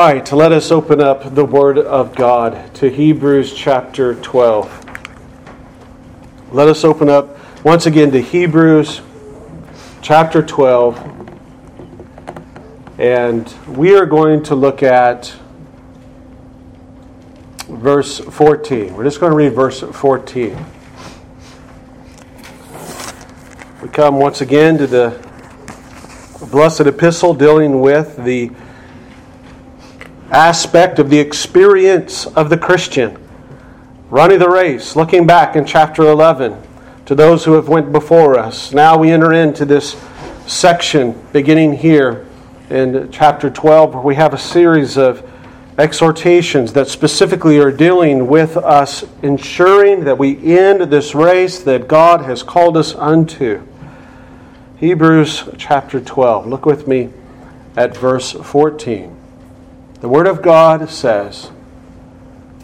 All 0.00 0.06
right, 0.06 0.32
let 0.32 0.52
us 0.52 0.70
open 0.70 1.00
up 1.00 1.34
the 1.34 1.44
Word 1.44 1.76
of 1.76 2.14
God 2.14 2.72
to 2.76 2.88
Hebrews 2.88 3.52
chapter 3.52 4.14
12. 4.14 4.84
Let 6.52 6.68
us 6.68 6.84
open 6.84 7.08
up 7.08 7.36
once 7.64 7.86
again 7.86 8.12
to 8.12 8.22
Hebrews 8.22 9.00
chapter 10.00 10.40
12. 10.40 11.30
And 12.98 13.52
we 13.66 13.96
are 13.96 14.06
going 14.06 14.44
to 14.44 14.54
look 14.54 14.84
at 14.84 15.34
verse 17.68 18.20
14. 18.20 18.94
We're 18.94 19.02
just 19.02 19.18
going 19.18 19.32
to 19.32 19.36
read 19.36 19.52
verse 19.52 19.80
14. 19.80 20.64
We 23.82 23.88
come 23.88 24.20
once 24.20 24.42
again 24.42 24.78
to 24.78 24.86
the 24.86 25.28
blessed 26.52 26.82
epistle 26.82 27.34
dealing 27.34 27.80
with 27.80 28.16
the 28.24 28.52
aspect 30.30 30.98
of 30.98 31.10
the 31.10 31.18
experience 31.18 32.26
of 32.26 32.50
the 32.50 32.58
Christian. 32.58 33.16
Running 34.10 34.38
the 34.38 34.48
race, 34.48 34.96
looking 34.96 35.26
back 35.26 35.56
in 35.56 35.64
chapter 35.64 36.02
11 36.02 36.62
to 37.06 37.14
those 37.14 37.44
who 37.44 37.52
have 37.52 37.68
went 37.68 37.92
before 37.92 38.38
us. 38.38 38.72
Now 38.72 38.98
we 38.98 39.10
enter 39.10 39.32
into 39.32 39.64
this 39.64 39.96
section 40.46 41.14
beginning 41.32 41.74
here 41.74 42.26
in 42.70 43.10
chapter 43.10 43.48
12 43.48 43.94
where 43.94 44.02
we 44.02 44.14
have 44.14 44.34
a 44.34 44.38
series 44.38 44.96
of 44.96 45.22
exhortations 45.78 46.72
that 46.72 46.88
specifically 46.88 47.58
are 47.58 47.70
dealing 47.70 48.26
with 48.26 48.56
us 48.56 49.04
ensuring 49.22 50.04
that 50.04 50.18
we 50.18 50.58
end 50.58 50.82
this 50.90 51.14
race 51.14 51.60
that 51.60 51.88
God 51.88 52.22
has 52.22 52.42
called 52.42 52.76
us 52.76 52.94
unto. 52.94 53.62
Hebrews 54.78 55.48
chapter 55.56 56.00
12. 56.00 56.46
Look 56.46 56.66
with 56.66 56.86
me 56.88 57.10
at 57.76 57.96
verse 57.96 58.32
14. 58.32 59.17
The 60.00 60.08
Word 60.08 60.28
of 60.28 60.42
God 60.42 60.88
says, 60.88 61.50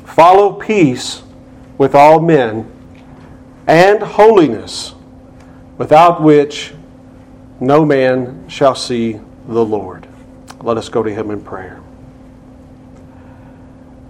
Follow 0.05 0.53
peace 0.53 1.23
with 1.79 1.95
all 1.95 2.21
men 2.21 2.71
and 3.67 4.01
holiness, 4.01 4.95
without 5.77 6.23
which 6.23 6.75
no 7.59 7.85
man 7.85 8.49
shall 8.49 8.77
see 8.77 9.21
the 9.49 9.65
Lord. 9.65 10.07
Let 10.61 10.77
us 10.77 10.89
go 10.89 11.03
to 11.03 11.13
Him 11.13 11.31
in 11.33 11.43
prayer. 11.43 11.81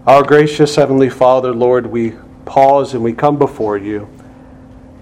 Our 0.06 0.22
gracious 0.22 0.76
Heavenly 0.76 1.08
Father, 1.08 1.54
Lord, 1.54 1.86
we 1.86 2.12
pause 2.44 2.92
and 2.92 3.02
we 3.02 3.14
come 3.14 3.38
before 3.38 3.78
you. 3.78 4.06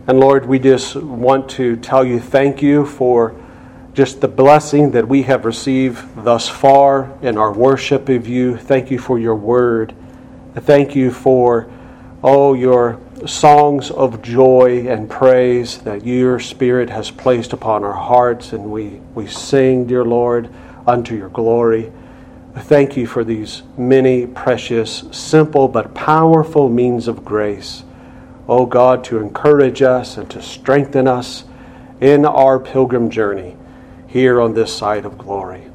And 0.06 0.20
Lord, 0.20 0.46
we 0.46 0.60
just 0.60 0.94
want 0.94 1.50
to 1.50 1.74
tell 1.76 2.04
you 2.04 2.20
thank 2.20 2.62
you 2.62 2.86
for 2.86 3.34
just 3.94 4.22
the 4.22 4.28
blessing 4.28 4.90
that 4.92 5.06
we 5.06 5.22
have 5.22 5.44
received 5.44 6.24
thus 6.24 6.48
far 6.48 7.12
in 7.20 7.36
our 7.36 7.52
worship 7.52 8.08
of 8.08 8.26
you. 8.26 8.56
Thank 8.56 8.90
you 8.90 8.98
for 8.98 9.18
your 9.18 9.34
word. 9.34 9.94
Thank 10.54 10.96
you 10.96 11.10
for, 11.10 11.70
oh, 12.22 12.54
your 12.54 12.98
songs 13.26 13.90
of 13.90 14.22
joy 14.22 14.86
and 14.88 15.10
praise 15.10 15.78
that 15.78 16.06
your 16.06 16.40
Spirit 16.40 16.88
has 16.88 17.10
placed 17.10 17.52
upon 17.52 17.84
our 17.84 17.92
hearts, 17.92 18.54
and 18.54 18.70
we, 18.70 19.00
we 19.14 19.26
sing, 19.26 19.86
dear 19.86 20.04
Lord, 20.04 20.48
unto 20.86 21.14
your 21.14 21.28
glory. 21.28 21.92
Thank 22.56 22.96
you 22.96 23.06
for 23.06 23.24
these 23.24 23.62
many 23.76 24.26
precious, 24.26 25.04
simple, 25.10 25.68
but 25.68 25.94
powerful 25.94 26.68
means 26.70 27.08
of 27.08 27.24
grace. 27.24 27.84
Oh 28.48 28.64
God, 28.66 29.04
to 29.04 29.18
encourage 29.18 29.82
us 29.82 30.16
and 30.16 30.30
to 30.30 30.40
strengthen 30.40 31.06
us 31.06 31.44
in 32.00 32.24
our 32.24 32.58
pilgrim 32.58 33.10
journey 33.10 33.56
here 34.12 34.42
on 34.42 34.52
this 34.52 34.76
side 34.76 35.06
of 35.06 35.16
glory. 35.16 35.66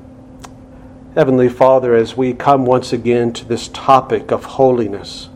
Heavenly 1.16 1.50
Father, 1.50 1.96
as 1.96 2.16
we 2.16 2.36
come 2.36 2.68
once 2.68 2.94
again 2.94 3.34
to 3.34 3.46
this 3.46 3.68
topic 3.70 4.32
of 4.32 4.46
holiness, 4.46 5.30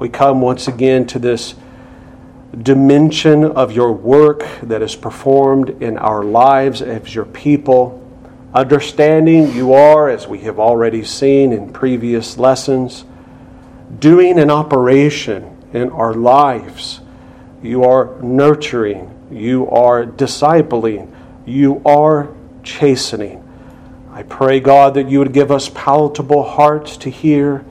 we 0.00 0.08
come 0.08 0.40
once 0.40 0.66
again 0.66 1.06
to 1.06 1.20
this 1.20 1.54
dimension 2.60 3.44
of 3.44 3.70
your 3.70 3.92
work 3.92 4.44
that 4.64 4.82
is 4.82 4.96
performed 4.96 5.80
in 5.80 5.96
our 5.96 6.24
lives 6.24 6.82
as 6.82 7.14
your 7.14 7.24
people, 7.24 8.04
understanding 8.52 9.52
you 9.52 9.72
are, 9.72 10.10
as 10.10 10.26
we 10.26 10.40
have 10.40 10.58
already 10.58 11.04
seen 11.04 11.52
in 11.52 11.72
previous 11.72 12.36
lessons, 12.36 13.04
doing 14.00 14.40
an 14.40 14.50
operation 14.50 15.56
in 15.72 15.88
our 15.90 16.14
lives. 16.14 17.00
You 17.62 17.84
are 17.84 18.20
nurturing, 18.20 19.16
you 19.30 19.70
are 19.70 20.04
discipling, 20.04 21.13
you 21.46 21.82
are 21.84 22.34
chastening. 22.62 23.40
I 24.10 24.22
pray, 24.22 24.60
God, 24.60 24.94
that 24.94 25.08
you 25.08 25.18
would 25.18 25.32
give 25.32 25.50
us 25.50 25.68
palatable 25.68 26.44
hearts 26.44 26.96
to 26.98 27.10
hear. 27.10 27.64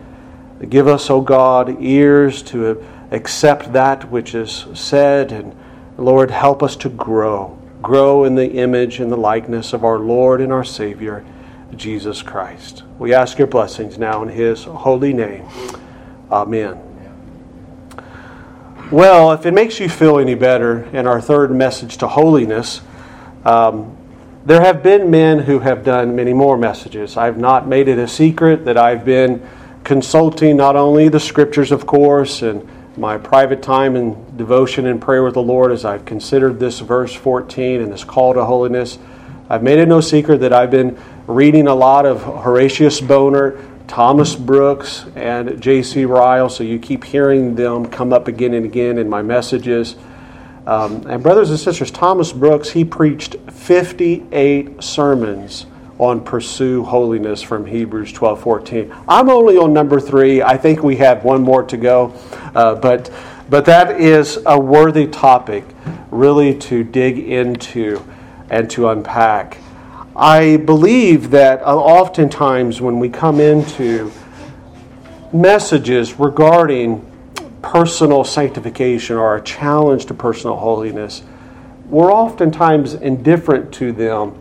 Give 0.70 0.88
us, 0.88 1.10
O 1.10 1.16
oh 1.16 1.22
God, 1.22 1.82
ears 1.82 2.42
to 2.44 2.84
accept 3.12 3.74
that 3.74 4.10
which 4.10 4.36
is 4.36 4.66
said. 4.74 5.32
And 5.32 5.56
Lord, 5.98 6.32
help 6.32 6.62
us 6.62 6.76
to 6.78 6.90
grow. 6.90 7.58
Grow 7.82 8.24
in 8.24 8.36
the 8.36 8.50
image 8.50 9.00
and 9.00 9.12
the 9.12 9.18
likeness 9.18 9.74
of 9.74 9.84
our 9.84 10.00
Lord 10.00 10.42
and 10.42 10.54
our 10.54 10.64
Savior, 10.64 11.26
Jesus 11.76 12.22
Christ. 12.22 12.84
We 12.98 13.14
ask 13.14 13.38
your 13.38 13.48
blessings 13.48 13.98
now 13.98 14.24
in 14.24 14.30
his 14.30 14.64
holy 14.64 15.14
name. 15.14 15.48
Amen. 16.32 16.82
Well, 18.92 19.32
if 19.32 19.46
it 19.46 19.54
makes 19.54 19.80
you 19.80 19.90
feel 19.90 20.20
any 20.20 20.36
better 20.36 20.84
in 20.96 21.08
our 21.08 21.20
third 21.20 21.52
message 21.52 21.98
to 21.98 22.08
holiness, 22.08 22.82
um, 23.46 23.98
there 24.46 24.62
have 24.62 24.84
been 24.84 25.10
men 25.10 25.40
who 25.40 25.60
have 25.60 25.84
done 25.84 26.16
many 26.16 26.34
more 26.34 26.58
messages. 26.58 27.16
I've 27.16 27.38
not 27.38 27.68
made 27.68 27.88
it 27.88 27.98
a 27.98 28.08
secret 28.08 28.66
that 28.66 28.78
I've 28.78 29.06
been 29.06 29.48
consulting 29.84 30.58
not 30.58 30.76
only 30.76 31.10
the 31.10 31.20
scriptures, 31.20 31.72
of 31.72 31.86
course, 31.86 32.42
and 32.42 32.68
my 32.98 33.18
private 33.18 33.62
time 33.62 33.96
and 33.96 34.38
devotion 34.38 34.86
and 34.86 35.02
prayer 35.02 35.24
with 35.24 35.34
the 35.34 35.42
Lord 35.42 35.72
as 35.72 35.84
I've 35.84 36.06
considered 36.06 36.60
this 36.60 36.80
verse 36.80 37.14
14 37.14 37.82
and 37.82 37.92
this 37.92 38.04
call 38.04 38.34
to 38.34 38.46
holiness. 38.46 39.00
I've 39.50 39.64
made 39.64 39.80
it 39.80 39.88
no 39.88 40.00
secret 40.00 40.40
that 40.40 40.54
I've 40.54 40.72
been 40.72 40.98
reading 41.28 41.68
a 41.68 41.76
lot 41.76 42.06
of 42.06 42.22
Horatius 42.22 43.02
Bonar, 43.02 43.58
Thomas 43.88 44.36
Brooks, 44.36 45.06
and 45.16 45.62
J.C. 45.62 46.06
Ryle, 46.06 46.50
so 46.50 46.64
you 46.64 46.80
keep 46.80 47.04
hearing 47.04 47.56
them 47.56 47.86
come 47.86 48.14
up 48.14 48.28
again 48.28 48.54
and 48.54 48.66
again 48.66 48.98
in 48.98 49.10
my 49.10 49.22
messages. 49.22 49.96
Um, 50.66 51.06
and, 51.08 51.22
brothers 51.22 51.50
and 51.50 51.60
sisters, 51.60 51.92
Thomas 51.92 52.32
Brooks, 52.32 52.70
he 52.70 52.86
preached 52.86 53.36
58 53.52 54.82
sermons 54.82 55.66
on 56.00 56.22
pursue 56.22 56.84
holiness 56.84 57.42
from 57.42 57.66
Hebrews 57.66 58.14
12 58.14 58.42
14. 58.42 58.96
I'm 59.08 59.30
only 59.30 59.58
on 59.58 59.74
number 59.74 60.00
three. 60.00 60.42
I 60.42 60.58
think 60.58 60.82
we 60.82 60.96
have 60.98 61.24
one 61.24 61.42
more 61.42 61.64
to 61.64 61.78
go. 61.78 62.14
Uh, 62.56 62.76
but, 62.76 63.12
but 63.50 63.66
that 63.66 64.00
is 64.00 64.40
a 64.46 64.60
worthy 64.60 65.08
topic, 65.08 65.66
really, 66.12 66.58
to 66.60 66.84
dig 66.84 67.20
into 67.20 68.02
and 68.50 68.70
to 68.72 68.90
unpack. 68.90 69.58
I 70.16 70.58
believe 70.58 71.32
that 71.32 71.62
uh, 71.62 71.76
oftentimes 71.76 72.80
when 72.80 73.00
we 73.00 73.10
come 73.10 73.40
into 73.40 74.12
messages 75.34 76.20
regarding 76.20 77.04
personal 77.64 78.24
sanctification 78.24 79.16
or 79.16 79.36
a 79.38 79.42
challenge 79.42 80.06
to 80.06 80.14
personal 80.14 80.58
holiness, 80.58 81.24
we're 81.88 82.14
oftentimes 82.14 82.94
indifferent 82.94 83.74
to 83.74 83.92
them 83.92 84.40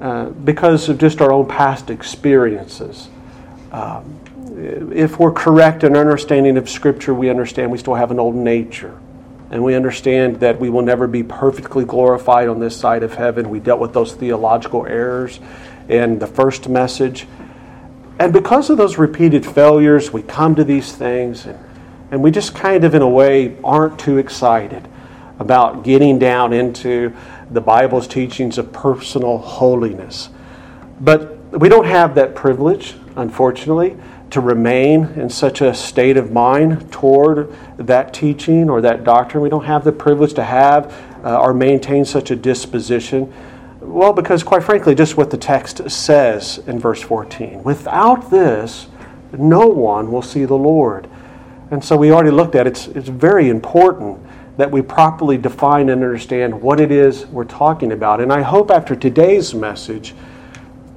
uh, 0.00 0.26
because 0.26 0.88
of 0.90 0.98
just 0.98 1.22
our 1.22 1.32
own 1.32 1.46
past 1.46 1.88
experiences. 1.88 3.08
Um, 3.72 4.20
if 4.92 5.18
we're 5.18 5.32
correct 5.32 5.84
in 5.84 5.96
our 5.96 6.00
understanding 6.00 6.56
of 6.56 6.68
Scripture, 6.68 7.14
we 7.14 7.30
understand 7.30 7.70
we 7.70 7.78
still 7.78 7.94
have 7.94 8.10
an 8.10 8.20
old 8.20 8.34
nature. 8.34 8.98
And 9.50 9.62
we 9.62 9.74
understand 9.74 10.40
that 10.40 10.58
we 10.58 10.68
will 10.68 10.82
never 10.82 11.06
be 11.06 11.22
perfectly 11.22 11.84
glorified 11.84 12.48
on 12.48 12.58
this 12.58 12.76
side 12.76 13.02
of 13.02 13.14
heaven. 13.14 13.50
We 13.50 13.60
dealt 13.60 13.80
with 13.80 13.92
those 13.92 14.12
theological 14.12 14.84
errors 14.86 15.38
in 15.88 16.18
the 16.18 16.26
first 16.26 16.68
message. 16.68 17.26
And 18.18 18.32
because 18.32 18.70
of 18.70 18.78
those 18.78 18.98
repeated 18.98 19.46
failures, 19.46 20.12
we 20.12 20.22
come 20.22 20.54
to 20.56 20.64
these 20.64 20.92
things 20.92 21.46
and 21.46 21.58
and 22.14 22.22
we 22.22 22.30
just 22.30 22.54
kind 22.54 22.84
of, 22.84 22.94
in 22.94 23.02
a 23.02 23.08
way, 23.08 23.56
aren't 23.64 23.98
too 23.98 24.18
excited 24.18 24.86
about 25.40 25.82
getting 25.82 26.16
down 26.16 26.52
into 26.52 27.12
the 27.50 27.60
Bible's 27.60 28.06
teachings 28.06 28.56
of 28.56 28.72
personal 28.72 29.36
holiness. 29.36 30.28
But 31.00 31.36
we 31.50 31.68
don't 31.68 31.86
have 31.86 32.14
that 32.14 32.36
privilege, 32.36 32.94
unfortunately, 33.16 33.96
to 34.30 34.40
remain 34.40 35.06
in 35.16 35.28
such 35.28 35.60
a 35.60 35.74
state 35.74 36.16
of 36.16 36.30
mind 36.30 36.92
toward 36.92 37.52
that 37.78 38.14
teaching 38.14 38.70
or 38.70 38.80
that 38.80 39.02
doctrine. 39.02 39.42
We 39.42 39.48
don't 39.48 39.64
have 39.64 39.82
the 39.82 39.90
privilege 39.90 40.34
to 40.34 40.44
have 40.44 40.94
uh, 41.24 41.40
or 41.40 41.52
maintain 41.52 42.04
such 42.04 42.30
a 42.30 42.36
disposition. 42.36 43.34
Well, 43.80 44.12
because 44.12 44.44
quite 44.44 44.62
frankly, 44.62 44.94
just 44.94 45.16
what 45.16 45.32
the 45.32 45.36
text 45.36 45.90
says 45.90 46.58
in 46.68 46.78
verse 46.78 47.02
14 47.02 47.64
without 47.64 48.30
this, 48.30 48.86
no 49.32 49.66
one 49.66 50.12
will 50.12 50.22
see 50.22 50.44
the 50.44 50.54
Lord. 50.54 51.08
And 51.70 51.84
so 51.84 51.96
we 51.96 52.12
already 52.12 52.30
looked 52.30 52.54
at 52.54 52.66
it. 52.66 52.70
It's, 52.70 52.86
it's 52.88 53.08
very 53.08 53.48
important 53.48 54.18
that 54.56 54.70
we 54.70 54.82
properly 54.82 55.36
define 55.36 55.88
and 55.88 56.02
understand 56.02 56.60
what 56.62 56.80
it 56.80 56.92
is 56.92 57.26
we're 57.26 57.44
talking 57.44 57.92
about. 57.92 58.20
And 58.20 58.32
I 58.32 58.42
hope 58.42 58.70
after 58.70 58.94
today's 58.94 59.54
message 59.54 60.14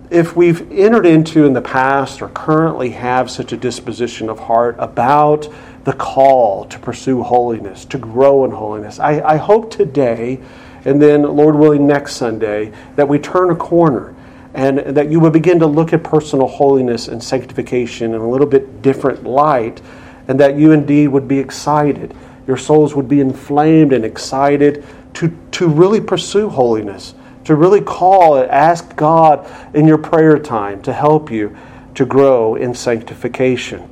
if 0.09 0.37
we've 0.37 0.71
entered 0.71 1.05
into 1.05 1.45
in 1.45 1.51
the 1.51 1.61
past 1.61 2.21
or 2.21 2.29
currently 2.29 2.91
have 2.91 3.29
such 3.29 3.51
a 3.51 3.57
disposition 3.57 4.29
of 4.29 4.39
heart 4.39 4.75
about 4.79 5.49
the 5.83 5.91
call 5.91 6.63
to 6.65 6.79
pursue 6.79 7.23
holiness, 7.23 7.83
to 7.85 7.97
grow 7.97 8.45
in 8.45 8.51
holiness, 8.51 8.99
I, 8.99 9.21
I 9.21 9.35
hope 9.35 9.69
today 9.69 10.39
and 10.85 11.01
then, 11.01 11.23
Lord 11.23 11.55
willing, 11.55 11.85
next 11.85 12.15
Sunday, 12.15 12.71
that 12.95 13.09
we 13.09 13.19
turn 13.19 13.49
a 13.49 13.55
corner 13.55 14.15
and 14.53 14.79
that 14.79 15.11
you 15.11 15.19
would 15.19 15.33
begin 15.33 15.59
to 15.59 15.67
look 15.67 15.91
at 15.91 16.01
personal 16.01 16.47
holiness 16.47 17.09
and 17.09 17.21
sanctification 17.21 18.13
in 18.13 18.21
a 18.21 18.29
little 18.29 18.47
bit 18.47 18.81
different 18.81 19.25
light, 19.25 19.81
and 20.27 20.39
that 20.39 20.57
you 20.57 20.71
indeed 20.71 21.07
would 21.09 21.27
be 21.27 21.39
excited. 21.39 22.15
Your 22.45 22.57
souls 22.57 22.95
would 22.95 23.07
be 23.07 23.19
inflamed 23.19 23.93
and 23.93 24.05
excited 24.05 24.85
to, 25.15 25.35
to 25.51 25.67
really 25.67 26.01
pursue 26.01 26.49
holiness, 26.49 27.15
to 27.45 27.55
really 27.55 27.81
call 27.81 28.37
and 28.37 28.49
ask 28.51 28.95
God 28.95 29.49
in 29.75 29.87
your 29.87 29.97
prayer 29.97 30.37
time 30.37 30.81
to 30.83 30.93
help 30.93 31.31
you 31.31 31.55
to 31.95 32.05
grow 32.05 32.55
in 32.55 32.73
sanctification. 32.73 33.89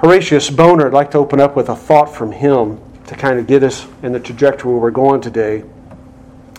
Horatius 0.00 0.50
Bonar, 0.50 0.86
I'd 0.86 0.92
like 0.92 1.10
to 1.12 1.18
open 1.18 1.40
up 1.40 1.56
with 1.56 1.68
a 1.68 1.76
thought 1.76 2.14
from 2.14 2.32
him 2.32 2.80
to 3.06 3.14
kind 3.14 3.38
of 3.38 3.46
get 3.46 3.62
us 3.62 3.86
in 4.02 4.12
the 4.12 4.20
trajectory 4.20 4.72
where 4.72 4.80
we're 4.80 4.90
going 4.90 5.20
today. 5.20 5.62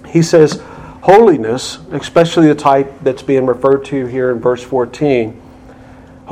He 0.07 0.21
says, 0.21 0.61
Holiness, 1.01 1.79
especially 1.91 2.47
the 2.47 2.55
type 2.55 2.93
that's 3.01 3.23
being 3.23 3.47
referred 3.47 3.83
to 3.85 4.05
here 4.05 4.31
in 4.31 4.39
verse 4.39 4.63
14, 4.63 5.41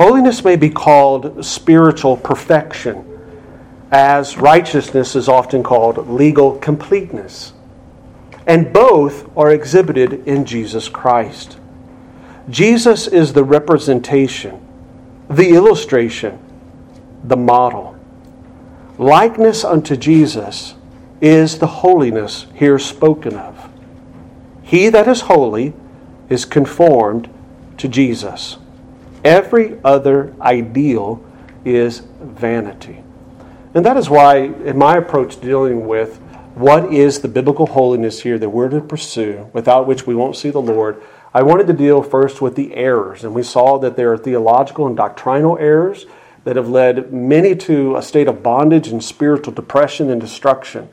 holiness 0.00 0.42
may 0.42 0.56
be 0.56 0.70
called 0.70 1.44
spiritual 1.44 2.16
perfection, 2.16 3.04
as 3.92 4.38
righteousness 4.38 5.14
is 5.14 5.28
often 5.28 5.62
called 5.62 6.08
legal 6.08 6.56
completeness. 6.56 7.52
And 8.46 8.72
both 8.72 9.28
are 9.36 9.52
exhibited 9.52 10.26
in 10.26 10.46
Jesus 10.46 10.88
Christ. 10.88 11.58
Jesus 12.48 13.08
is 13.08 13.34
the 13.34 13.44
representation, 13.44 14.66
the 15.28 15.50
illustration, 15.50 16.38
the 17.22 17.36
model. 17.36 17.94
Likeness 18.96 19.66
unto 19.66 19.96
Jesus 19.96 20.76
is 21.20 21.58
the 21.58 21.66
holiness 21.66 22.46
here 22.54 22.78
spoken 22.78 23.36
of. 23.36 23.68
He 24.62 24.88
that 24.88 25.06
is 25.06 25.20
holy 25.20 25.74
is 26.30 26.46
conformed 26.46 27.28
to 27.76 27.86
Jesus. 27.86 28.56
Every 29.24 29.78
other 29.84 30.34
ideal 30.40 31.24
is 31.64 32.00
vanity. 32.20 33.02
And 33.74 33.84
that 33.86 33.96
is 33.96 34.10
why, 34.10 34.38
in 34.38 34.78
my 34.78 34.96
approach 34.96 35.40
dealing 35.40 35.86
with 35.86 36.18
what 36.54 36.92
is 36.92 37.20
the 37.20 37.28
biblical 37.28 37.66
holiness 37.66 38.22
here 38.22 38.38
that 38.38 38.48
we're 38.48 38.68
to 38.68 38.80
pursue, 38.80 39.48
without 39.52 39.86
which 39.86 40.06
we 40.06 40.14
won't 40.14 40.36
see 40.36 40.50
the 40.50 40.60
Lord, 40.60 41.00
I 41.32 41.42
wanted 41.42 41.68
to 41.68 41.72
deal 41.72 42.02
first 42.02 42.42
with 42.42 42.56
the 42.56 42.74
errors. 42.74 43.22
And 43.22 43.34
we 43.34 43.42
saw 43.42 43.78
that 43.78 43.96
there 43.96 44.12
are 44.12 44.18
theological 44.18 44.86
and 44.86 44.96
doctrinal 44.96 45.56
errors 45.58 46.06
that 46.44 46.56
have 46.56 46.68
led 46.68 47.12
many 47.12 47.54
to 47.54 47.96
a 47.96 48.02
state 48.02 48.26
of 48.26 48.42
bondage 48.42 48.88
and 48.88 49.04
spiritual 49.04 49.52
depression 49.52 50.10
and 50.10 50.20
destruction. 50.20 50.88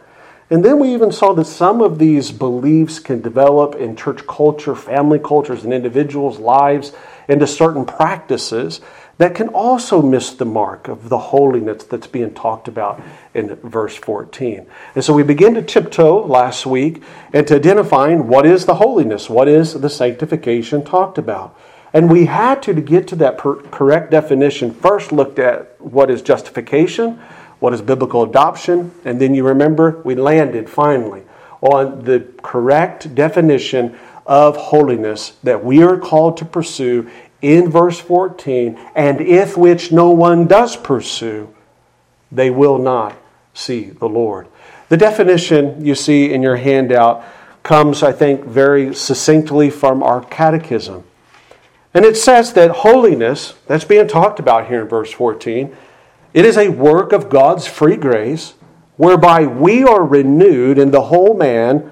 And 0.50 0.64
then 0.64 0.80
we 0.80 0.94
even 0.94 1.12
saw 1.12 1.34
that 1.34 1.46
some 1.46 1.82
of 1.82 2.00
these 2.00 2.32
beliefs 2.32 3.00
can 3.00 3.22
develop 3.22 3.76
in 3.76 3.96
church 3.96 4.28
culture, 4.28 4.76
family 4.76 5.20
cultures, 5.20 5.64
and 5.64 5.74
individuals' 5.74 6.40
lives 6.40 6.94
into 7.28 7.48
certain 7.48 7.86
practices 7.86 8.82
that 9.18 9.34
can 9.34 9.48
also 9.50 10.02
miss 10.02 10.32
the 10.32 10.46
mark 10.46 10.88
of 10.88 11.10
the 11.10 11.18
holiness 11.18 11.84
that's 11.84 12.08
being 12.08 12.34
talked 12.34 12.68
about 12.68 13.02
in 13.34 13.56
verse 13.56 13.96
14. 13.96 14.68
And 14.94 15.04
so 15.04 15.14
we 15.14 15.24
begin 15.24 15.56
to 15.56 15.62
tiptoe 15.62 16.24
last 16.26 16.66
week 16.66 17.02
into 17.34 17.56
identifying 17.56 18.28
what 18.28 18.46
is 18.46 18.66
the 18.66 18.76
holiness, 18.76 19.30
what 19.30 19.48
is 19.48 19.74
the 19.74 19.90
sanctification 19.90 20.84
talked 20.84 21.18
about. 21.18 21.58
And 21.94 22.12
we 22.12 22.26
had 22.26 22.62
to, 22.64 22.74
to 22.74 22.82
get 22.82 23.08
to 23.08 23.16
that 23.16 23.38
per- 23.38 23.62
correct 23.70 24.12
definition, 24.12 24.72
first 24.72 25.12
looked 25.12 25.40
at 25.40 25.80
what 25.82 26.12
is 26.12 26.22
justification, 26.22 27.20
what 27.60 27.74
is 27.74 27.82
biblical 27.82 28.22
adoption, 28.22 28.92
and 29.04 29.20
then 29.20 29.34
you 29.34 29.44
remember 29.44 30.02
we 30.04 30.14
landed 30.14 30.70
finally 30.70 31.24
on 31.62 32.04
the 32.04 32.28
correct 32.44 33.16
definition 33.16 33.98
of 34.28 34.58
holiness 34.58 35.38
that 35.44 35.64
we 35.64 35.82
are 35.82 35.98
called 35.98 36.38
to 36.38 36.46
pursue 36.46 37.10
in 37.42 37.70
verse 37.70 38.00
14, 38.00 38.78
and 38.96 39.22
if 39.22 39.56
which 39.56 39.92
no 39.92 40.10
one 40.12 40.48
does 40.48 40.76
pursue, 40.76 41.54
they 42.32 42.50
will 42.50 42.78
not 42.78 43.16
see 43.54 43.86
the 43.86 44.10
Lord. 44.10 44.48
The 44.90 44.98
definition 44.98 45.86
you 45.86 45.96
see 45.96 46.32
in 46.32 46.42
your 46.42 46.58
handout 46.58 47.24
comes, 47.64 48.04
I 48.04 48.12
think, 48.12 48.44
very 48.44 48.94
succinctly 48.94 49.70
from 49.70 50.02
our 50.02 50.24
catechism. 50.24 51.04
And 51.94 52.06
it 52.06 52.18
says 52.18 52.54
that 52.54 52.72
holiness, 52.72 53.56
that's 53.66 53.84
being 53.84 54.08
talked 54.08 54.40
about 54.40 54.68
here 54.68 54.82
in 54.82 54.88
verse 54.88 55.12
14, 55.12 55.76
it 56.34 56.46
is 56.46 56.58
a 56.58 56.70
work 56.70 57.12
of 57.12 57.30
God's 57.30 57.68
free 57.68 57.98
grace 57.98 58.54
whereby 58.98 59.46
we 59.46 59.84
are 59.84 60.04
renewed 60.04 60.78
in 60.78 60.92
the 60.92 61.04
whole 61.04 61.36
man 61.36 61.92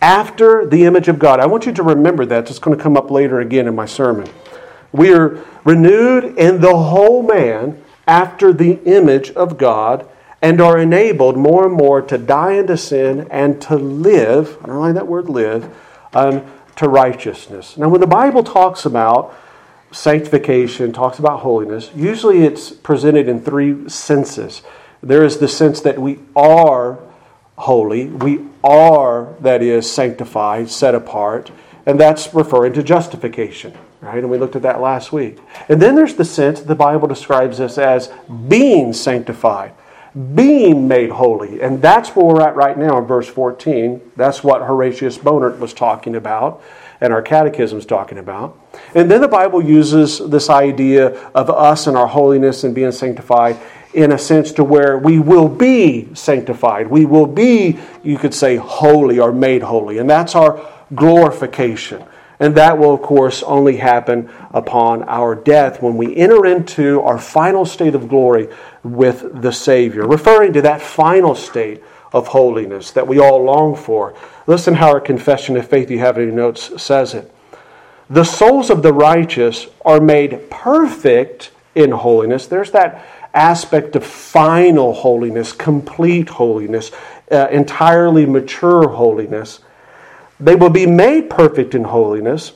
after 0.00 0.66
the 0.66 0.84
image 0.84 1.08
of 1.08 1.18
God. 1.18 1.40
I 1.40 1.46
want 1.46 1.66
you 1.66 1.72
to 1.72 1.82
remember 1.82 2.26
that. 2.26 2.48
It's 2.50 2.58
going 2.58 2.76
to 2.76 2.82
come 2.82 2.96
up 2.96 3.10
later 3.10 3.40
again 3.40 3.66
in 3.66 3.74
my 3.74 3.86
sermon. 3.86 4.28
We 4.92 5.12
are 5.12 5.44
renewed 5.64 6.38
in 6.38 6.60
the 6.60 6.76
whole 6.76 7.22
man 7.22 7.82
after 8.06 8.52
the 8.52 8.82
image 8.84 9.30
of 9.32 9.58
God 9.58 10.08
and 10.42 10.60
are 10.60 10.78
enabled 10.78 11.36
more 11.36 11.66
and 11.66 11.74
more 11.74 12.02
to 12.02 12.18
die 12.18 12.52
into 12.52 12.76
sin 12.76 13.26
and 13.30 13.60
to 13.62 13.76
live, 13.76 14.58
I 14.62 14.66
don't 14.68 14.80
like 14.80 14.94
that 14.94 15.06
word 15.06 15.28
live, 15.28 15.74
um, 16.12 16.44
to 16.76 16.88
righteousness. 16.88 17.76
Now, 17.76 17.88
when 17.88 18.00
the 18.00 18.06
Bible 18.06 18.44
talks 18.44 18.84
about 18.84 19.34
sanctification, 19.92 20.92
talks 20.92 21.18
about 21.18 21.40
holiness, 21.40 21.90
usually 21.94 22.44
it's 22.44 22.70
presented 22.70 23.28
in 23.28 23.40
three 23.40 23.88
senses. 23.88 24.62
There 25.02 25.24
is 25.24 25.38
the 25.38 25.48
sense 25.48 25.80
that 25.80 25.98
we 25.98 26.18
are 26.34 26.98
holy, 27.56 28.06
we 28.06 28.44
are, 28.66 29.34
that 29.40 29.62
is, 29.62 29.90
sanctified, 29.90 30.68
set 30.70 30.94
apart, 30.94 31.50
and 31.86 32.00
that's 32.00 32.34
referring 32.34 32.72
to 32.74 32.82
justification, 32.82 33.72
right? 34.00 34.18
And 34.18 34.30
we 34.30 34.38
looked 34.38 34.56
at 34.56 34.62
that 34.62 34.80
last 34.80 35.12
week. 35.12 35.38
And 35.68 35.80
then 35.80 35.94
there's 35.94 36.14
the 36.14 36.24
sense 36.24 36.60
the 36.60 36.74
Bible 36.74 37.06
describes 37.06 37.60
us 37.60 37.78
as 37.78 38.12
being 38.48 38.92
sanctified, 38.92 39.72
being 40.34 40.88
made 40.88 41.10
holy. 41.10 41.60
And 41.62 41.80
that's 41.80 42.10
where 42.10 42.26
we're 42.26 42.42
at 42.42 42.56
right 42.56 42.76
now 42.76 42.98
in 42.98 43.04
verse 43.04 43.28
14. 43.28 44.12
That's 44.16 44.42
what 44.42 44.62
Horatius 44.62 45.16
Bonar 45.16 45.50
was 45.50 45.72
talking 45.72 46.16
about 46.16 46.62
and 47.00 47.12
our 47.12 47.22
catechism 47.22 47.78
is 47.78 47.86
talking 47.86 48.18
about. 48.18 48.58
And 48.94 49.10
then 49.10 49.20
the 49.20 49.28
Bible 49.28 49.62
uses 49.62 50.18
this 50.30 50.48
idea 50.48 51.08
of 51.34 51.50
us 51.50 51.86
and 51.86 51.96
our 51.96 52.06
holiness 52.06 52.64
and 52.64 52.74
being 52.74 52.92
sanctified 52.92 53.56
in 53.96 54.12
a 54.12 54.18
sense 54.18 54.52
to 54.52 54.62
where 54.62 54.98
we 54.98 55.18
will 55.18 55.48
be 55.48 56.14
sanctified. 56.14 56.86
We 56.86 57.06
will 57.06 57.26
be, 57.26 57.78
you 58.02 58.18
could 58.18 58.34
say, 58.34 58.56
holy 58.56 59.18
or 59.18 59.32
made 59.32 59.62
holy. 59.62 59.96
And 59.96 60.08
that's 60.08 60.34
our 60.34 60.60
glorification. 60.94 62.04
And 62.38 62.54
that 62.56 62.76
will, 62.76 62.92
of 62.92 63.00
course, 63.00 63.42
only 63.42 63.78
happen 63.78 64.30
upon 64.50 65.04
our 65.04 65.34
death 65.34 65.80
when 65.80 65.96
we 65.96 66.14
enter 66.14 66.44
into 66.44 67.00
our 67.00 67.18
final 67.18 67.64
state 67.64 67.94
of 67.94 68.10
glory 68.10 68.50
with 68.82 69.40
the 69.40 69.50
Savior, 69.52 70.06
referring 70.06 70.52
to 70.52 70.62
that 70.62 70.82
final 70.82 71.34
state 71.34 71.82
of 72.12 72.28
holiness 72.28 72.90
that 72.90 73.08
we 73.08 73.18
all 73.18 73.42
long 73.42 73.74
for. 73.74 74.14
Listen 74.46 74.74
how 74.74 74.88
our 74.88 75.00
confession 75.00 75.56
of 75.56 75.66
faith 75.66 75.90
you 75.90 76.00
have 76.00 76.18
in 76.18 76.24
your 76.24 76.36
notes 76.36 76.82
says 76.82 77.14
it. 77.14 77.32
The 78.10 78.24
souls 78.24 78.68
of 78.68 78.82
the 78.82 78.92
righteous 78.92 79.68
are 79.86 80.00
made 80.00 80.50
perfect 80.50 81.50
in 81.74 81.92
holiness. 81.92 82.46
There's 82.46 82.70
that 82.72 83.06
aspect 83.36 83.94
of 83.96 84.04
final 84.04 84.92
holiness, 84.92 85.52
complete 85.52 86.28
holiness, 86.28 86.90
uh, 87.30 87.48
entirely 87.50 88.26
mature 88.26 88.88
holiness. 88.88 89.60
They 90.40 90.56
will 90.56 90.70
be 90.70 90.86
made 90.86 91.30
perfect 91.30 91.74
in 91.74 91.84
holiness 91.84 92.52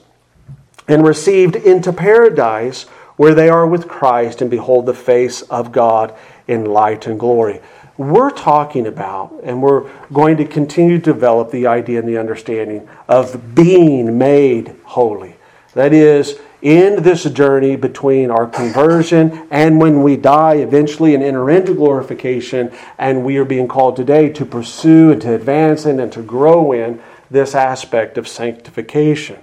and 0.89 1.07
received 1.07 1.57
into 1.57 1.93
paradise 1.93 2.85
where 3.17 3.35
they 3.35 3.49
are 3.49 3.67
with 3.67 3.89
Christ 3.89 4.41
and 4.41 4.51
behold 4.51 4.87
the 4.87 4.95
face 4.95 5.43
of 5.43 5.73
God 5.73 6.15
in 6.49 6.65
light 6.65 7.07
and 7.07 7.21
glory 7.21 7.61
we're 8.01 8.31
talking 8.31 8.87
about, 8.87 9.41
and 9.43 9.61
we're 9.61 9.87
going 10.11 10.39
to 10.39 10.47
continue 10.47 10.97
to 10.97 11.13
develop 11.13 11.51
the 11.51 11.67
idea 11.67 11.99
and 11.99 12.09
the 12.09 12.17
understanding 12.17 12.89
of 13.07 13.55
being 13.55 14.17
made 14.17 14.75
holy. 14.85 15.37
That 15.75 15.93
is, 15.93 16.41
in 16.63 17.03
this 17.03 17.25
journey 17.25 17.77
between 17.77 18.31
our 18.31 18.47
conversion 18.47 19.47
and 19.51 19.81
when 19.81 20.03
we 20.03 20.17
die 20.17 20.55
eventually 20.55 21.15
and 21.15 21.23
enter 21.23 21.51
into 21.51 21.75
glorification, 21.75 22.73
and 22.99 23.25
we 23.25 23.37
are 23.37 23.45
being 23.45 23.69
called 23.69 23.97
today 23.97 24.29
to 24.29 24.45
pursue 24.45 25.13
and 25.13 25.23
to 25.23 25.35
advance 25.35 25.87
in 25.87 26.01
and 26.01 26.13
to 26.13 26.23
grow 26.23 26.73
in 26.73 27.01
this 27.31 27.55
aspect 27.55 28.19
of 28.19 28.29
sanctification. 28.29 29.39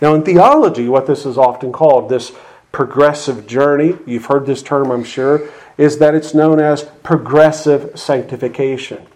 Now, 0.00 0.14
in 0.14 0.22
theology, 0.22 0.88
what 0.88 1.06
this 1.06 1.26
is 1.26 1.38
often 1.38 1.72
called, 1.72 2.08
this 2.08 2.32
progressive 2.72 3.46
journey, 3.46 3.96
you've 4.06 4.26
heard 4.26 4.46
this 4.46 4.62
term, 4.62 4.90
I'm 4.90 5.04
sure 5.04 5.48
is 5.78 5.98
that 5.98 6.14
it's 6.14 6.34
known 6.34 6.60
as 6.60 6.82
progressive 7.02 7.98
sanctification. 7.98 9.06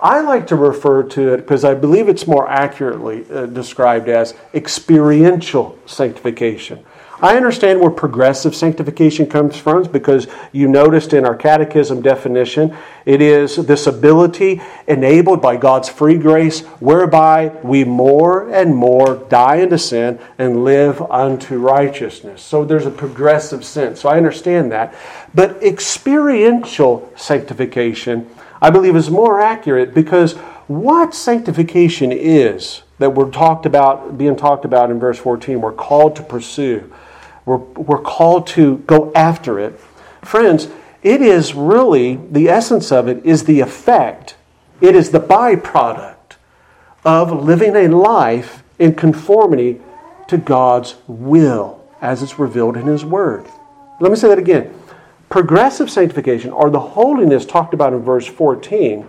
I 0.00 0.20
like 0.20 0.48
to 0.48 0.56
refer 0.56 1.04
to 1.04 1.32
it 1.32 1.38
because 1.38 1.64
I 1.64 1.74
believe 1.74 2.08
it's 2.08 2.26
more 2.26 2.48
accurately 2.48 3.24
uh, 3.30 3.46
described 3.46 4.08
as 4.08 4.34
experiential 4.52 5.78
sanctification. 5.86 6.84
I 7.22 7.36
understand 7.36 7.80
where 7.80 7.90
progressive 7.90 8.52
sanctification 8.52 9.26
comes 9.26 9.56
from 9.56 9.84
because 9.84 10.26
you 10.50 10.66
noticed 10.66 11.12
in 11.12 11.24
our 11.24 11.36
catechism 11.36 12.02
definition, 12.02 12.76
it 13.06 13.22
is 13.22 13.54
this 13.54 13.86
ability 13.86 14.60
enabled 14.88 15.40
by 15.40 15.56
God's 15.56 15.88
free 15.88 16.18
grace 16.18 16.62
whereby 16.80 17.48
we 17.62 17.84
more 17.84 18.52
and 18.52 18.74
more 18.74 19.24
die 19.28 19.58
into 19.58 19.78
sin 19.78 20.18
and 20.36 20.64
live 20.64 21.00
unto 21.00 21.58
righteousness. 21.58 22.42
So 22.42 22.64
there's 22.64 22.86
a 22.86 22.90
progressive 22.90 23.64
sense. 23.64 24.00
So 24.00 24.08
I 24.08 24.16
understand 24.16 24.72
that. 24.72 24.92
But 25.32 25.62
experiential 25.62 27.08
sanctification, 27.14 28.28
I 28.60 28.70
believe, 28.70 28.96
is 28.96 29.10
more 29.10 29.40
accurate 29.40 29.94
because 29.94 30.32
what 30.66 31.14
sanctification 31.14 32.10
is 32.10 32.82
that 32.98 33.10
we're 33.10 33.30
talked 33.30 33.64
about, 33.64 34.18
being 34.18 34.34
talked 34.34 34.64
about 34.64 34.90
in 34.90 34.98
verse 34.98 35.18
14, 35.18 35.60
we're 35.60 35.72
called 35.72 36.16
to 36.16 36.24
pursue 36.24 36.92
we're, 37.44 37.56
we're 37.56 38.00
called 38.00 38.46
to 38.48 38.78
go 38.78 39.12
after 39.14 39.58
it. 39.58 39.78
Friends, 40.22 40.68
it 41.02 41.20
is 41.20 41.54
really, 41.54 42.16
the 42.16 42.48
essence 42.48 42.92
of 42.92 43.08
it 43.08 43.24
is 43.24 43.44
the 43.44 43.60
effect, 43.60 44.36
it 44.80 44.94
is 44.94 45.10
the 45.10 45.20
byproduct 45.20 46.36
of 47.04 47.44
living 47.44 47.74
a 47.74 47.88
life 47.88 48.62
in 48.78 48.94
conformity 48.94 49.80
to 50.28 50.38
God's 50.38 50.96
will 51.06 51.84
as 52.00 52.22
it's 52.22 52.38
revealed 52.38 52.76
in 52.76 52.86
His 52.86 53.04
Word. 53.04 53.46
Let 54.00 54.10
me 54.10 54.16
say 54.16 54.28
that 54.28 54.38
again. 54.38 54.74
Progressive 55.28 55.90
sanctification, 55.90 56.50
or 56.50 56.70
the 56.70 56.80
holiness 56.80 57.46
talked 57.46 57.74
about 57.74 57.92
in 57.92 58.00
verse 58.00 58.26
14, 58.26 59.06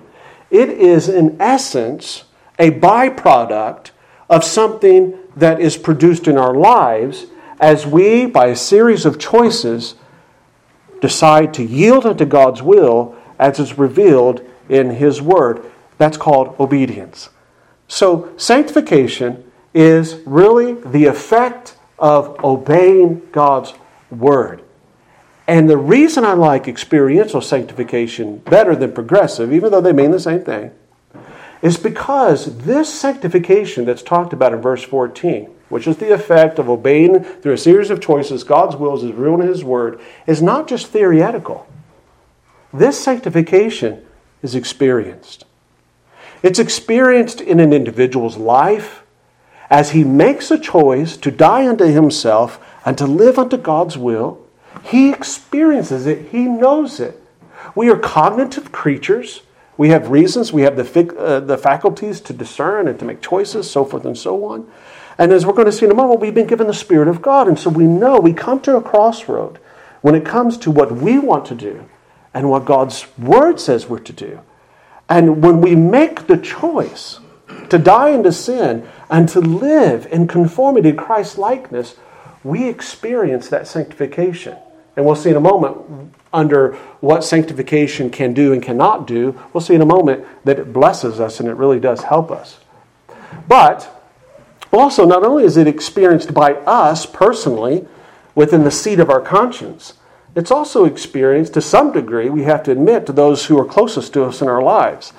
it 0.50 0.70
is 0.70 1.10
in 1.10 1.40
essence 1.42 2.24
a 2.60 2.72
byproduct 2.72 3.92
of 4.30 4.44
something 4.44 5.18
that 5.36 5.60
is 5.60 5.76
produced 5.78 6.28
in 6.28 6.38
our 6.38 6.54
lives 6.54 7.26
as 7.64 7.88
we, 7.88 8.26
by 8.26 8.48
a 8.48 8.58
series 8.58 9.06
of 9.06 9.18
choices, 9.18 9.96
decide 11.00 11.54
to 11.54 11.64
yield 11.64 12.06
unto 12.06 12.26
God's 12.26 12.62
will 12.62 13.16
as 13.40 13.58
is 13.58 13.78
revealed 13.78 14.46
in 14.68 14.90
His 14.90 15.22
Word. 15.22 15.64
That's 15.98 16.18
called 16.18 16.58
obedience. 16.60 17.30
So, 17.88 18.34
sanctification 18.36 19.50
is 19.74 20.16
really 20.26 20.74
the 20.74 21.06
effect 21.06 21.78
of 21.98 22.38
obeying 22.44 23.22
God's 23.32 23.74
Word. 24.12 24.62
And 25.48 25.70
the 25.70 25.78
reason 25.78 26.26
I 26.26 26.34
like 26.34 26.68
experiential 26.68 27.40
sanctification 27.40 28.40
better 28.40 28.76
than 28.76 28.92
progressive, 28.92 29.54
even 29.54 29.72
though 29.72 29.80
they 29.80 29.94
mean 29.94 30.12
the 30.12 30.20
same 30.20 30.44
thing, 30.44 30.72
is 31.62 31.78
because 31.78 32.58
this 32.66 32.94
sanctification 32.94 33.86
that's 33.86 34.04
talked 34.04 34.34
about 34.34 34.52
in 34.52 34.62
verse 34.62 34.84
14 34.84 35.53
which 35.70 35.88
is 35.88 35.98
the 35.98 36.14
effect 36.14 36.60
of 36.60 36.70
obeying 36.70 37.24
through 37.24 37.54
a 37.54 37.58
series 37.58 37.90
of 37.90 38.02
choices 38.02 38.44
God's 38.44 38.76
will 38.76 38.96
is 38.96 39.04
revealed 39.04 39.42
in 39.42 39.48
His 39.48 39.64
Word, 39.64 40.00
is 40.28 40.42
not 40.42 40.68
just 40.68 40.88
theoretical. 40.88 41.68
This 42.74 43.02
sanctification 43.02 44.06
is 44.42 44.56
experienced. 44.56 45.46
It's 46.42 46.60
experienced 46.60 47.40
in 47.40 47.60
an 47.60 47.72
individual's 47.72 48.38
life 48.38 49.04
as 49.70 49.92
he 49.92 50.04
makes 50.04 50.52
a 50.52 50.60
choice 50.60 51.18
to 51.18 51.32
die 51.32 51.68
unto 51.68 51.86
himself 51.86 52.64
and 52.86 52.98
to 52.98 53.06
live 53.06 53.40
unto 53.40 53.58
God's 53.58 53.98
will. 53.98 54.46
He 54.84 55.12
experiences 55.12 56.06
it, 56.06 56.30
he 56.30 56.46
knows 56.46 57.00
it. 57.00 57.20
We 57.74 57.90
are 57.90 57.98
cognitive 57.98 58.72
creatures. 58.72 59.42
We 59.78 59.90
have 59.90 60.10
reasons, 60.10 60.54
we 60.54 60.62
have 60.64 60.76
the, 60.76 61.18
uh, 61.18 61.40
the 61.40 61.58
faculties 61.58 62.22
to 62.22 62.34
discern 62.34 62.88
and 62.88 63.00
to 63.00 63.06
make 63.06 63.22
choices, 63.22 63.72
so 63.72 63.84
forth 63.86 64.06
and 64.06 64.18
so 64.18 64.46
on. 64.46 64.70
And 65.24 65.32
as 65.32 65.46
we're 65.46 65.54
going 65.54 65.68
to 65.68 65.72
see 65.72 65.86
in 65.86 65.92
a 65.94 65.96
moment, 65.96 66.20
we've 66.20 66.36
been 66.36 66.48
given 66.48 66.68
the 66.68 66.74
Spirit 66.74 67.08
of 67.08 67.22
God. 67.22 67.48
And 67.48 67.58
so 67.58 67.70
we 67.70 67.88
know 67.88 68.20
we 68.20 68.34
come 68.34 68.60
to 68.60 68.76
a 68.76 68.82
crossroad 68.82 69.58
when 70.02 70.16
it 70.16 70.26
comes 70.26 70.58
to 70.58 70.70
what 70.70 70.92
we 70.92 71.18
want 71.18 71.46
to 71.46 71.56
do 71.56 71.86
and 72.34 72.50
what 72.50 72.66
God's 72.66 73.08
Word 73.18 73.58
says 73.58 73.88
we're 73.88 74.00
to 74.00 74.12
do. 74.12 74.42
And 75.08 75.42
when 75.42 75.62
we 75.62 75.78
make 75.78 76.28
the 76.28 76.36
choice 76.36 77.22
to 77.70 77.78
die 77.78 78.10
into 78.10 78.34
sin 78.34 78.86
and 79.10 79.30
to 79.30 79.40
live 79.40 80.08
in 80.08 80.28
conformity 80.28 80.92
to 80.92 80.98
Christ's 80.98 81.38
likeness, 81.38 81.96
we 82.44 82.68
experience 82.68 83.48
that 83.48 83.66
sanctification. 83.66 84.58
And 84.98 85.06
we'll 85.06 85.16
see 85.16 85.30
in 85.30 85.38
a 85.38 85.40
moment 85.40 86.14
under 86.34 86.74
what 87.00 87.24
sanctification 87.24 88.10
can 88.10 88.34
do 88.34 88.52
and 88.52 88.62
cannot 88.62 89.08
do. 89.08 89.42
We'll 89.54 89.62
see 89.62 89.76
in 89.76 89.82
a 89.82 89.86
moment 89.86 90.26
that 90.44 90.60
it 90.60 90.74
blesses 90.74 91.22
us 91.22 91.40
and 91.40 91.48
it 91.48 91.54
really 91.54 91.80
does 91.80 92.04
help 92.04 92.30
us. 92.30 92.60
But 93.48 93.93
also, 94.80 95.06
not 95.06 95.24
only 95.24 95.44
is 95.44 95.58
it 95.58 95.68
experienced 95.68 96.34
by 96.34 96.54
us 96.54 97.06
personally 97.06 97.88
within 98.36 98.64
the 98.64 98.72
seat 98.72 99.00
of 99.00 99.10
our 99.10 99.22
conscience, 99.22 99.94
it's 100.36 100.52
also 100.52 100.86
experienced 100.86 101.54
to 101.54 101.62
some 101.62 101.92
degree, 101.92 102.30
we 102.30 102.44
have 102.44 102.64
to 102.64 102.72
admit, 102.72 103.06
to 103.06 103.14
those 103.14 103.46
who 103.46 103.60
are 103.60 103.66
closest 103.66 104.14
to 104.14 104.24
us 104.24 104.42
in 104.42 104.48
our 104.48 104.64
lives. 104.64 105.12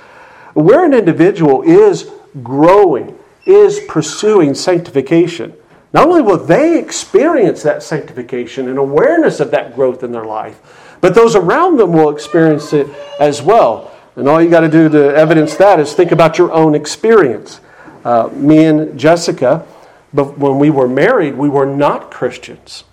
Where 0.54 0.84
an 0.84 0.94
individual 0.94 1.62
is 1.62 2.10
growing, 2.42 3.16
is 3.46 3.80
pursuing 3.88 4.54
sanctification, 4.54 5.54
not 5.92 6.08
only 6.08 6.22
will 6.22 6.44
they 6.44 6.76
experience 6.76 7.62
that 7.62 7.82
sanctification 7.82 8.68
and 8.68 8.78
awareness 8.78 9.38
of 9.38 9.52
that 9.52 9.76
growth 9.76 10.02
in 10.02 10.10
their 10.10 10.24
life, 10.24 10.96
but 11.00 11.14
those 11.14 11.36
around 11.36 11.76
them 11.76 11.92
will 11.92 12.10
experience 12.10 12.72
it 12.72 12.88
as 13.20 13.40
well. 13.40 13.92
And 14.16 14.28
all 14.28 14.42
you 14.42 14.50
got 14.50 14.60
to 14.60 14.68
do 14.68 14.88
to 14.88 15.14
evidence 15.14 15.54
that 15.56 15.78
is 15.78 15.92
think 15.92 16.10
about 16.10 16.38
your 16.38 16.50
own 16.52 16.74
experience. 16.74 17.60
Uh, 18.04 18.28
me 18.32 18.66
and 18.66 18.98
Jessica, 18.98 19.66
but 20.12 20.38
when 20.38 20.58
we 20.58 20.70
were 20.70 20.88
married, 20.88 21.34
we 21.34 21.48
were 21.48 21.66
not 21.66 22.10
Christians. 22.10 22.84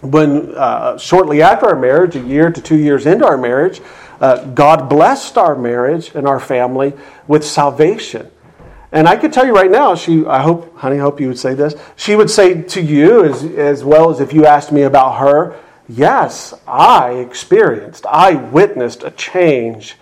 When 0.00 0.54
uh, 0.56 0.98
shortly 0.98 1.42
after 1.42 1.66
our 1.66 1.76
marriage, 1.76 2.16
a 2.16 2.20
year 2.20 2.50
to 2.50 2.60
two 2.60 2.76
years 2.76 3.06
into 3.06 3.26
our 3.26 3.38
marriage, 3.38 3.80
uh, 4.20 4.44
God 4.46 4.88
blessed 4.88 5.36
our 5.38 5.54
marriage 5.54 6.14
and 6.14 6.26
our 6.26 6.40
family 6.40 6.94
with 7.26 7.44
salvation. 7.44 8.30
And 8.90 9.08
I 9.08 9.16
could 9.16 9.32
tell 9.32 9.44
you 9.44 9.52
right 9.52 9.70
now, 9.70 9.94
she, 9.96 10.24
I 10.24 10.40
hope, 10.40 10.76
honey, 10.76 10.96
I 10.96 11.00
hope 11.00 11.20
you 11.20 11.28
would 11.28 11.38
say 11.38 11.54
this. 11.54 11.74
She 11.96 12.14
would 12.14 12.30
say 12.30 12.62
to 12.62 12.80
you, 12.80 13.24
as, 13.24 13.44
as 13.44 13.84
well 13.84 14.10
as 14.10 14.20
if 14.20 14.32
you 14.32 14.46
asked 14.46 14.72
me 14.72 14.82
about 14.82 15.18
her, 15.18 15.58
yes, 15.88 16.54
I 16.66 17.14
experienced, 17.14 18.06
I 18.06 18.34
witnessed 18.34 19.02
a 19.02 19.10
change 19.10 19.96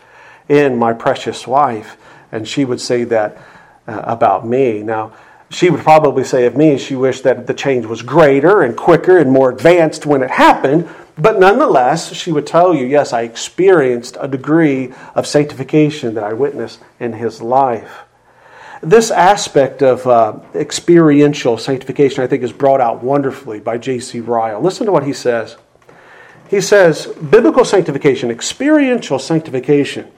in 0.49 0.79
my 0.79 0.93
precious 0.93 1.47
wife. 1.47 1.97
And 2.31 2.47
she 2.47 2.65
would 2.65 2.81
say 2.81 3.05
that 3.05 3.39
uh, 3.93 4.03
about 4.07 4.47
me. 4.47 4.83
Now, 4.83 5.13
she 5.51 5.69
would 5.69 5.81
probably 5.81 6.25
say 6.25 6.47
of 6.47 6.57
me, 6.57 6.79
she 6.79 6.97
wished 6.97 7.25
that 7.25 7.47
the 7.47 7.55
change 7.55 7.85
was 7.85 8.01
greater 8.03 8.63
and 8.63 8.77
quicker 8.77 9.19
and 9.19 9.31
more 9.31 9.51
advanced 9.51 10.07
when 10.07 10.23
it 10.23 10.31
happened. 10.31 10.89
But 11.19 11.39
nonetheless, 11.39 12.15
she 12.15 12.33
would 12.33 12.47
tell 12.47 12.75
you, 12.75 12.87
yes, 12.87 13.13
I 13.13 13.23
experienced 13.23 14.17
a 14.19 14.27
degree 14.27 14.95
of 15.15 15.27
sanctification 15.27 16.15
that 16.15 16.25
I 16.25 16.33
witnessed 16.33 16.81
in 16.99 17.13
his 17.13 17.43
life. 17.43 18.01
This 18.83 19.11
aspect 19.11 19.83
of 19.83 20.07
uh, 20.07 20.41
experiential 20.55 21.59
sanctification, 21.59 22.25
I 22.25 22.27
think, 22.27 22.43
is 22.43 22.53
brought 22.53 22.81
out 22.81 23.03
wonderfully 23.03 23.61
by 23.61 23.79
J.C. 23.79 24.21
Ryle. 24.21 24.61
Listen 24.61 24.87
to 24.87 24.93
what 24.93 25.05
he 25.05 25.13
says. 25.13 25.57
He 26.49 26.61
says, 26.61 27.07
Biblical 27.07 27.65
sanctification, 27.65 28.31
experiential 28.31 29.19
sanctification, 29.19 30.11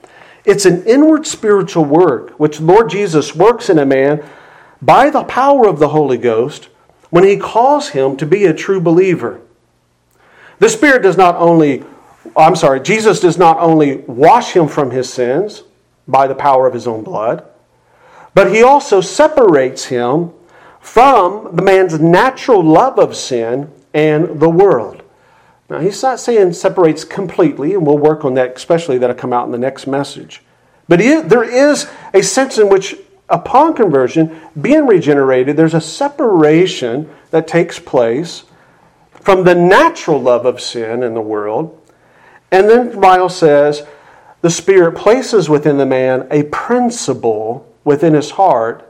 it's 0.45 0.65
an 0.65 0.83
inward 0.85 1.25
spiritual 1.25 1.85
work 1.85 2.31
which 2.39 2.59
Lord 2.59 2.89
Jesus 2.89 3.35
works 3.35 3.69
in 3.69 3.79
a 3.79 3.85
man 3.85 4.23
by 4.81 5.09
the 5.09 5.23
power 5.23 5.67
of 5.67 5.79
the 5.79 5.89
Holy 5.89 6.17
Ghost 6.17 6.69
when 7.09 7.23
he 7.23 7.37
calls 7.37 7.89
him 7.89 8.17
to 8.17 8.25
be 8.25 8.45
a 8.45 8.53
true 8.53 8.79
believer. 8.79 9.41
The 10.59 10.69
Spirit 10.69 11.03
does 11.03 11.17
not 11.17 11.35
only, 11.35 11.83
I'm 12.35 12.55
sorry, 12.55 12.79
Jesus 12.79 13.19
does 13.19 13.37
not 13.37 13.57
only 13.59 13.97
wash 13.97 14.53
him 14.53 14.67
from 14.67 14.91
his 14.91 15.11
sins 15.11 15.63
by 16.07 16.27
the 16.27 16.35
power 16.35 16.67
of 16.67 16.73
his 16.73 16.87
own 16.87 17.03
blood, 17.03 17.43
but 18.33 18.53
he 18.53 18.63
also 18.63 19.01
separates 19.01 19.85
him 19.85 20.31
from 20.79 21.55
the 21.55 21.61
man's 21.61 21.99
natural 21.99 22.63
love 22.63 22.99
of 22.99 23.15
sin 23.15 23.71
and 23.93 24.39
the 24.39 24.49
world. 24.49 25.01
Now, 25.69 25.79
he's 25.79 26.01
not 26.03 26.19
saying 26.19 26.53
separates 26.53 27.03
completely, 27.03 27.73
and 27.73 27.85
we'll 27.85 27.97
work 27.97 28.23
on 28.23 28.35
that, 28.35 28.55
especially 28.55 28.97
that'll 28.99 29.15
come 29.15 29.33
out 29.33 29.45
in 29.45 29.51
the 29.51 29.57
next 29.57 29.87
message. 29.87 30.43
But 30.87 30.99
there 30.99 31.43
is 31.43 31.89
a 32.13 32.21
sense 32.21 32.59
in 32.59 32.69
which, 32.69 32.95
upon 33.29 33.73
conversion, 33.73 34.39
being 34.59 34.85
regenerated, 34.85 35.57
there's 35.57 35.73
a 35.73 35.81
separation 35.81 37.09
that 37.31 37.47
takes 37.47 37.79
place 37.79 38.43
from 39.11 39.43
the 39.43 39.55
natural 39.55 40.21
love 40.21 40.45
of 40.45 40.61
sin 40.61 41.01
in 41.01 41.15
the 41.15 41.21
world. 41.21 41.81
And 42.51 42.69
then 42.69 42.99
Ryle 42.99 43.27
says 43.27 43.87
the 44.41 44.51
Spirit 44.51 44.95
places 44.95 45.49
within 45.49 45.79
the 45.79 45.85
man 45.87 46.27
a 46.29 46.43
principle 46.43 47.73
within 47.83 48.13
his 48.13 48.29
heart, 48.29 48.87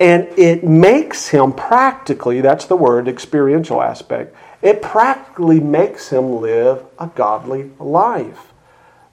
and 0.00 0.26
it 0.38 0.64
makes 0.64 1.28
him 1.28 1.52
practically, 1.52 2.40
that's 2.40 2.64
the 2.64 2.76
word, 2.76 3.08
experiential 3.08 3.82
aspect, 3.82 4.34
it 4.62 4.82
practically 4.82 5.60
makes 5.60 6.08
him 6.08 6.40
live 6.40 6.84
a 6.98 7.06
godly 7.08 7.70
life. 7.78 8.52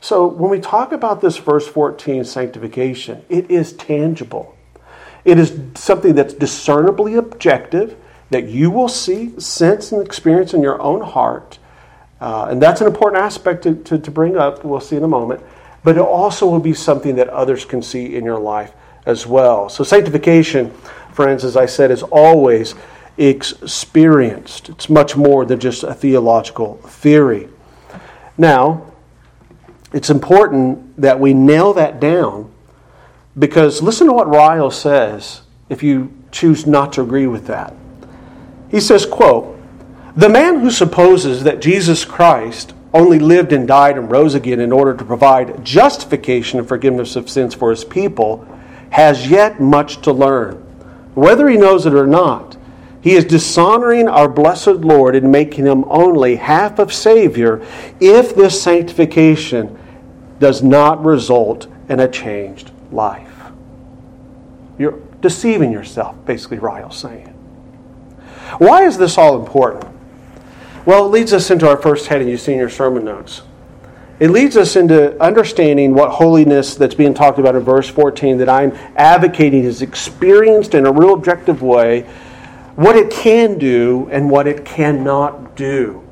So 0.01 0.27
when 0.27 0.51
we 0.51 0.59
talk 0.59 0.91
about 0.91 1.21
this 1.21 1.37
verse 1.37 1.67
14, 1.67 2.25
sanctification, 2.25 3.23
it 3.29 3.49
is 3.49 3.73
tangible. 3.73 4.55
It 5.23 5.39
is 5.39 5.59
something 5.75 6.13
that's 6.15 6.33
discernibly 6.33 7.15
objective 7.15 7.97
that 8.29 8.47
you 8.47 8.69
will 8.69 8.87
see, 8.87 9.39
sense, 9.39 9.91
and 9.91 10.05
experience 10.05 10.53
in 10.53 10.61
your 10.61 10.81
own 10.81 11.01
heart. 11.01 11.57
Uh, 12.21 12.47
and 12.49 12.61
that's 12.61 12.81
an 12.81 12.87
important 12.87 13.21
aspect 13.21 13.63
to, 13.63 13.75
to, 13.75 13.97
to 13.97 14.11
bring 14.11 14.37
up. 14.37 14.63
We'll 14.63 14.79
see 14.79 14.95
in 14.95 15.03
a 15.03 15.07
moment. 15.07 15.41
But 15.83 15.97
it 15.97 16.01
also 16.01 16.47
will 16.47 16.59
be 16.59 16.73
something 16.73 17.15
that 17.15 17.29
others 17.29 17.65
can 17.65 17.81
see 17.81 18.15
in 18.15 18.23
your 18.23 18.39
life 18.39 18.73
as 19.05 19.27
well. 19.27 19.69
So, 19.69 19.83
sanctification, 19.83 20.71
friends, 21.11 21.43
as 21.43 21.55
I 21.55 21.67
said, 21.67 21.91
is 21.91 22.01
always 22.03 22.73
experienced. 23.17 24.69
It's 24.69 24.89
much 24.89 25.15
more 25.15 25.45
than 25.45 25.59
just 25.59 25.83
a 25.83 25.93
theological 25.93 26.75
theory. 26.77 27.49
Now, 28.37 28.91
it's 29.93 30.09
important 30.09 30.99
that 31.01 31.19
we 31.19 31.33
nail 31.33 31.73
that 31.73 31.99
down 31.99 32.51
because 33.37 33.81
listen 33.81 34.07
to 34.07 34.13
what 34.13 34.27
Ryle 34.27 34.71
says 34.71 35.41
if 35.69 35.83
you 35.83 36.11
choose 36.31 36.65
not 36.65 36.93
to 36.93 37.01
agree 37.01 37.27
with 37.27 37.47
that. 37.47 37.73
He 38.69 38.79
says, 38.79 39.05
quote, 39.05 39.57
The 40.15 40.29
man 40.29 40.59
who 40.59 40.69
supposes 40.69 41.43
that 41.43 41.61
Jesus 41.61 42.03
Christ 42.03 42.73
only 42.93 43.19
lived 43.19 43.51
and 43.51 43.67
died 43.67 43.97
and 43.97 44.11
rose 44.11 44.35
again 44.35 44.59
in 44.59 44.71
order 44.71 44.95
to 44.95 45.03
provide 45.03 45.63
justification 45.63 46.59
and 46.59 46.67
forgiveness 46.67 47.15
of 47.15 47.29
sins 47.29 47.53
for 47.53 47.69
his 47.69 47.83
people 47.83 48.47
has 48.91 49.29
yet 49.29 49.59
much 49.59 50.01
to 50.01 50.11
learn. 50.11 50.55
Whether 51.13 51.49
he 51.49 51.57
knows 51.57 51.85
it 51.85 51.93
or 51.93 52.07
not, 52.07 52.54
he 53.05 53.13
is 53.13 53.23
dishonoring 53.23 54.07
our 54.07 54.27
blessed 54.27 54.81
Lord 54.81 55.15
and 55.15 55.31
making 55.31 55.67
him 55.67 55.85
only 55.89 56.37
half 56.37 56.79
of 56.79 56.91
Savior 56.91 57.63
if 57.99 58.33
this 58.33 58.59
sanctification 58.59 59.77
does 60.39 60.63
not 60.63 61.05
result 61.05 61.67
in 61.87 61.99
a 61.99 62.07
changed 62.07 62.71
life. 62.91 63.51
You're 64.79 64.99
deceiving 65.21 65.71
yourself, 65.71 66.15
basically, 66.25 66.57
Ryle's 66.57 66.97
saying. 66.97 67.27
Why 68.57 68.85
is 68.85 68.97
this 68.97 69.19
all 69.19 69.39
important? 69.39 69.85
Well, 70.87 71.05
it 71.05 71.09
leads 71.09 71.31
us 71.31 71.51
into 71.51 71.69
our 71.69 71.77
first 71.77 72.07
heading 72.07 72.27
you 72.27 72.37
see 72.37 72.53
in 72.53 72.57
your 72.57 72.71
sermon 72.71 73.05
notes. 73.05 73.43
It 74.19 74.31
leads 74.31 74.57
us 74.57 74.75
into 74.75 75.15
understanding 75.21 75.93
what 75.93 76.09
holiness 76.09 76.73
that's 76.73 76.95
being 76.95 77.13
talked 77.13 77.37
about 77.37 77.55
in 77.55 77.61
verse 77.61 77.87
14 77.87 78.39
that 78.39 78.49
I'm 78.49 78.71
advocating 78.95 79.63
is 79.63 79.83
experienced 79.83 80.73
in 80.73 80.87
a 80.87 80.91
real 80.91 81.13
objective 81.13 81.61
way, 81.61 82.07
what 82.75 82.95
it 82.95 83.09
can 83.09 83.57
do 83.57 84.07
and 84.11 84.29
what 84.29 84.47
it 84.47 84.65
cannot 84.65 85.55
do. 85.55 86.03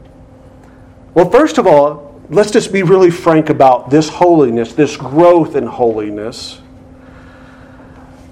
Well, 1.14 1.30
first 1.30 1.58
of 1.58 1.68
all, 1.68 2.22
let's 2.30 2.52
just 2.52 2.72
be 2.72 2.84
really 2.84 3.12
frank 3.12 3.50
about 3.50 3.90
this 3.90 4.10
holiness, 4.10 4.74
this 4.74 4.96
growth 4.96 5.56
in 5.56 5.68
holiness, 5.68 6.62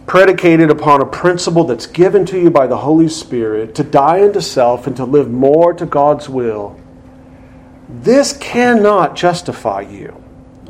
predicated 0.08 0.70
upon 0.70 1.02
a 1.02 1.06
principle 1.06 1.64
that's 1.66 1.86
given 1.86 2.26
to 2.26 2.40
you 2.40 2.50
by 2.50 2.68
the 2.68 2.78
Holy 2.78 3.08
Spirit 3.08 3.76
to 3.76 3.84
die 3.84 4.24
unto 4.24 4.42
self 4.42 4.88
and 4.88 4.96
to 4.96 5.06
live 5.06 5.30
more 5.30 5.74
to 5.74 5.86
God's 5.86 6.28
will. 6.28 6.80
This 7.88 8.34
cannot 8.38 9.16
justify 9.16 9.82
you. 9.82 10.21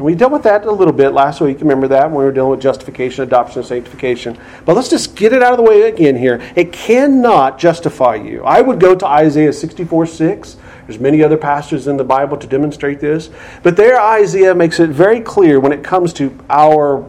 And 0.02 0.08
we 0.08 0.16
dealt 0.16 0.32
with 0.32 0.42
that 0.44 0.66
a 0.66 0.72
little 0.72 0.96
bit 0.96 1.12
last 1.12 1.42
week. 1.42 1.60
Remember 1.62 1.88
that 1.90 2.10
when 2.10 2.18
we 2.18 2.24
were 2.24 2.32
dealing 2.32 2.50
with 2.50 2.60
justification, 2.60 3.22
adoption, 3.22 3.62
sanctification. 3.62 4.36
But 4.66 4.76
let's 4.76 4.90
just 4.90 5.16
get 5.16 5.32
it 5.32 5.44
out 5.44 5.52
of 5.52 5.58
the 5.58 5.64
way 5.64 5.84
again 5.84 6.16
here. 6.16 6.42
It 6.56 6.74
cannot 6.74 7.60
justify 7.60 8.16
you. 8.16 8.44
I 8.44 8.62
would 8.62 8.80
go 8.80 8.96
to 8.96 9.06
Isaiah 9.06 9.54
64 9.54 10.08
6 10.08 10.58
there's 10.88 11.00
many 11.00 11.22
other 11.22 11.38
passages 11.38 11.86
in 11.86 11.98
the 11.98 12.04
Bible 12.04 12.36
to 12.36 12.48
demonstrate 12.48 13.00
this. 13.00 13.30
But 13.62 13.78
there, 13.78 14.02
Isaiah 14.02 14.56
makes 14.56 14.80
it 14.80 14.90
very 14.90 15.22
clear 15.22 15.60
when 15.60 15.72
it 15.72 15.84
comes 15.84 16.14
to 16.14 16.36
our 16.50 17.08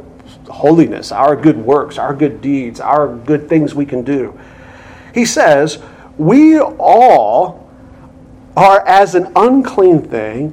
holiness, 0.50 1.12
our 1.12 1.34
good 1.34 1.56
works, 1.56 1.96
our 1.96 2.14
good 2.14 2.42
deeds, 2.42 2.78
our 2.78 3.08
good 3.08 3.48
things 3.48 3.74
we 3.74 3.86
can 3.86 4.02
do. 4.02 4.38
He 5.14 5.24
says, 5.24 5.82
We 6.18 6.60
all 6.60 7.70
are 8.54 8.86
as 8.86 9.14
an 9.14 9.32
unclean 9.34 10.02
thing, 10.02 10.52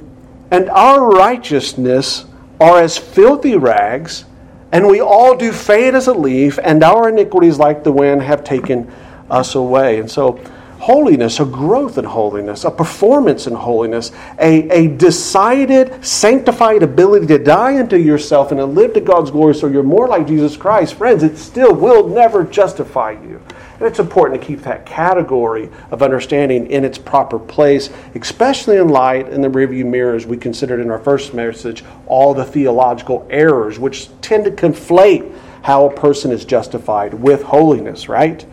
and 0.50 0.70
our 0.70 1.04
righteousness 1.04 2.24
are 2.60 2.80
as 2.80 2.98
filthy 2.98 3.56
rags, 3.56 4.24
and 4.70 4.86
we 4.86 5.00
all 5.00 5.36
do 5.36 5.52
fade 5.52 5.94
as 5.94 6.06
a 6.06 6.14
leaf, 6.14 6.58
and 6.62 6.84
our 6.84 7.08
iniquities, 7.08 7.58
like 7.58 7.82
the 7.82 7.92
wind, 7.92 8.22
have 8.22 8.44
taken 8.44 8.90
us 9.30 9.54
away. 9.54 9.98
And 9.98 10.10
so, 10.10 10.38
holiness, 10.78 11.40
a 11.40 11.44
growth 11.44 11.98
in 11.98 12.04
holiness, 12.04 12.64
a 12.64 12.70
performance 12.70 13.46
in 13.46 13.54
holiness, 13.54 14.12
a, 14.38 14.68
a 14.70 14.88
decided, 14.88 16.04
sanctified 16.04 16.82
ability 16.82 17.26
to 17.26 17.38
die 17.38 17.78
unto 17.78 17.96
yourself 17.96 18.50
and 18.50 18.58
to 18.58 18.64
live 18.64 18.94
to 18.94 19.00
God's 19.00 19.30
glory 19.30 19.54
so 19.54 19.66
you're 19.66 19.82
more 19.82 20.08
like 20.08 20.26
Jesus 20.26 20.56
Christ, 20.56 20.94
friends, 20.94 21.22
it 21.22 21.36
still 21.36 21.74
will 21.74 22.08
never 22.08 22.44
justify 22.44 23.12
you. 23.12 23.40
And 23.80 23.88
it's 23.88 23.98
important 23.98 24.40
to 24.40 24.46
keep 24.46 24.60
that 24.60 24.86
category 24.86 25.68
of 25.90 26.02
understanding 26.02 26.70
in 26.70 26.84
its 26.84 26.98
proper 26.98 27.38
place, 27.38 27.90
especially 28.14 28.76
in 28.76 28.88
light 28.88 29.28
in 29.28 29.40
the 29.40 29.48
rearview 29.48 29.84
mirror, 29.84 30.14
as 30.14 30.26
we 30.26 30.36
considered 30.36 30.78
in 30.78 30.90
our 30.90 30.98
first 31.00 31.34
message, 31.34 31.82
all 32.06 32.34
the 32.34 32.44
theological 32.44 33.26
errors 33.30 33.78
which 33.78 34.08
tend 34.20 34.44
to 34.44 34.50
conflate 34.52 35.34
how 35.62 35.86
a 35.86 35.92
person 35.92 36.30
is 36.30 36.44
justified 36.44 37.14
with 37.14 37.42
holiness, 37.42 38.08
right? 38.08 38.46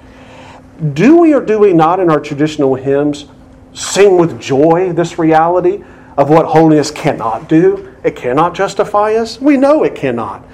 do 0.94 1.18
we 1.18 1.34
or 1.34 1.42
do 1.42 1.60
we 1.60 1.74
not 1.74 2.00
in 2.00 2.10
our 2.10 2.20
traditional 2.20 2.76
hymns 2.76 3.26
sing 3.74 4.18
with 4.18 4.40
joy 4.40 4.92
this 4.94 5.18
reality 5.18 5.84
of 6.18 6.30
what 6.30 6.46
holiness 6.46 6.92
cannot 6.92 7.50
do? 7.50 7.94
It 8.04 8.16
cannot 8.16 8.56
justify 8.56 9.16
us. 9.16 9.40
We 9.40 9.58
know 9.58 9.84
it 9.84 9.96
cannot. 9.96 10.46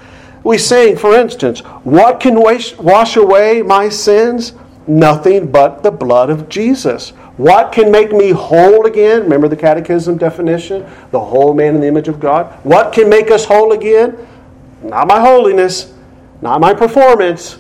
We 0.44 0.58
sing, 0.58 0.98
for 0.98 1.16
instance, 1.16 1.62
What 1.84 2.20
can 2.20 2.36
wash 2.40 3.16
away 3.16 3.62
my 3.62 3.90
sins? 3.90 4.54
Nothing 4.86 5.52
but 5.52 5.82
the 5.84 5.92
blood 5.92 6.30
of 6.30 6.50
Jesus. 6.50 7.12
What 7.38 7.72
can 7.72 7.92
make 7.92 8.12
me 8.12 8.32
whole 8.32 8.86
again? 8.86 9.24
Remember 9.24 9.48
the 9.48 9.56
catechism 9.56 10.18
definition? 10.18 10.86
The 11.12 11.20
whole 11.20 11.54
man 11.54 11.76
in 11.76 11.82
the 11.82 11.88
image 11.88 12.08
of 12.08 12.20
God. 12.20 12.54
What 12.64 12.94
can 12.94 13.10
make 13.10 13.32
us 13.32 13.46
whole 13.46 13.72
again? 13.72 14.28
Not 14.84 15.08
my 15.08 15.20
holiness, 15.20 15.94
not 16.42 16.60
my 16.60 16.74
performance, 16.74 17.58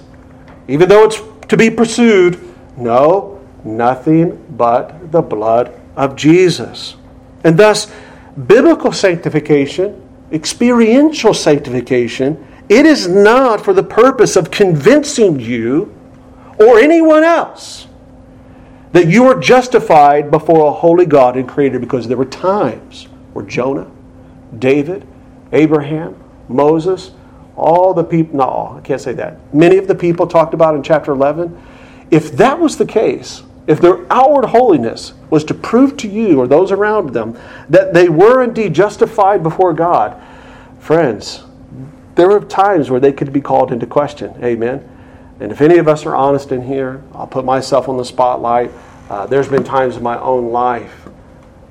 even 0.67 0.89
though 0.89 1.05
it's 1.05 1.21
to 1.47 1.57
be 1.57 1.69
pursued 1.69 2.39
no, 2.75 3.41
nothing 3.63 4.43
but 4.57 5.11
the 5.11 5.21
blood 5.21 5.79
of 5.95 6.15
Jesus. 6.15 6.95
And 7.43 7.57
thus, 7.57 7.91
biblical 8.47 8.91
sanctification, 8.91 10.01
experiential 10.31 11.33
sanctification, 11.33 12.47
it 12.69 12.85
is 12.85 13.07
not 13.07 13.63
for 13.63 13.73
the 13.73 13.83
purpose 13.83 14.35
of 14.35 14.51
convincing 14.51 15.39
you 15.39 15.93
or 16.59 16.79
anyone 16.79 17.23
else 17.23 17.87
that 18.91 19.07
you 19.07 19.25
are 19.25 19.39
justified 19.39 20.29
before 20.29 20.67
a 20.67 20.71
holy 20.71 21.05
God 21.05 21.35
and 21.35 21.47
creator 21.47 21.79
because 21.79 22.07
there 22.07 22.17
were 22.17 22.25
times 22.25 23.05
where 23.33 23.45
Jonah, 23.45 23.89
David, 24.59 25.07
Abraham, 25.51 26.15
Moses, 26.47 27.11
all 27.55 27.93
the 27.93 28.03
people, 28.03 28.37
no, 28.37 28.77
I 28.77 28.81
can't 28.81 29.01
say 29.01 29.13
that. 29.13 29.53
Many 29.53 29.77
of 29.77 29.87
the 29.87 29.95
people 29.95 30.27
talked 30.27 30.53
about 30.53 30.75
in 30.75 30.83
chapter 30.83 31.11
11 31.11 31.59
if 32.11 32.33
that 32.33 32.59
was 32.59 32.77
the 32.77 32.85
case, 32.85 33.41
if 33.65 33.81
their 33.81 34.05
outward 34.11 34.45
holiness 34.45 35.13
was 35.31 35.43
to 35.45 35.55
prove 35.55 35.97
to 35.97 36.07
you 36.07 36.39
or 36.39 36.47
those 36.47 36.71
around 36.71 37.11
them 37.11 37.35
that 37.69 37.91
they 37.91 38.07
were 38.07 38.43
indeed 38.43 38.75
justified 38.75 39.41
before 39.41 39.73
God, 39.73 40.21
friends, 40.79 41.43
there 42.13 42.27
were 42.27 42.41
times 42.41 42.91
where 42.91 42.99
they 42.99 43.11
could 43.11 43.33
be 43.33 43.41
called 43.41 43.71
into 43.71 43.87
question. 43.87 44.31
Amen. 44.43 44.87
And 45.39 45.51
if 45.51 45.61
any 45.61 45.77
of 45.77 45.87
us 45.87 46.05
are 46.05 46.15
honest 46.15 46.51
in 46.51 46.61
here, 46.61 47.03
I'll 47.13 47.27
put 47.27 47.45
myself 47.45 47.89
on 47.89 47.97
the 47.97 48.05
spotlight. 48.05 48.71
Uh, 49.09 49.25
there's 49.25 49.47
been 49.47 49.63
times 49.63 49.97
in 49.97 50.03
my 50.03 50.19
own 50.19 50.51
life 50.51 50.93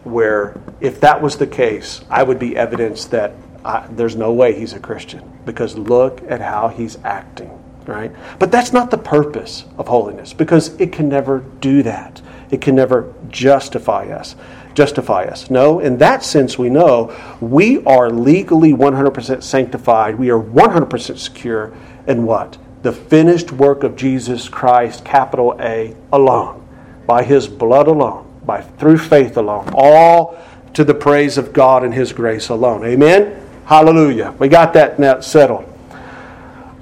where, 0.05 0.61
if 0.81 1.01
that 1.01 1.23
was 1.23 1.37
the 1.37 1.47
case, 1.47 2.01
I 2.11 2.23
would 2.23 2.39
be 2.39 2.57
evidence 2.57 3.05
that 3.07 3.35
I, 3.65 3.87
there's 3.91 4.17
no 4.17 4.33
way 4.33 4.59
he's 4.59 4.73
a 4.73 4.81
Christian 4.81 5.41
because 5.45 5.79
look 5.79 6.23
at 6.29 6.41
how 6.41 6.69
he's 6.69 6.99
acting 7.05 7.63
right? 7.87 8.13
But 8.39 8.51
that's 8.51 8.73
not 8.73 8.91
the 8.91 8.99
purpose 8.99 9.65
of 9.79 9.89
holiness 9.89 10.33
because 10.33 10.69
it 10.81 10.93
can 10.93 11.09
never 11.09 11.41
do 11.61 11.83
that. 11.83 12.21
It 12.51 12.61
can 12.61 12.75
never 12.75 13.13
justify 13.29 14.09
us. 14.09 14.37
Justify 14.75 15.25
us. 15.25 15.51
No, 15.51 15.81
in 15.81 15.99
that 15.99 16.25
sense, 16.25 16.59
we 16.59 16.71
know 16.71 17.15
we 17.41 17.85
are 17.85 18.11
legally 18.11 18.73
100% 18.73 19.43
sanctified. 19.43 20.19
We 20.19 20.31
are 20.31 20.41
100% 20.41 21.19
secure 21.19 21.75
in 22.07 22.25
what? 22.25 22.59
The 22.83 22.93
finished 22.93 23.53
work 23.53 23.85
of 23.85 23.97
Jesus 23.97 24.49
Christ, 24.49 25.05
capital 25.05 25.57
A, 25.61 25.95
alone, 26.13 26.67
by 27.07 27.23
his 27.23 27.49
blood 27.49 27.87
alone, 27.87 28.41
by 28.45 28.61
through 28.61 28.99
faith 28.99 29.37
alone, 29.37 29.71
all 29.75 30.39
to 30.75 30.85
the 30.85 30.95
praise 30.95 31.39
of 31.39 31.53
God 31.53 31.85
and 31.85 31.95
his 31.95 32.13
grace 32.13 32.49
alone. 32.49 32.85
Amen? 32.85 33.41
Hallelujah. 33.67 34.35
We 34.39 34.49
got 34.49 34.73
that 34.75 34.99
now 34.99 35.21
settled. 35.21 35.65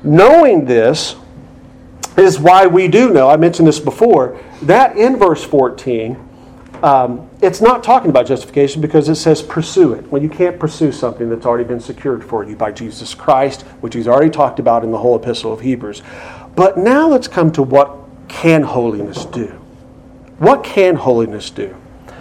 Knowing 0.02 0.64
this 0.64 1.16
is 2.16 2.38
why 2.38 2.66
we 2.66 2.88
do 2.88 3.12
know, 3.12 3.28
I 3.28 3.36
mentioned 3.36 3.68
this 3.68 3.80
before, 3.80 4.40
that 4.62 4.96
in 4.96 5.16
verse 5.16 5.44
14, 5.44 6.16
um, 6.82 7.29
it's 7.42 7.60
not 7.60 7.82
talking 7.82 8.10
about 8.10 8.26
justification 8.26 8.82
because 8.82 9.08
it 9.08 9.14
says 9.14 9.42
pursue 9.42 9.94
it. 9.94 10.10
Well, 10.10 10.22
you 10.22 10.28
can't 10.28 10.58
pursue 10.58 10.92
something 10.92 11.30
that's 11.30 11.46
already 11.46 11.64
been 11.64 11.80
secured 11.80 12.22
for 12.22 12.44
you 12.44 12.54
by 12.54 12.72
Jesus 12.72 13.14
Christ, 13.14 13.62
which 13.80 13.94
he's 13.94 14.08
already 14.08 14.30
talked 14.30 14.58
about 14.58 14.84
in 14.84 14.90
the 14.90 14.98
whole 14.98 15.16
epistle 15.16 15.52
of 15.52 15.60
Hebrews. 15.60 16.02
But 16.54 16.76
now 16.76 17.08
let's 17.08 17.28
come 17.28 17.50
to 17.52 17.62
what 17.62 17.96
can 18.28 18.62
holiness 18.62 19.24
do? 19.24 19.46
What 20.38 20.64
can 20.64 20.96
holiness 20.96 21.50
do? 21.50 21.76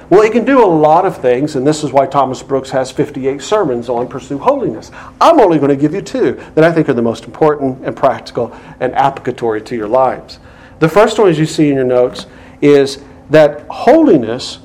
Well, 0.09 0.21
it 0.21 0.31
can 0.31 0.43
do 0.43 0.63
a 0.63 0.65
lot 0.65 1.05
of 1.05 1.17
things, 1.17 1.55
and 1.55 1.67
this 1.67 1.83
is 1.83 1.91
why 1.91 2.07
Thomas 2.07 2.41
Brooks 2.41 2.71
has 2.71 2.89
58 2.89 3.41
sermons 3.43 3.89
on 3.89 4.07
pursue 4.07 4.39
holiness. 4.39 4.89
I'm 5.21 5.39
only 5.39 5.59
going 5.59 5.69
to 5.69 5.75
give 5.75 5.93
you 5.93 6.01
two 6.01 6.33
that 6.55 6.63
I 6.63 6.71
think 6.71 6.89
are 6.89 6.93
the 6.93 7.01
most 7.01 7.25
important 7.25 7.85
and 7.85 7.95
practical 7.95 8.55
and 8.79 8.95
applicatory 8.95 9.61
to 9.61 9.75
your 9.75 9.87
lives. 9.87 10.39
The 10.79 10.89
first 10.89 11.19
one, 11.19 11.29
as 11.29 11.37
you 11.37 11.45
see 11.45 11.69
in 11.69 11.75
your 11.75 11.83
notes, 11.83 12.25
is 12.59 13.03
that 13.29 13.67
holiness, 13.69 14.59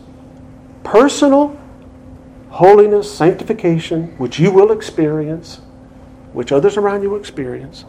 personal 0.84 1.58
holiness, 2.50 3.12
sanctification, 3.12 4.16
which 4.18 4.38
you 4.38 4.52
will 4.52 4.70
experience, 4.70 5.60
which 6.32 6.52
others 6.52 6.76
around 6.76 7.02
you 7.02 7.16
experience, 7.16 7.84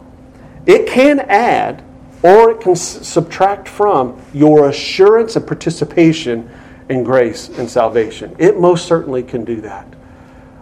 it 0.66 0.88
can 0.88 1.20
add 1.20 1.84
or 2.22 2.50
it 2.50 2.60
can 2.60 2.74
subtract 2.74 3.68
from 3.68 4.20
your 4.32 4.68
assurance 4.68 5.36
and 5.36 5.46
participation 5.46 6.50
in 6.88 7.04
grace 7.04 7.48
and 7.50 7.70
salvation. 7.70 8.34
It 8.38 8.58
most 8.58 8.86
certainly 8.86 9.22
can 9.22 9.44
do 9.44 9.60
that. 9.60 9.86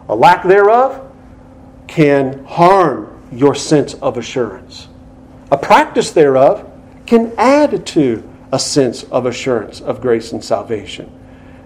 A 0.08 0.14
lack 0.14 0.42
thereof 0.42 1.10
can 1.86 2.44
harm 2.44 3.22
your 3.32 3.54
sense 3.54 3.94
of 3.94 4.18
assurance. 4.18 4.88
A 5.50 5.56
practice 5.56 6.10
thereof 6.10 6.70
can 7.06 7.32
add 7.38 7.86
to 7.86 8.22
a 8.52 8.58
sense 8.58 9.04
of 9.04 9.26
assurance 9.26 9.80
of 9.80 10.00
grace 10.00 10.32
and 10.32 10.44
salvation. 10.44 11.10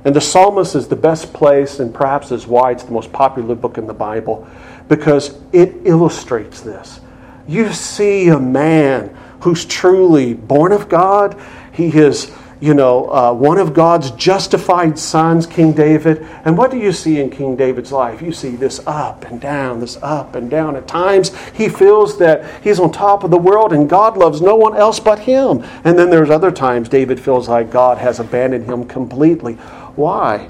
And 0.04 0.14
the 0.14 0.20
psalmist 0.20 0.74
is 0.74 0.88
the 0.88 0.96
best 0.96 1.32
place, 1.32 1.80
and 1.80 1.92
perhaps 1.92 2.30
is 2.30 2.46
why 2.46 2.70
it's 2.70 2.84
the 2.84 2.92
most 2.92 3.12
popular 3.12 3.54
book 3.54 3.78
in 3.78 3.87
the 3.87 3.94
Bible, 3.94 4.46
because 4.88 5.38
it 5.52 5.74
illustrates 5.84 6.61
this. 6.61 7.00
You 7.48 7.72
see 7.72 8.28
a 8.28 8.38
man 8.38 9.16
who's 9.40 9.64
truly 9.64 10.34
born 10.34 10.72
of 10.72 10.88
God. 10.88 11.40
He 11.72 11.88
is, 11.88 12.30
you 12.61 12.74
know, 12.74 13.11
uh, 13.11 13.32
one 13.32 13.58
of 13.58 13.72
God's 13.72 14.11
justified 14.12 14.98
sons, 14.98 15.46
King 15.46 15.72
David. 15.72 16.26
And 16.44 16.58
what 16.58 16.70
do 16.70 16.78
you 16.78 16.92
see 16.92 17.20
in 17.20 17.30
King 17.30 17.56
David's 17.56 17.92
life? 17.92 18.20
You 18.20 18.32
see 18.32 18.50
this 18.50 18.80
up 18.87 19.24
and 19.24 19.40
down, 19.40 19.80
this 19.80 19.96
up 20.02 20.34
and 20.34 20.50
down. 20.50 20.76
At 20.76 20.88
times, 20.88 21.34
he 21.54 21.68
feels 21.68 22.18
that 22.18 22.62
he's 22.62 22.80
on 22.80 22.92
top 22.92 23.24
of 23.24 23.30
the 23.30 23.38
world 23.38 23.72
and 23.72 23.88
God 23.88 24.16
loves 24.16 24.42
no 24.42 24.56
one 24.56 24.76
else 24.76 25.00
but 25.00 25.20
him. 25.20 25.64
And 25.84 25.98
then 25.98 26.11
there's 26.11 26.30
other 26.30 26.50
times 26.50 26.88
David 26.88 27.20
feels 27.20 27.48
like 27.48 27.70
God 27.70 27.98
has 27.98 28.20
abandoned 28.20 28.66
him 28.66 28.84
completely. 28.84 29.56
Why? 29.98 30.48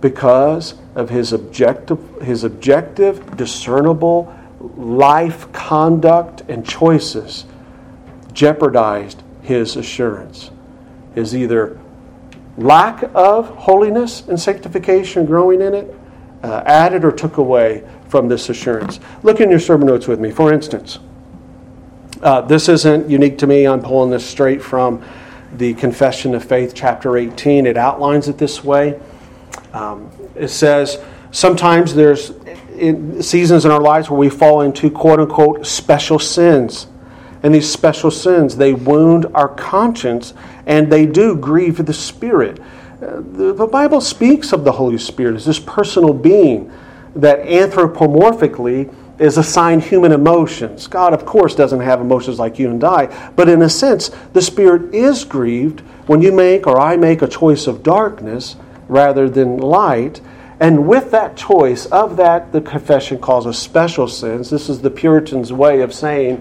Because 0.00 0.74
of 0.94 1.10
his 1.10 1.32
objective, 1.32 1.98
his 2.22 2.44
objective, 2.44 3.36
discernible 3.36 4.32
life 4.76 5.50
conduct 5.52 6.42
and 6.48 6.64
choices 6.64 7.44
jeopardized 8.32 9.20
his 9.42 9.74
assurance. 9.74 10.52
Is 11.16 11.34
either 11.34 11.80
lack 12.56 13.02
of 13.16 13.48
holiness 13.48 14.28
and 14.28 14.38
sanctification 14.38 15.26
growing 15.26 15.60
in 15.60 15.74
it 15.74 15.92
uh, 16.44 16.62
added 16.64 17.04
or 17.04 17.10
took 17.10 17.38
away 17.38 17.82
from 18.06 18.28
this 18.28 18.48
assurance. 18.48 19.00
Look 19.24 19.40
in 19.40 19.50
your 19.50 19.58
sermon 19.58 19.88
notes 19.88 20.06
with 20.06 20.20
me. 20.20 20.30
For 20.30 20.52
instance, 20.52 21.00
uh, 22.22 22.42
this 22.42 22.68
isn't 22.68 23.10
unique 23.10 23.38
to 23.38 23.48
me. 23.48 23.66
I'm 23.66 23.82
pulling 23.82 24.10
this 24.10 24.24
straight 24.24 24.62
from 24.62 25.02
the 25.52 25.74
Confession 25.74 26.34
of 26.34 26.44
Faith, 26.44 26.72
chapter 26.74 27.16
18. 27.16 27.66
It 27.66 27.76
outlines 27.76 28.28
it 28.28 28.38
this 28.38 28.62
way. 28.62 29.00
Um, 29.72 30.10
it 30.34 30.48
says, 30.48 31.02
sometimes 31.30 31.94
there's 31.94 32.30
in 32.78 33.22
seasons 33.22 33.64
in 33.64 33.70
our 33.70 33.80
lives 33.80 34.08
where 34.08 34.18
we 34.18 34.30
fall 34.30 34.60
into 34.62 34.90
quote 34.90 35.20
unquote 35.20 35.66
special 35.66 36.18
sins. 36.18 36.86
And 37.42 37.54
these 37.54 37.70
special 37.70 38.10
sins, 38.10 38.56
they 38.56 38.74
wound 38.74 39.26
our 39.34 39.48
conscience 39.48 40.34
and 40.66 40.90
they 40.90 41.06
do 41.06 41.36
grieve 41.36 41.84
the 41.84 41.92
Spirit. 41.92 42.60
Uh, 43.00 43.20
the 43.20 43.68
Bible 43.70 44.00
speaks 44.00 44.52
of 44.52 44.64
the 44.64 44.72
Holy 44.72 44.98
Spirit 44.98 45.36
as 45.36 45.44
this 45.44 45.60
personal 45.60 46.12
being 46.12 46.72
that 47.14 47.40
anthropomorphically 47.40 48.92
is 49.18 49.36
assigned 49.36 49.82
human 49.82 50.12
emotions. 50.12 50.86
God, 50.86 51.12
of 51.12 51.26
course, 51.26 51.54
doesn't 51.54 51.80
have 51.80 52.00
emotions 52.00 52.38
like 52.38 52.58
you 52.58 52.70
and 52.70 52.82
I, 52.84 53.30
but 53.30 53.48
in 53.48 53.62
a 53.62 53.68
sense, 53.68 54.10
the 54.32 54.42
Spirit 54.42 54.94
is 54.94 55.24
grieved 55.24 55.80
when 56.06 56.22
you 56.22 56.32
make 56.32 56.66
or 56.66 56.78
I 56.78 56.96
make 56.96 57.22
a 57.22 57.28
choice 57.28 57.66
of 57.66 57.82
darkness 57.82 58.56
rather 58.86 59.28
than 59.28 59.58
light. 59.58 60.20
And 60.60 60.88
with 60.88 61.10
that 61.10 61.36
choice, 61.36 61.86
of 61.86 62.16
that, 62.16 62.52
the 62.52 62.60
confession 62.60 63.18
calls 63.18 63.46
a 63.46 63.52
special 63.52 64.08
sins. 64.08 64.50
This 64.50 64.68
is 64.68 64.80
the 64.80 64.90
Puritans' 64.90 65.52
way 65.52 65.80
of 65.80 65.92
saying, 65.92 66.38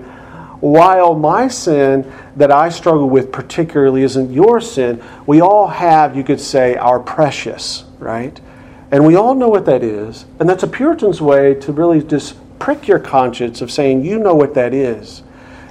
while 0.60 1.13
my 1.13 1.48
sin 1.48 2.12
that 2.36 2.52
I 2.52 2.70
struggle 2.70 3.10
with 3.10 3.32
particularly 3.32 4.02
isn't 4.04 4.32
your 4.32 4.60
sin, 4.60 5.04
we 5.28 5.40
all 5.40 5.68
have, 5.68 6.16
you 6.16 6.24
could 6.24 6.42
say, 6.42 6.76
our 6.76 7.00
precious, 7.00 7.84
right? 8.00 8.40
And 8.90 9.06
we 9.06 9.16
all 9.16 9.36
know 9.36 9.50
what 9.50 9.66
that 9.66 9.84
is. 9.84 10.26
And 10.40 10.50
that's 10.50 10.63
a 10.63 10.68
Puritan's 10.68 11.22
way 11.22 11.54
to 11.56 11.72
really 11.72 12.02
just 12.02 12.38
prick 12.60 12.88
your 12.88 13.00
conscience 13.00 13.62
of 13.62 13.72
saying, 13.72 14.04
you 14.04 14.20
know 14.20 14.36
what 14.36 14.54
that 14.56 14.74
is. 14.74 15.24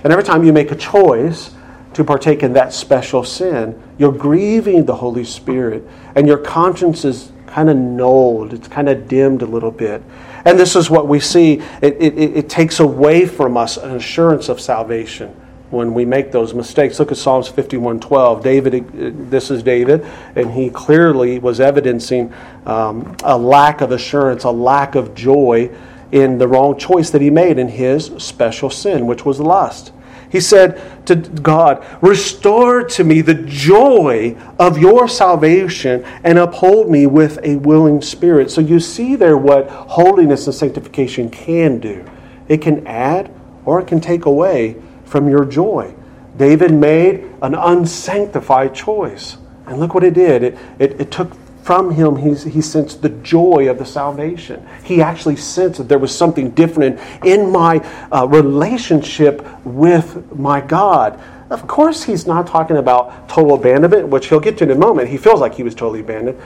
And 0.04 0.12
every 0.12 0.24
time 0.24 0.44
you 0.44 0.52
make 0.52 0.70
a 0.70 0.76
choice 0.76 1.54
to 1.94 2.04
partake 2.04 2.42
in 2.42 2.52
that 2.52 2.72
special 2.72 3.24
sin, 3.24 3.80
you're 3.98 4.12
grieving 4.12 4.84
the 4.84 4.94
Holy 4.94 5.24
Spirit. 5.24 5.82
And 6.14 6.26
your 6.26 6.38
conscience 6.38 7.04
is 7.04 7.32
kind 7.46 7.70
of 7.70 7.76
nulled, 7.76 8.52
it's 8.52 8.68
kind 8.68 8.88
of 8.88 9.08
dimmed 9.08 9.42
a 9.42 9.46
little 9.46 9.70
bit. 9.70 10.02
And 10.44 10.58
this 10.58 10.76
is 10.76 10.90
what 10.90 11.08
we 11.08 11.20
see. 11.20 11.54
It, 11.82 11.96
it, 12.00 12.18
it 12.18 12.48
takes 12.48 12.80
away 12.80 13.26
from 13.26 13.56
us 13.56 13.76
an 13.76 13.96
assurance 13.96 14.48
of 14.48 14.60
salvation 14.60 15.34
when 15.70 15.92
we 15.94 16.04
make 16.04 16.30
those 16.30 16.54
mistakes. 16.54 17.00
Look 17.00 17.10
at 17.10 17.16
Psalms 17.16 17.48
51:12. 17.48 18.42
David, 18.42 19.30
this 19.30 19.50
is 19.50 19.62
David, 19.62 20.06
and 20.36 20.52
he 20.52 20.70
clearly 20.70 21.38
was 21.38 21.60
evidencing 21.60 22.32
um, 22.64 23.16
a 23.24 23.36
lack 23.36 23.80
of 23.80 23.90
assurance, 23.90 24.44
a 24.44 24.50
lack 24.50 24.94
of 24.94 25.14
joy 25.14 25.70
in 26.12 26.38
the 26.38 26.48
wrong 26.48 26.78
choice 26.78 27.10
that 27.10 27.22
he 27.22 27.30
made 27.30 27.58
in 27.58 27.68
his 27.68 28.10
special 28.18 28.70
sin, 28.70 29.06
which 29.06 29.24
was 29.24 29.40
lust. 29.40 29.92
He 30.30 30.40
said 30.40 31.06
to 31.06 31.14
God, 31.16 31.84
Restore 32.02 32.82
to 32.84 33.04
me 33.04 33.20
the 33.20 33.34
joy 33.34 34.36
of 34.58 34.78
your 34.78 35.08
salvation 35.08 36.04
and 36.24 36.38
uphold 36.38 36.90
me 36.90 37.06
with 37.06 37.38
a 37.42 37.56
willing 37.56 38.02
spirit. 38.02 38.50
So 38.50 38.60
you 38.60 38.80
see 38.80 39.16
there 39.16 39.36
what 39.36 39.68
holiness 39.68 40.46
and 40.46 40.54
sanctification 40.54 41.30
can 41.30 41.78
do 41.78 42.04
it 42.48 42.58
can 42.58 42.86
add 42.86 43.32
or 43.64 43.80
it 43.80 43.86
can 43.86 44.00
take 44.00 44.26
away 44.26 44.76
from 45.04 45.28
your 45.28 45.44
joy. 45.44 45.94
David 46.36 46.72
made 46.72 47.28
an 47.42 47.54
unsanctified 47.54 48.74
choice. 48.74 49.36
And 49.66 49.80
look 49.80 49.94
what 49.94 50.04
it 50.04 50.14
did. 50.14 50.42
It, 50.44 50.58
it, 50.78 51.00
it 51.00 51.10
took 51.10 51.32
from 51.66 51.90
him, 51.90 52.14
he, 52.14 52.32
he 52.48 52.60
sensed 52.60 53.02
the 53.02 53.08
joy 53.08 53.68
of 53.68 53.76
the 53.76 53.84
salvation. 53.84 54.64
He 54.84 55.02
actually 55.02 55.34
sensed 55.34 55.78
that 55.78 55.88
there 55.88 55.98
was 55.98 56.16
something 56.16 56.52
different 56.52 57.00
in 57.24 57.50
my 57.50 57.78
uh, 58.12 58.24
relationship 58.28 59.44
with 59.64 60.32
my 60.32 60.60
God. 60.60 61.20
Of 61.50 61.66
course, 61.66 62.04
he's 62.04 62.24
not 62.24 62.46
talking 62.46 62.76
about 62.76 63.28
total 63.28 63.56
abandonment, 63.56 64.06
which 64.06 64.28
he'll 64.28 64.38
get 64.38 64.58
to 64.58 64.64
in 64.64 64.70
a 64.70 64.76
moment. 64.76 65.08
He 65.08 65.16
feels 65.16 65.40
like 65.40 65.56
he 65.56 65.64
was 65.64 65.74
totally 65.74 66.00
abandoned. 66.00 66.40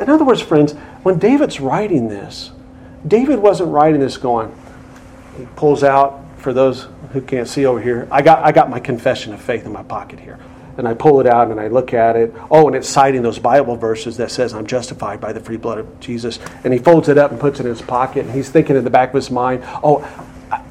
In 0.00 0.10
other 0.10 0.24
words, 0.24 0.42
friends, 0.42 0.72
when 1.04 1.20
David's 1.20 1.60
writing 1.60 2.08
this, 2.08 2.50
David 3.06 3.38
wasn't 3.38 3.70
writing 3.70 4.00
this 4.00 4.16
going, 4.16 4.52
he 5.36 5.46
pulls 5.54 5.84
out, 5.84 6.20
for 6.38 6.52
those 6.52 6.88
who 7.12 7.20
can't 7.20 7.46
see 7.46 7.64
over 7.64 7.80
here, 7.80 8.08
I 8.10 8.22
got, 8.22 8.42
I 8.42 8.50
got 8.50 8.68
my 8.70 8.80
confession 8.80 9.32
of 9.32 9.40
faith 9.40 9.66
in 9.66 9.72
my 9.72 9.84
pocket 9.84 10.18
here 10.18 10.40
and 10.78 10.86
I 10.86 10.94
pull 10.94 11.20
it 11.20 11.26
out 11.26 11.50
and 11.50 11.60
I 11.60 11.66
look 11.66 11.92
at 11.92 12.16
it. 12.16 12.32
Oh, 12.50 12.68
and 12.68 12.76
it's 12.76 12.88
citing 12.88 13.20
those 13.20 13.38
Bible 13.38 13.76
verses 13.76 14.16
that 14.16 14.30
says 14.30 14.54
I'm 14.54 14.66
justified 14.66 15.20
by 15.20 15.32
the 15.32 15.40
free 15.40 15.56
blood 15.56 15.78
of 15.78 16.00
Jesus. 16.00 16.38
And 16.64 16.72
he 16.72 16.78
folds 16.78 17.08
it 17.08 17.18
up 17.18 17.32
and 17.32 17.40
puts 17.40 17.60
it 17.60 17.66
in 17.66 17.70
his 17.70 17.82
pocket, 17.82 18.24
and 18.24 18.34
he's 18.34 18.48
thinking 18.48 18.76
in 18.76 18.84
the 18.84 18.90
back 18.90 19.10
of 19.10 19.14
his 19.16 19.30
mind, 19.30 19.62
oh, 19.82 20.06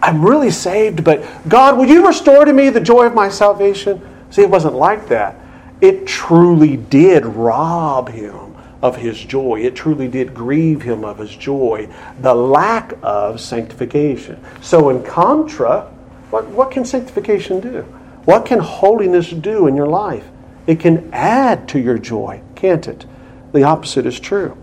I'm 0.02 0.26
really 0.26 0.50
saved, 0.50 1.04
but 1.04 1.24
God, 1.48 1.78
will 1.78 1.86
you 1.86 2.08
restore 2.08 2.46
to 2.46 2.54
me 2.54 2.70
the 2.70 2.80
joy 2.80 3.06
of 3.06 3.14
my 3.14 3.30
salvation? 3.30 4.02
See, 4.32 4.42
it 4.42 4.50
wasn't 4.50 4.74
like 4.74 5.08
that. 5.10 5.36
It 5.82 6.08
truly 6.08 6.78
did 6.78 7.26
rob 7.26 8.10
him 8.10 8.56
of 8.82 8.96
his 8.96 9.20
joy. 9.20 9.62
It 9.62 9.76
truly 9.76 10.08
did 10.08 10.34
grieve 10.34 10.82
him 10.82 11.04
of 11.04 11.18
his 11.20 11.36
joy, 11.36 11.90
the 12.22 12.34
lack 12.34 12.94
of 13.04 13.40
sanctification. 13.40 14.44
So, 14.62 14.90
in 14.90 15.04
contra, 15.04 15.82
what, 16.30 16.48
what 16.48 16.72
can 16.72 16.86
sanctification 16.86 17.60
do? 17.60 17.86
What 18.28 18.46
can 18.46 18.60
holiness 18.60 19.30
do 19.30 19.68
in 19.68 19.76
your 19.78 19.88
life? 19.88 20.28
It 20.68 20.82
can 20.82 21.10
add 21.14 21.70
to 21.70 21.80
your 21.80 21.98
joy, 21.98 22.42
can't 22.56 22.86
it? 22.86 23.06
The 23.54 23.64
opposite 23.64 24.06
is 24.06 24.20
true. 24.20 24.58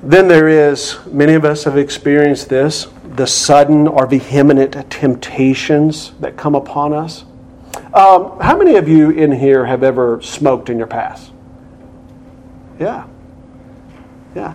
Then 0.00 0.28
there 0.28 0.46
is, 0.46 0.96
many 1.06 1.34
of 1.34 1.44
us 1.44 1.64
have 1.64 1.76
experienced 1.76 2.48
this, 2.48 2.86
the 3.16 3.26
sudden 3.26 3.88
or 3.88 4.06
vehement 4.06 4.90
temptations 4.92 6.12
that 6.20 6.36
come 6.36 6.54
upon 6.54 6.92
us. 6.92 7.24
Um, 7.92 8.38
how 8.38 8.56
many 8.56 8.76
of 8.76 8.88
you 8.88 9.10
in 9.10 9.32
here 9.32 9.66
have 9.66 9.82
ever 9.82 10.22
smoked 10.22 10.70
in 10.70 10.78
your 10.78 10.86
past? 10.86 11.32
Yeah. 12.78 13.08
Yeah. 14.36 14.54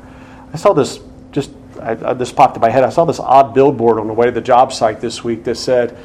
I 0.53 0.55
saw 0.55 0.71
this 0.71 1.01
just 1.33 1.51
I, 1.81 1.91
I, 1.91 2.13
this 2.13 2.31
popped 2.31 2.55
in 2.55 2.61
my 2.61 2.69
head. 2.69 2.85
I 2.85 2.89
saw 2.89 3.03
this 3.03 3.19
odd 3.19 3.53
billboard 3.53 3.99
on 3.99 4.07
the 4.07 4.13
way 4.13 4.27
to 4.27 4.31
the 4.31 4.39
job 4.39 4.71
site 4.71 5.01
this 5.01 5.25
week 5.25 5.43
that 5.43 5.55
said, 5.55 5.97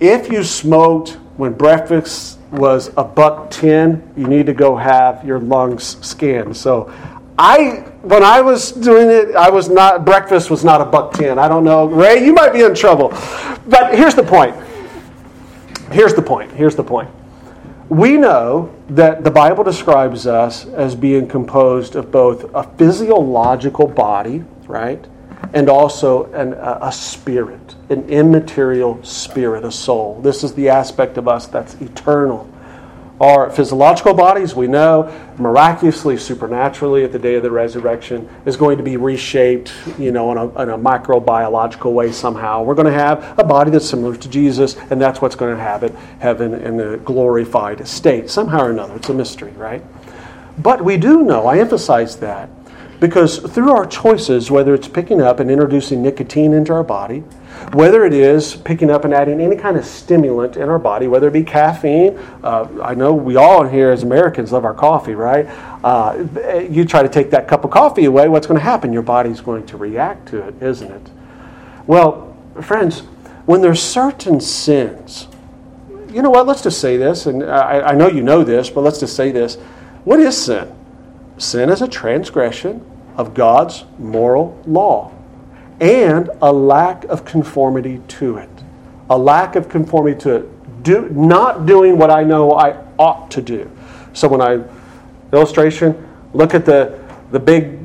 "If 0.00 0.30
you 0.30 0.42
smoked 0.42 1.18
when 1.36 1.52
breakfast 1.52 2.38
was 2.50 2.90
a 2.96 3.04
buck 3.04 3.50
ten, 3.50 4.02
you 4.16 4.26
need 4.26 4.46
to 4.46 4.54
go 4.54 4.76
have 4.76 5.24
your 5.24 5.38
lungs 5.38 5.96
scanned." 6.00 6.56
So, 6.56 6.90
I 7.38 7.84
when 8.02 8.22
I 8.22 8.40
was 8.40 8.72
doing 8.72 9.10
it, 9.10 9.34
I 9.34 9.50
was 9.50 9.68
not 9.68 10.04
breakfast 10.04 10.50
was 10.50 10.64
not 10.64 10.80
a 10.80 10.84
buck 10.84 11.12
ten. 11.12 11.38
I 11.38 11.48
don't 11.48 11.64
know, 11.64 11.86
Ray, 11.86 12.24
you 12.24 12.32
might 12.32 12.52
be 12.52 12.62
in 12.62 12.74
trouble. 12.74 13.08
But 13.66 13.94
here's 13.94 14.14
the 14.14 14.22
point. 14.22 14.54
Here's 15.90 16.14
the 16.14 16.22
point. 16.22 16.52
Here's 16.52 16.76
the 16.76 16.84
point. 16.84 17.10
We 17.88 18.16
know 18.16 18.74
that 18.88 19.22
the 19.22 19.30
Bible 19.30 19.62
describes 19.62 20.26
us 20.26 20.66
as 20.66 20.94
being 20.94 21.28
composed 21.28 21.94
of 21.94 22.10
both 22.10 22.52
a 22.54 22.64
physiological 22.64 23.86
body, 23.86 24.44
right? 24.66 25.04
And 25.52 25.68
also 25.68 26.32
an, 26.32 26.52
a 26.54 26.92
spirit, 26.92 27.74
an 27.90 28.08
immaterial 28.08 29.02
spirit, 29.04 29.64
a 29.64 29.72
soul. 29.72 30.20
This 30.20 30.44
is 30.44 30.54
the 30.54 30.68
aspect 30.68 31.18
of 31.18 31.28
us 31.28 31.46
that's 31.46 31.74
eternal. 31.74 32.52
Our 33.18 33.48
physiological 33.48 34.12
bodies, 34.12 34.54
we 34.54 34.66
know, 34.66 35.10
miraculously, 35.38 36.18
supernaturally, 36.18 37.02
at 37.02 37.12
the 37.12 37.18
day 37.18 37.36
of 37.36 37.42
the 37.42 37.50
resurrection, 37.50 38.28
is 38.44 38.58
going 38.58 38.76
to 38.76 38.84
be 38.84 38.98
reshaped, 38.98 39.72
you 39.98 40.12
know, 40.12 40.32
in 40.32 40.36
a, 40.36 40.62
in 40.62 40.68
a 40.68 40.76
microbiological 40.78 41.94
way 41.94 42.12
somehow. 42.12 42.62
We're 42.62 42.74
going 42.74 42.92
to 42.92 42.92
have 42.92 43.38
a 43.38 43.44
body 43.44 43.70
that's 43.70 43.88
similar 43.88 44.16
to 44.16 44.28
Jesus, 44.28 44.76
and 44.90 45.00
that's 45.00 45.22
what's 45.22 45.34
going 45.34 45.56
to 45.56 45.62
have 45.62 45.82
it 45.82 45.94
heaven 46.18 46.52
in 46.52 46.78
a 46.78 46.98
glorified 46.98 47.88
state, 47.88 48.28
somehow 48.28 48.66
or 48.66 48.70
another. 48.70 48.96
It's 48.96 49.08
a 49.08 49.14
mystery, 49.14 49.52
right? 49.52 49.82
But 50.58 50.84
we 50.84 50.98
do 50.98 51.22
know, 51.22 51.46
I 51.46 51.58
emphasize 51.58 52.16
that, 52.16 52.50
because 53.00 53.38
through 53.38 53.72
our 53.72 53.86
choices, 53.86 54.50
whether 54.50 54.74
it's 54.74 54.88
picking 54.88 55.20
up 55.20 55.40
and 55.40 55.50
introducing 55.50 56.02
nicotine 56.02 56.52
into 56.52 56.72
our 56.72 56.84
body, 56.84 57.20
whether 57.72 58.04
it 58.04 58.12
is 58.12 58.54
picking 58.54 58.90
up 58.90 59.04
and 59.04 59.12
adding 59.12 59.40
any 59.40 59.56
kind 59.56 59.76
of 59.76 59.84
stimulant 59.84 60.56
in 60.56 60.68
our 60.68 60.78
body, 60.78 61.08
whether 61.08 61.28
it 61.28 61.32
be 61.32 61.42
caffeine, 61.42 62.18
uh, 62.42 62.68
I 62.82 62.94
know 62.94 63.14
we 63.14 63.36
all 63.36 63.66
here 63.66 63.90
as 63.90 64.02
Americans 64.02 64.52
love 64.52 64.64
our 64.64 64.74
coffee, 64.74 65.14
right? 65.14 65.46
Uh, 65.84 66.26
you 66.70 66.84
try 66.84 67.02
to 67.02 67.08
take 67.08 67.30
that 67.30 67.48
cup 67.48 67.64
of 67.64 67.70
coffee 67.70 68.04
away, 68.04 68.28
what's 68.28 68.46
going 68.46 68.58
to 68.58 68.64
happen? 68.64 68.92
Your 68.92 69.02
body's 69.02 69.40
going 69.40 69.66
to 69.66 69.76
react 69.76 70.28
to 70.28 70.46
it, 70.46 70.62
isn't 70.62 70.90
it? 70.90 71.10
Well, 71.86 72.36
friends, 72.62 73.00
when 73.46 73.60
there's 73.60 73.82
certain 73.82 74.40
sins, 74.40 75.28
you 76.10 76.22
know 76.22 76.30
what? 76.30 76.46
Let's 76.46 76.62
just 76.62 76.80
say 76.80 76.96
this, 76.96 77.26
and 77.26 77.42
I, 77.44 77.80
I 77.80 77.94
know 77.94 78.08
you 78.08 78.22
know 78.22 78.42
this, 78.42 78.70
but 78.70 78.80
let's 78.82 79.00
just 79.00 79.16
say 79.16 79.30
this. 79.32 79.56
What 80.04 80.20
is 80.20 80.36
sin? 80.36 80.75
Sin 81.38 81.70
is 81.70 81.82
a 81.82 81.88
transgression 81.88 82.84
of 83.16 83.34
God's 83.34 83.84
moral 83.98 84.60
law 84.66 85.12
and 85.80 86.30
a 86.40 86.52
lack 86.52 87.04
of 87.04 87.24
conformity 87.24 88.00
to 88.08 88.38
it. 88.38 88.48
A 89.10 89.18
lack 89.18 89.56
of 89.56 89.68
conformity 89.68 90.18
to 90.20 90.36
it. 90.36 90.82
Do, 90.82 91.08
not 91.10 91.66
doing 91.66 91.98
what 91.98 92.10
I 92.10 92.22
know 92.22 92.52
I 92.52 92.82
ought 92.98 93.30
to 93.32 93.42
do. 93.42 93.70
So 94.12 94.28
when 94.28 94.40
I, 94.40 94.64
illustration, 95.32 96.08
look 96.32 96.54
at 96.54 96.64
the, 96.64 96.98
the 97.32 97.40
big 97.40 97.78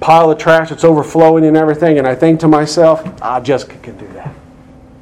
pile 0.00 0.30
of 0.30 0.38
trash 0.38 0.68
that's 0.68 0.84
overflowing 0.84 1.44
and 1.44 1.56
everything, 1.56 1.98
and 1.98 2.06
I 2.06 2.14
think 2.14 2.40
to 2.40 2.48
myself, 2.48 3.02
ah, 3.22 3.40
Jessica 3.40 3.76
can 3.78 3.96
do 3.96 4.06
that. 4.08 4.34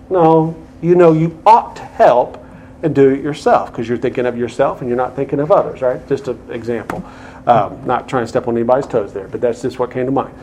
No, 0.09 0.57
you 0.81 0.95
know 0.95 1.13
you 1.13 1.41
ought 1.45 1.77
to 1.77 1.83
help 1.83 2.43
and 2.83 2.95
do 2.95 3.11
it 3.11 3.23
yourself 3.23 3.73
because 3.73 3.89
you're 3.89 3.99
thinking 3.99 4.27
of 4.27 4.37
yourself 4.37 4.81
and 4.81 4.89
you're 4.89 4.97
not 4.97 5.17
thinking 5.17 5.41
of 5.41 5.51
others, 5.51 5.83
right? 5.83 6.07
Just 6.09 6.29
an 6.29 6.39
example. 6.51 7.05
Um, 7.47 7.87
not 7.87 8.09
trying 8.09 8.25
to 8.25 8.29
step 8.29 8.49
on 8.49 8.57
anybody's 8.57 8.87
toes 8.87 9.13
there, 9.13 9.29
but 9.29 9.41
that's 9.41 9.63
just 9.63 9.79
what 9.79 9.93
came 9.93 10.07
to 10.07 10.13
mind. 10.13 10.35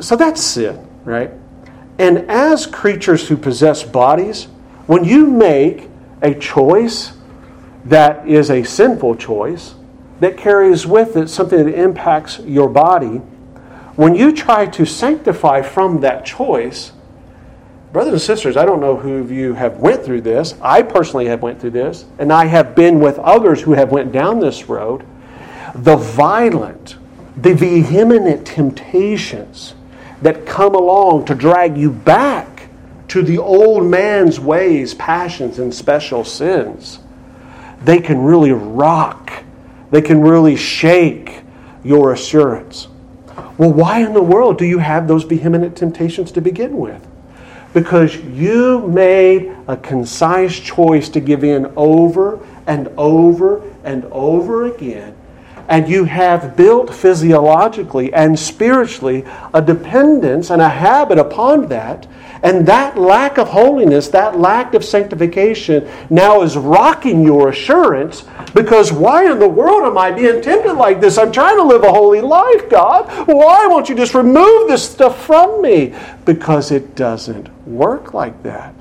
So 0.00 0.16
that's 0.16 0.42
sin, 0.42 0.88
right? 1.04 1.30
And 1.98 2.30
as 2.30 2.66
creatures 2.66 3.28
who 3.28 3.36
possess 3.36 3.82
bodies, 3.82 4.44
when 4.86 5.04
you 5.04 5.26
make 5.26 5.88
a 6.22 6.34
choice 6.34 7.12
that 7.84 8.26
is 8.26 8.50
a 8.50 8.62
sinful 8.62 9.16
choice, 9.16 9.74
that 10.20 10.36
carries 10.36 10.86
with 10.86 11.16
it 11.16 11.28
something 11.28 11.66
that 11.66 11.74
impacts 11.74 12.38
your 12.40 12.68
body, 12.68 13.20
when 13.96 14.14
you 14.14 14.32
try 14.32 14.66
to 14.66 14.86
sanctify 14.86 15.60
from 15.60 16.00
that 16.00 16.24
choice, 16.24 16.92
brothers 17.92 18.12
and 18.12 18.22
sisters, 18.22 18.56
I 18.56 18.64
don't 18.64 18.80
know 18.80 18.96
who 18.96 19.18
of 19.18 19.30
you 19.30 19.54
have 19.54 19.78
went 19.78 20.04
through 20.04 20.22
this. 20.22 20.54
I 20.62 20.82
personally 20.82 21.26
have 21.26 21.42
went 21.42 21.60
through 21.60 21.72
this, 21.72 22.04
and 22.18 22.32
I 22.32 22.46
have 22.46 22.74
been 22.74 23.00
with 23.00 23.18
others 23.18 23.60
who 23.60 23.72
have 23.72 23.90
went 23.90 24.12
down 24.12 24.40
this 24.40 24.68
road 24.68 25.04
the 25.84 25.96
violent, 25.96 26.96
the 27.36 27.54
vehement 27.54 28.46
temptations 28.46 29.74
that 30.22 30.44
come 30.44 30.74
along 30.74 31.24
to 31.26 31.34
drag 31.34 31.76
you 31.76 31.90
back 31.90 32.68
to 33.06 33.22
the 33.22 33.38
old 33.38 33.86
man's 33.86 34.40
ways, 34.40 34.92
passions, 34.94 35.58
and 35.58 35.72
special 35.72 36.24
sins, 36.24 36.98
they 37.82 38.00
can 38.00 38.18
really 38.18 38.50
rock, 38.50 39.44
they 39.90 40.02
can 40.02 40.20
really 40.20 40.56
shake 40.56 41.42
your 41.84 42.12
assurance. 42.12 42.88
Well, 43.56 43.72
why 43.72 44.00
in 44.00 44.12
the 44.12 44.22
world 44.22 44.58
do 44.58 44.64
you 44.64 44.78
have 44.78 45.06
those 45.06 45.22
vehement 45.22 45.76
temptations 45.76 46.32
to 46.32 46.40
begin 46.40 46.76
with? 46.76 47.06
Because 47.72 48.16
you 48.16 48.86
made 48.88 49.54
a 49.68 49.76
concise 49.76 50.58
choice 50.58 51.08
to 51.10 51.20
give 51.20 51.44
in 51.44 51.72
over 51.76 52.44
and 52.66 52.88
over 52.96 53.62
and 53.84 54.04
over 54.06 54.66
again 54.66 55.14
and 55.68 55.88
you 55.88 56.04
have 56.04 56.56
built 56.56 56.94
physiologically 56.94 58.12
and 58.12 58.38
spiritually 58.38 59.24
a 59.52 59.60
dependence 59.60 60.50
and 60.50 60.62
a 60.62 60.68
habit 60.68 61.18
upon 61.18 61.68
that. 61.68 62.06
And 62.42 62.66
that 62.66 62.96
lack 62.96 63.36
of 63.36 63.48
holiness, 63.48 64.08
that 64.08 64.38
lack 64.38 64.74
of 64.74 64.84
sanctification, 64.84 65.88
now 66.08 66.42
is 66.42 66.56
rocking 66.56 67.22
your 67.22 67.50
assurance 67.50 68.24
because 68.54 68.92
why 68.92 69.30
in 69.30 69.38
the 69.38 69.48
world 69.48 69.84
am 69.84 69.98
I 69.98 70.10
being 70.10 70.40
tempted 70.40 70.74
like 70.74 71.00
this? 71.00 71.18
I'm 71.18 71.32
trying 71.32 71.56
to 71.56 71.64
live 71.64 71.82
a 71.82 71.92
holy 71.92 72.20
life, 72.20 72.70
God. 72.70 73.28
Why 73.28 73.66
won't 73.66 73.88
you 73.88 73.94
just 73.94 74.14
remove 74.14 74.68
this 74.68 74.88
stuff 74.88 75.24
from 75.26 75.60
me? 75.60 75.94
Because 76.24 76.70
it 76.70 76.94
doesn't 76.94 77.48
work 77.66 78.14
like 78.14 78.42
that. 78.44 78.74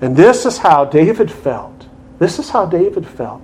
And 0.00 0.16
this 0.16 0.44
is 0.44 0.58
how 0.58 0.84
David 0.84 1.30
felt. 1.30 1.86
This 2.18 2.38
is 2.38 2.50
how 2.50 2.66
David 2.66 3.06
felt. 3.06 3.42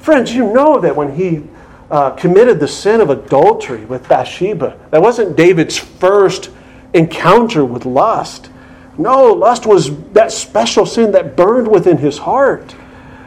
Friends, 0.00 0.34
you 0.34 0.52
know 0.52 0.80
that 0.80 0.96
when 0.96 1.14
he 1.14 1.44
uh, 1.92 2.10
committed 2.12 2.58
the 2.58 2.66
sin 2.66 3.02
of 3.02 3.10
adultery 3.10 3.84
with 3.84 4.08
Bathsheba. 4.08 4.78
That 4.90 5.02
wasn't 5.02 5.36
David's 5.36 5.78
first 5.78 6.50
encounter 6.94 7.66
with 7.66 7.84
lust. 7.84 8.50
No, 8.96 9.32
lust 9.32 9.66
was 9.66 9.94
that 10.12 10.32
special 10.32 10.86
sin 10.86 11.12
that 11.12 11.36
burned 11.36 11.68
within 11.68 11.98
his 11.98 12.16
heart. 12.16 12.74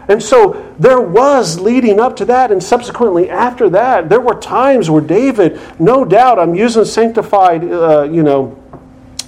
And 0.07 0.21
so 0.21 0.73
there 0.79 0.99
was 0.99 1.59
leading 1.59 1.99
up 1.99 2.15
to 2.17 2.25
that, 2.25 2.51
and 2.51 2.61
subsequently 2.61 3.29
after 3.29 3.69
that, 3.69 4.09
there 4.09 4.19
were 4.19 4.35
times 4.35 4.89
where 4.89 5.01
David, 5.01 5.59
no 5.79 6.03
doubt, 6.03 6.39
I'm 6.39 6.55
using 6.55 6.85
sanctified, 6.85 7.63
uh, 7.63 8.03
you 8.03 8.23
know, 8.23 8.59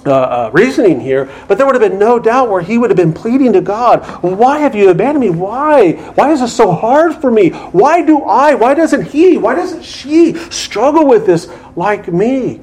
uh, 0.06 0.12
uh, 0.12 0.50
reasoning 0.52 1.00
here, 1.00 1.28
but 1.48 1.58
there 1.58 1.66
would 1.66 1.74
have 1.74 1.90
been 1.90 1.98
no 1.98 2.18
doubt 2.18 2.50
where 2.50 2.62
he 2.62 2.78
would 2.78 2.90
have 2.90 2.96
been 2.96 3.12
pleading 3.12 3.52
to 3.52 3.60
God, 3.60 4.04
Why 4.22 4.58
have 4.58 4.74
you 4.74 4.90
abandoned 4.90 5.20
me? 5.20 5.30
Why? 5.30 5.92
Why 5.92 6.32
is 6.32 6.40
this 6.40 6.54
so 6.54 6.72
hard 6.72 7.16
for 7.16 7.30
me? 7.30 7.50
Why 7.50 8.04
do 8.04 8.22
I? 8.22 8.54
Why 8.54 8.74
doesn't 8.74 9.02
he? 9.02 9.36
Why 9.36 9.54
doesn't 9.54 9.84
she 9.84 10.34
struggle 10.50 11.06
with 11.06 11.26
this 11.26 11.50
like 11.76 12.08
me? 12.08 12.60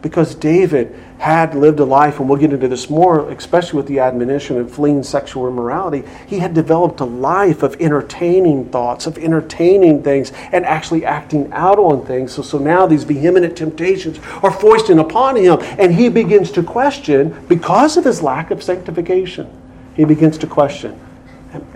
Because 0.00 0.34
David 0.34 0.96
had 1.22 1.54
lived 1.54 1.78
a 1.78 1.84
life, 1.84 2.18
and 2.18 2.28
we'll 2.28 2.36
get 2.36 2.52
into 2.52 2.66
this 2.66 2.90
more, 2.90 3.30
especially 3.30 3.76
with 3.76 3.86
the 3.86 4.00
admonition 4.00 4.58
of 4.58 4.72
fleeing 4.72 5.04
sexual 5.04 5.46
immorality. 5.46 6.02
He 6.26 6.40
had 6.40 6.52
developed 6.52 6.98
a 6.98 7.04
life 7.04 7.62
of 7.62 7.80
entertaining 7.80 8.70
thoughts, 8.70 9.06
of 9.06 9.16
entertaining 9.18 10.02
things, 10.02 10.32
and 10.50 10.66
actually 10.66 11.04
acting 11.04 11.48
out 11.52 11.78
on 11.78 12.04
things. 12.04 12.32
So, 12.32 12.42
so 12.42 12.58
now 12.58 12.88
these 12.88 13.04
vehement 13.04 13.56
temptations 13.56 14.18
are 14.42 14.50
foisted 14.50 14.98
upon 14.98 15.36
him, 15.36 15.58
and 15.78 15.94
he 15.94 16.08
begins 16.08 16.50
to 16.52 16.62
question, 16.64 17.46
because 17.48 17.96
of 17.96 18.04
his 18.04 18.20
lack 18.20 18.50
of 18.50 18.60
sanctification, 18.60 19.48
he 19.94 20.04
begins 20.04 20.36
to 20.38 20.48
question. 20.48 20.98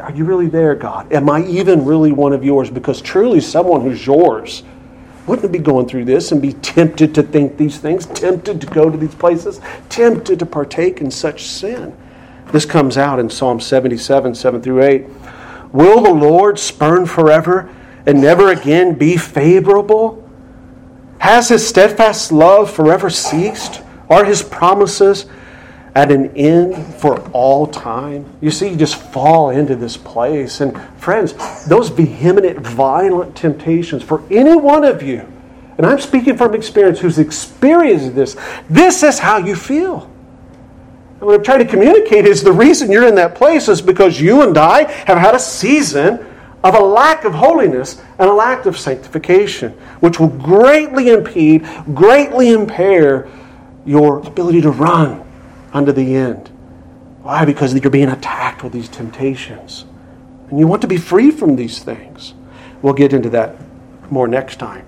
Are 0.00 0.12
you 0.12 0.24
really 0.24 0.48
there, 0.48 0.74
God? 0.74 1.12
Am 1.12 1.30
I 1.30 1.46
even 1.46 1.84
really 1.84 2.10
one 2.10 2.32
of 2.32 2.42
yours? 2.42 2.68
Because 2.68 3.00
truly, 3.00 3.40
someone 3.40 3.82
who's 3.82 4.04
yours 4.04 4.64
wouldn't 5.26 5.52
be 5.52 5.58
going 5.58 5.88
through 5.88 6.04
this 6.04 6.32
and 6.32 6.40
be 6.40 6.52
tempted 6.52 7.14
to 7.14 7.22
think 7.22 7.56
these 7.56 7.78
things, 7.78 8.06
tempted 8.06 8.60
to 8.60 8.66
go 8.68 8.90
to 8.90 8.96
these 8.96 9.14
places, 9.14 9.60
tempted 9.88 10.38
to 10.38 10.46
partake 10.46 11.00
in 11.00 11.10
such 11.10 11.44
sin. 11.44 11.96
This 12.52 12.64
comes 12.64 12.96
out 12.96 13.18
in 13.18 13.28
Psalm 13.28 13.60
77, 13.60 14.34
7 14.34 14.62
through 14.62 14.82
8. 14.82 15.06
Will 15.72 16.02
the 16.02 16.12
Lord 16.12 16.58
spurn 16.58 17.06
forever 17.06 17.68
and 18.06 18.20
never 18.20 18.50
again 18.50 18.94
be 18.94 19.16
favorable? 19.16 20.22
Has 21.18 21.48
his 21.48 21.66
steadfast 21.66 22.30
love 22.30 22.70
forever 22.70 23.10
ceased? 23.10 23.82
Are 24.08 24.24
his 24.24 24.42
promises 24.42 25.26
at 25.96 26.12
an 26.12 26.36
end 26.36 26.76
for 26.96 27.20
all 27.30 27.66
time. 27.66 28.30
You 28.40 28.50
see, 28.52 28.68
you 28.68 28.76
just 28.76 28.96
fall 28.96 29.50
into 29.50 29.74
this 29.74 29.96
place. 29.96 30.60
And 30.60 30.80
friends, 30.98 31.32
those 31.66 31.88
vehement, 31.88 32.58
violent 32.60 33.34
temptations 33.34 34.02
for 34.02 34.22
any 34.30 34.54
one 34.54 34.84
of 34.84 35.02
you 35.02 35.32
and 35.76 35.86
I'm 35.86 36.00
speaking 36.00 36.36
from 36.36 36.54
experience, 36.54 37.00
who's 37.00 37.18
experienced 37.18 38.14
this, 38.14 38.36
this 38.70 39.02
is 39.02 39.18
how 39.18 39.36
you 39.38 39.54
feel. 39.54 40.10
And 41.18 41.22
what 41.22 41.34
I'm 41.34 41.44
trying 41.44 41.58
to 41.58 41.66
communicate 41.66 42.24
is 42.24 42.42
the 42.42 42.52
reason 42.52 42.90
you're 42.90 43.06
in 43.06 43.14
that 43.16 43.34
place 43.34 43.68
is 43.68 43.82
because 43.82 44.20
you 44.20 44.42
and 44.42 44.56
I 44.56 44.90
have 44.90 45.18
had 45.18 45.34
a 45.34 45.38
season 45.38 46.24
of 46.64 46.74
a 46.74 46.80
lack 46.80 47.24
of 47.24 47.34
holiness 47.34 48.02
and 48.18 48.28
a 48.28 48.32
lack 48.32 48.66
of 48.66 48.78
sanctification, 48.78 49.72
which 50.00 50.18
will 50.18 50.28
greatly 50.28 51.10
impede, 51.10 51.66
greatly 51.94 52.50
impair 52.50 53.28
your 53.84 54.26
ability 54.26 54.62
to 54.62 54.70
run 54.70 55.25
unto 55.76 55.92
the 55.92 56.14
end. 56.14 56.48
Why? 57.22 57.44
Because 57.44 57.74
you're 57.74 57.90
being 57.90 58.08
attacked 58.08 58.64
with 58.64 58.72
these 58.72 58.88
temptations. 58.88 59.84
And 60.48 60.58
you 60.58 60.66
want 60.66 60.82
to 60.82 60.88
be 60.88 60.96
free 60.96 61.30
from 61.30 61.56
these 61.56 61.80
things. 61.80 62.34
We'll 62.82 62.94
get 62.94 63.12
into 63.12 63.28
that 63.30 63.56
more 64.10 64.28
next 64.28 64.56
time. 64.56 64.86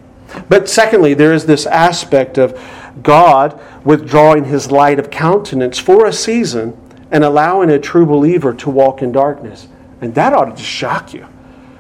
But 0.49 0.69
secondly, 0.69 1.15
there 1.15 1.33
is 1.33 1.47
this 1.47 1.67
aspect 1.67 2.39
of 2.39 2.59
God 3.03 3.61
withdrawing 3.85 4.45
his 4.45 4.71
light 4.71 4.99
of 4.99 5.11
countenance 5.11 5.79
for 5.79 6.07
a 6.07 6.13
season 6.13 6.77
and 7.11 7.25
allowing 7.25 7.71
a 7.71 7.79
true 7.79 8.07
believer 8.07 8.55
to 8.55 8.71
walk 8.71 9.03
in 9.03 9.13
darkness. 9.13 9.69
And 10.01 10.15
that 10.15 10.33
ought 10.33 10.47
to 10.47 10.53
just 10.53 10.65
shock 10.65 11.13
you. 11.13 11.27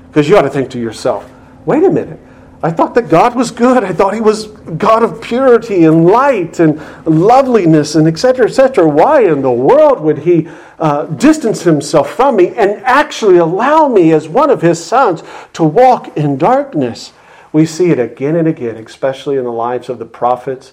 Because 0.08 0.28
you 0.28 0.36
ought 0.36 0.42
to 0.42 0.50
think 0.50 0.70
to 0.70 0.80
yourself, 0.80 1.30
wait 1.64 1.84
a 1.84 1.90
minute. 1.90 2.18
I 2.60 2.72
thought 2.72 2.94
that 2.96 3.08
God 3.08 3.36
was 3.36 3.52
good. 3.52 3.84
I 3.84 3.92
thought 3.92 4.14
He 4.14 4.20
was 4.20 4.46
God 4.46 5.04
of 5.04 5.22
purity 5.22 5.84
and 5.84 6.06
light 6.06 6.58
and 6.58 6.80
loveliness 7.06 7.94
and 7.94 8.08
etc. 8.08 8.46
etc. 8.46 8.88
Why 8.88 9.22
in 9.22 9.42
the 9.42 9.52
world 9.52 10.00
would 10.00 10.18
He 10.18 10.48
uh, 10.78 11.04
distance 11.06 11.62
Himself 11.62 12.10
from 12.10 12.36
me 12.36 12.48
and 12.48 12.82
actually 12.82 13.36
allow 13.36 13.86
me 13.86 14.12
as 14.12 14.28
one 14.28 14.50
of 14.50 14.62
His 14.62 14.84
sons 14.84 15.22
to 15.52 15.62
walk 15.62 16.16
in 16.16 16.36
darkness? 16.36 17.12
We 17.52 17.64
see 17.64 17.90
it 17.90 17.98
again 18.00 18.34
and 18.34 18.48
again, 18.48 18.76
especially 18.76 19.36
in 19.36 19.44
the 19.44 19.52
lives 19.52 19.88
of 19.88 19.98
the 19.98 20.04
prophets 20.04 20.72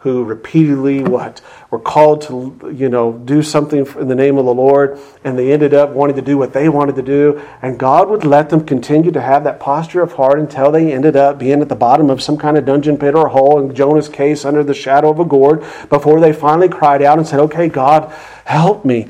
who 0.00 0.22
repeatedly 0.22 1.02
what 1.02 1.40
were 1.70 1.78
called 1.78 2.22
to 2.22 2.72
you 2.72 2.88
know 2.88 3.12
do 3.12 3.42
something 3.42 3.84
in 3.84 4.08
the 4.08 4.14
name 4.14 4.38
of 4.38 4.44
the 4.44 4.54
Lord 4.54 4.98
and 5.24 5.36
they 5.36 5.52
ended 5.52 5.74
up 5.74 5.90
wanting 5.90 6.14
to 6.16 6.22
do 6.22 6.38
what 6.38 6.52
they 6.52 6.68
wanted 6.68 6.94
to 6.96 7.02
do 7.02 7.42
and 7.62 7.78
God 7.78 8.08
would 8.08 8.24
let 8.24 8.48
them 8.48 8.64
continue 8.64 9.10
to 9.10 9.20
have 9.20 9.42
that 9.44 9.58
posture 9.58 10.00
of 10.00 10.12
heart 10.12 10.38
until 10.38 10.70
they 10.70 10.92
ended 10.92 11.16
up 11.16 11.38
being 11.38 11.60
at 11.60 11.68
the 11.68 11.74
bottom 11.74 12.10
of 12.10 12.22
some 12.22 12.38
kind 12.38 12.56
of 12.56 12.64
dungeon 12.64 12.96
pit 12.96 13.16
or 13.16 13.28
hole 13.28 13.58
in 13.58 13.74
Jonah's 13.74 14.08
case 14.08 14.44
under 14.44 14.62
the 14.62 14.74
shadow 14.74 15.10
of 15.10 15.18
a 15.18 15.24
gourd 15.24 15.64
before 15.88 16.20
they 16.20 16.32
finally 16.32 16.68
cried 16.68 17.02
out 17.02 17.18
and 17.18 17.26
said 17.26 17.40
okay 17.40 17.68
God 17.68 18.12
help 18.44 18.84
me 18.84 19.08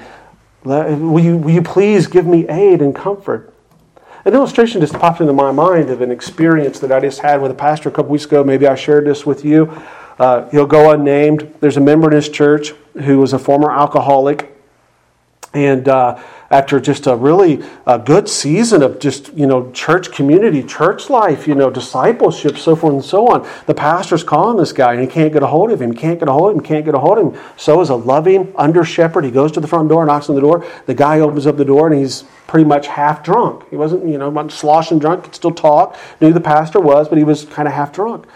will 0.64 1.20
you, 1.20 1.36
will 1.36 1.52
you 1.52 1.62
please 1.62 2.06
give 2.06 2.26
me 2.26 2.48
aid 2.48 2.80
and 2.80 2.94
comfort 2.94 3.54
an 4.24 4.34
illustration 4.34 4.80
just 4.80 4.94
popped 4.94 5.20
into 5.20 5.32
my 5.32 5.52
mind 5.52 5.90
of 5.90 6.00
an 6.00 6.10
experience 6.10 6.80
that 6.80 6.92
I 6.92 7.00
just 7.00 7.20
had 7.20 7.40
with 7.40 7.50
a 7.50 7.54
pastor 7.54 7.88
a 7.88 7.92
couple 7.92 8.10
weeks 8.10 8.26
ago. 8.26 8.44
Maybe 8.44 8.66
I 8.66 8.74
shared 8.74 9.06
this 9.06 9.24
with 9.24 9.42
you. 9.42 9.72
Uh, 10.18 10.48
he'll 10.50 10.66
go 10.66 10.90
unnamed. 10.90 11.54
There's 11.60 11.76
a 11.76 11.80
member 11.80 12.08
in 12.08 12.14
his 12.14 12.28
church 12.28 12.70
who 13.04 13.18
was 13.18 13.32
a 13.32 13.38
former 13.38 13.70
alcoholic. 13.70 14.54
And 15.54 15.88
uh, 15.88 16.22
after 16.50 16.78
just 16.78 17.06
a 17.06 17.16
really 17.16 17.62
uh, 17.86 17.98
good 17.98 18.28
season 18.28 18.82
of 18.82 18.98
just, 18.98 19.32
you 19.34 19.46
know, 19.46 19.70
church 19.72 20.12
community, 20.12 20.62
church 20.62 21.08
life, 21.08 21.48
you 21.48 21.54
know, 21.54 21.70
discipleship, 21.70 22.58
so 22.58 22.76
forth 22.76 22.94
and 22.94 23.04
so 23.04 23.28
on, 23.28 23.48
the 23.66 23.74
pastor's 23.74 24.22
calling 24.22 24.58
this 24.58 24.72
guy 24.72 24.92
and 24.92 25.00
he 25.00 25.06
can't 25.06 25.32
get 25.32 25.42
a 25.42 25.46
hold 25.46 25.70
of 25.70 25.80
him, 25.80 25.94
can't 25.94 26.18
get 26.18 26.28
a 26.28 26.32
hold 26.32 26.50
of 26.50 26.56
him, 26.56 26.62
can't 26.62 26.84
get 26.84 26.94
a 26.94 26.98
hold 26.98 27.18
of 27.18 27.32
him. 27.32 27.40
So, 27.56 27.80
as 27.80 27.88
a 27.88 27.94
loving 27.94 28.52
under 28.56 28.84
shepherd, 28.84 29.24
he 29.24 29.30
goes 29.30 29.52
to 29.52 29.60
the 29.60 29.68
front 29.68 29.88
door, 29.88 30.04
knocks 30.04 30.28
on 30.28 30.34
the 30.34 30.42
door. 30.42 30.66
The 30.86 30.94
guy 30.94 31.20
opens 31.20 31.46
up 31.46 31.56
the 31.56 31.64
door 31.64 31.90
and 31.90 31.98
he's 31.98 32.24
pretty 32.46 32.64
much 32.64 32.86
half 32.86 33.22
drunk. 33.22 33.68
He 33.70 33.76
wasn't, 33.76 34.06
you 34.06 34.18
know, 34.18 34.48
sloshing 34.48 34.98
drunk, 34.98 35.24
could 35.24 35.34
still 35.34 35.52
talk, 35.52 35.96
knew 36.20 36.32
the 36.32 36.40
pastor 36.40 36.80
was, 36.80 37.08
but 37.08 37.16
he 37.16 37.24
was 37.24 37.46
kind 37.46 37.66
of 37.66 37.74
half 37.74 37.92
drunk. 37.92 38.26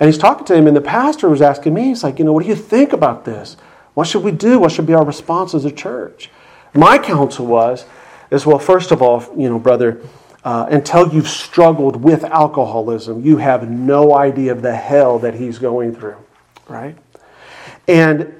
And 0.00 0.08
he's 0.08 0.18
talking 0.18 0.46
to 0.46 0.54
him, 0.54 0.66
and 0.66 0.76
the 0.76 0.80
pastor 0.80 1.28
was 1.28 1.42
asking 1.42 1.74
me, 1.74 1.84
he's 1.84 2.04
like, 2.04 2.18
you 2.18 2.24
know, 2.24 2.32
what 2.32 2.44
do 2.44 2.48
you 2.48 2.54
think 2.54 2.92
about 2.92 3.24
this? 3.24 3.56
What 3.94 4.06
should 4.06 4.22
we 4.22 4.30
do? 4.30 4.60
What 4.60 4.70
should 4.70 4.86
be 4.86 4.94
our 4.94 5.04
response 5.04 5.54
as 5.54 5.64
a 5.64 5.72
church? 5.72 6.30
My 6.72 6.98
counsel 6.98 7.46
was, 7.46 7.84
is 8.30 8.46
well, 8.46 8.58
first 8.58 8.92
of 8.92 9.02
all, 9.02 9.24
you 9.36 9.48
know, 9.48 9.58
brother, 9.58 10.00
uh, 10.44 10.66
until 10.70 11.12
you've 11.12 11.28
struggled 11.28 11.96
with 11.96 12.22
alcoholism, 12.24 13.24
you 13.24 13.38
have 13.38 13.68
no 13.68 14.14
idea 14.14 14.52
of 14.52 14.62
the 14.62 14.74
hell 14.74 15.18
that 15.18 15.34
he's 15.34 15.58
going 15.58 15.94
through, 15.94 16.16
right? 16.68 16.96
And 17.88 18.34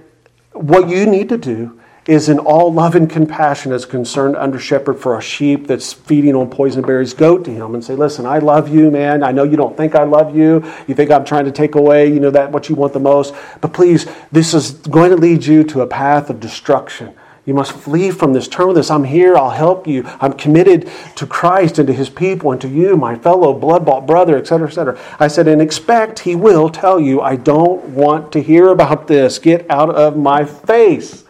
what 0.53 0.89
you 0.89 1.07
need 1.07 1.29
to 1.31 1.39
do 1.39 1.81
is 2.09 2.31
in 2.31 2.39
all 2.39 2.73
love 2.73 2.95
and 2.95 3.09
compassion 3.09 3.71
as 3.71 3.85
concerned 3.85 4.35
under 4.35 4.59
shepherd 4.59 4.95
for 4.95 5.17
a 5.19 5.21
sheep 5.21 5.67
that's 5.67 5.93
feeding 5.93 6.35
on 6.35 6.49
poison 6.49 6.83
berries, 6.83 7.13
go 7.13 7.37
to 7.39 7.51
him 7.51 7.75
and 7.75 7.85
say, 7.85 7.95
Listen, 7.95 8.25
I 8.25 8.39
love 8.39 8.75
you, 8.75 8.91
man. 8.91 9.23
I 9.23 9.31
know 9.31 9.45
you 9.45 9.59
don't 9.59 9.77
think 9.77 9.95
I 9.95 10.05
love 10.05 10.35
you. 10.35 10.65
You 10.87 10.95
think 10.95 11.11
I'm 11.11 11.27
trying 11.27 11.45
to 11.45 11.53
take 11.53 11.75
away, 11.75 12.11
you 12.11 12.19
know, 12.19 12.31
that 12.31 12.51
what 12.51 12.71
you 12.71 12.75
want 12.75 12.95
the 12.95 12.99
most. 12.99 13.35
But 13.61 13.75
please, 13.75 14.07
this 14.33 14.55
is 14.55 14.73
going 14.73 15.11
to 15.11 15.17
lead 15.17 15.45
you 15.45 15.63
to 15.65 15.83
a 15.83 15.87
path 15.87 16.31
of 16.31 16.41
destruction. 16.41 17.15
You 17.45 17.53
must 17.53 17.73
flee 17.73 18.11
from 18.11 18.33
this. 18.33 18.49
Turn 18.49 18.69
with 18.69 18.77
this. 18.77 18.91
I'm 18.91 19.05
here. 19.05 19.37
I'll 19.37 19.51
help 19.51 19.87
you. 19.87 20.05
I'm 20.21 20.33
committed 20.33 20.91
to 21.17 21.27
Christ 21.27 21.79
and 21.79 21.87
to 21.89 21.93
his 21.93 22.09
people 22.09 22.53
and 22.53 22.61
to 22.63 22.69
you, 22.69 22.97
my 22.97 23.17
fellow 23.17 23.53
blood 23.53 23.85
bought 23.85 24.07
brother, 24.07 24.37
etc., 24.37 24.69
etc. 24.69 24.99
I 25.19 25.29
said, 25.29 25.47
and 25.47 25.61
expect 25.61 26.21
he 26.21 26.35
will 26.35 26.71
tell 26.71 26.99
you, 26.99 27.21
I 27.21 27.37
don't 27.37 27.85
want 27.85 28.33
to 28.33 28.43
hear 28.43 28.69
about 28.69 29.09
this. 29.09 29.39
Get 29.39 29.71
out 29.71 29.95
of 29.95 30.17
my 30.17 30.45
face. 30.45 31.25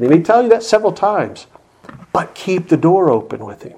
And 0.00 0.10
he 0.10 0.16
may 0.16 0.22
tell 0.22 0.42
you 0.42 0.48
that 0.48 0.62
several 0.62 0.92
times, 0.92 1.46
but 2.10 2.34
keep 2.34 2.70
the 2.70 2.78
door 2.78 3.10
open 3.10 3.44
with 3.44 3.64
him. 3.64 3.76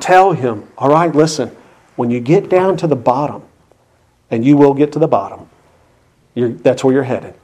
Tell 0.00 0.32
him, 0.32 0.66
all 0.78 0.88
right, 0.88 1.14
listen, 1.14 1.54
when 1.96 2.10
you 2.10 2.18
get 2.18 2.48
down 2.48 2.78
to 2.78 2.86
the 2.86 2.96
bottom, 2.96 3.42
and 4.30 4.42
you 4.42 4.56
will 4.56 4.72
get 4.72 4.90
to 4.92 4.98
the 4.98 5.06
bottom, 5.06 5.50
that's 6.34 6.82
where 6.82 6.94
you're 6.94 7.02
headed. 7.02 7.34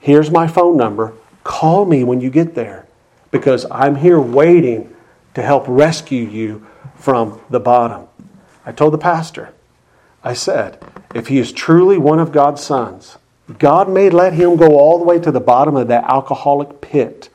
Here's 0.00 0.32
my 0.32 0.48
phone 0.48 0.76
number. 0.76 1.12
Call 1.44 1.84
me 1.84 2.02
when 2.02 2.20
you 2.20 2.28
get 2.28 2.56
there 2.56 2.88
because 3.30 3.66
I'm 3.70 3.94
here 3.94 4.18
waiting 4.18 4.92
to 5.34 5.42
help 5.42 5.64
rescue 5.68 6.24
you 6.24 6.66
from 6.96 7.40
the 7.50 7.60
bottom. 7.60 8.08
I 8.66 8.72
told 8.72 8.94
the 8.94 8.98
pastor, 8.98 9.54
I 10.24 10.32
said, 10.32 10.84
if 11.14 11.28
he 11.28 11.38
is 11.38 11.52
truly 11.52 11.98
one 11.98 12.18
of 12.18 12.32
God's 12.32 12.64
sons, 12.64 13.16
God 13.60 13.88
may 13.88 14.10
let 14.10 14.32
him 14.32 14.56
go 14.56 14.76
all 14.76 14.98
the 14.98 15.04
way 15.04 15.20
to 15.20 15.30
the 15.30 15.38
bottom 15.38 15.76
of 15.76 15.86
that 15.86 16.02
alcoholic 16.10 16.80
pit 16.80 17.28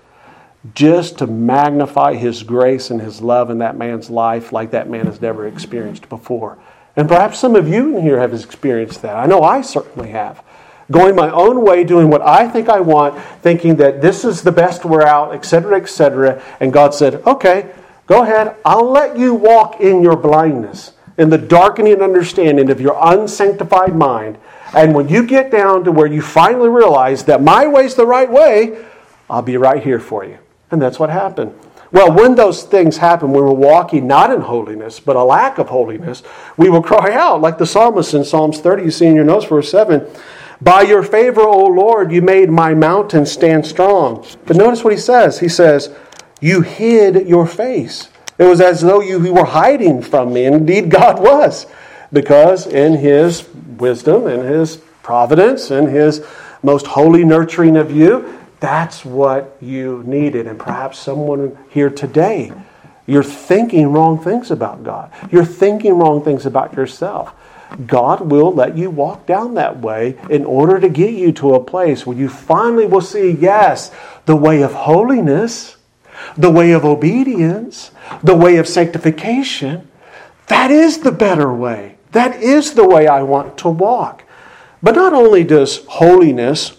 just 0.74 1.20
to 1.20 1.28
magnify 1.28 2.16
His 2.16 2.44
grace 2.44 2.90
and 2.90 3.02
His 3.02 3.22
love 3.22 3.50
in 3.50 3.60
that 3.60 3.78
man's 3.78 4.10
life 4.10 4.52
like 4.52 4.72
that 4.72 4.90
man 4.90 5.06
has 5.06 5.22
never 5.22 5.48
experienced 5.48 6.10
before. 6.10 6.58
And 6.96 7.08
perhaps 7.08 7.40
some 7.40 7.56
of 7.56 7.68
you 7.68 7.98
in 7.98 8.04
here 8.04 8.20
have 8.20 8.34
experienced 8.34 9.02
that. 9.02 9.16
I 9.16 9.26
know 9.26 9.42
I 9.42 9.62
certainly 9.62 10.12
have. 10.12 10.44
Going 10.92 11.16
my 11.16 11.30
own 11.32 11.64
way, 11.64 11.84
doing 11.84 12.10
what 12.10 12.22
I 12.22 12.48
think 12.48 12.70
I 12.70 12.80
want, 12.80 13.20
thinking 13.42 13.76
that 13.78 14.02
this 14.02 14.24
is 14.24 14.44
the 14.44 14.52
best 14.52 14.86
way 14.86 15.04
out, 15.04 15.34
etc., 15.34 15.78
etc. 15.78 16.42
And 16.60 16.72
God 16.72 16.94
said, 16.94 17.16
okay, 17.26 17.72
go 18.06 18.24
ahead. 18.24 18.56
I'll 18.64 18.90
let 18.90 19.18
you 19.18 19.34
walk 19.34 19.82
in 19.82 20.02
your 20.02 20.16
blindness, 20.16 20.94
in 21.18 21.30
the 21.30 21.38
darkening 21.40 22.02
understanding 22.02 22.70
of 22.70 22.80
your 22.80 22.98
unsanctified 23.02 23.96
mind. 23.96 24.38
And 24.76 24.94
when 24.94 25.10
you 25.10 25.26
get 25.26 25.52
down 25.52 25.84
to 25.86 25.92
where 25.92 26.08
you 26.08 26.22
finally 26.22 26.70
realize 26.70 27.24
that 27.26 27.42
my 27.42 27.66
way's 27.66 27.96
the 27.96 28.06
right 28.06 28.32
way, 28.32 28.86
I'll 29.30 29.42
be 29.42 29.58
right 29.58 29.84
here 29.84 30.00
for 30.00 30.24
you. 30.24 30.38
And 30.72 30.82
that's 30.82 31.00
what 31.00 31.10
happened. 31.10 31.54
Well, 31.92 32.12
when 32.12 32.36
those 32.36 32.64
things 32.64 32.98
happen, 32.98 33.32
when 33.32 33.44
we're 33.44 33.54
walking 33.54 34.08
not 34.08 34.32
in 34.32 34.42
holiness, 34.42 35.00
but 35.00 35.16
a 35.16 35.24
lack 35.24 35.58
of 35.58 35.70
holiness, 35.70 36.24
we 36.58 36.70
will 36.70 36.82
cry 36.82 37.14
out, 37.14 37.42
like 37.42 37.58
the 37.58 37.66
psalmist 37.66 38.14
in 38.14 38.26
Psalms 38.26 38.60
30, 38.60 38.84
you 38.84 38.92
see 38.92 39.06
in 39.06 39.16
your 39.16 39.24
notes, 39.24 39.46
verse 39.46 39.70
7 39.70 40.06
By 40.60 40.82
your 40.82 41.04
favor, 41.04 41.42
O 41.42 41.66
Lord, 41.66 42.12
you 42.12 42.22
made 42.22 42.50
my 42.50 42.74
mountain 42.74 43.26
stand 43.26 43.66
strong. 43.66 44.26
But 44.46 44.58
notice 44.58 44.84
what 44.84 44.94
he 44.94 45.00
says. 45.00 45.40
He 45.40 45.48
says, 45.48 45.96
You 46.42 46.62
hid 46.62 47.28
your 47.28 47.48
face. 47.48 48.10
It 48.38 48.44
was 48.44 48.60
as 48.60 48.82
though 48.82 49.00
you 49.00 49.34
were 49.34 49.46
hiding 49.46 50.02
from 50.02 50.34
me. 50.34 50.46
And 50.46 50.56
indeed, 50.56 50.90
God 50.90 51.22
was, 51.22 51.68
because 52.12 52.68
in 52.68 52.96
his 52.96 53.48
wisdom 53.78 54.28
and 54.28 54.44
his 54.44 54.78
providence 55.04 55.72
and 55.72 55.88
his 55.88 56.26
most 56.62 56.88
holy 56.88 57.24
nurturing 57.24 57.78
of 57.78 57.92
you, 57.92 58.45
that's 58.60 59.06
what 59.06 59.58
you 59.62 60.04
needed. 60.06 60.48
And 60.48 60.60
perhaps 60.60 61.00
someone 61.00 61.58
here 61.70 61.90
today, 61.90 62.52
you're 63.08 63.24
thinking 63.24 63.92
wrong 63.92 64.22
things 64.22 64.52
about 64.52 64.84
God. 64.84 65.12
You're 65.32 65.46
thinking 65.46 65.94
wrong 65.94 66.24
things 66.24 66.46
about 66.46 66.74
yourself. 66.74 67.34
God 67.86 68.22
will 68.32 68.54
let 68.54 68.78
you 68.78 68.90
walk 68.90 69.26
down 69.26 69.56
that 69.56 69.80
way 69.80 70.18
in 70.30 70.46
order 70.46 70.80
to 70.80 70.90
get 70.90 71.14
you 71.14 71.32
to 71.34 71.56
a 71.56 71.64
place 71.64 72.06
where 72.06 72.18
you 72.18 72.30
finally 72.30 72.86
will 72.86 73.02
see, 73.02 73.32
yes, 73.32 73.92
the 74.26 74.36
way 74.36 74.62
of 74.62 74.74
holiness, 74.74 75.78
the 76.38 76.52
way 76.52 76.72
of 76.72 76.86
obedience, 76.86 77.92
the 78.24 78.36
way 78.36 78.58
of 78.58 78.68
sanctification. 78.68 79.90
That 80.48 80.72
is 80.72 81.00
the 81.00 81.12
better 81.12 81.54
way. 81.54 81.98
That 82.12 82.42
is 82.42 82.74
the 82.74 82.88
way 82.88 83.08
I 83.08 83.24
want 83.24 83.58
to 83.60 83.70
walk. 83.70 84.24
But 84.82 84.96
not 84.96 85.14
only 85.14 85.44
does 85.44 85.86
holiness 85.86 86.78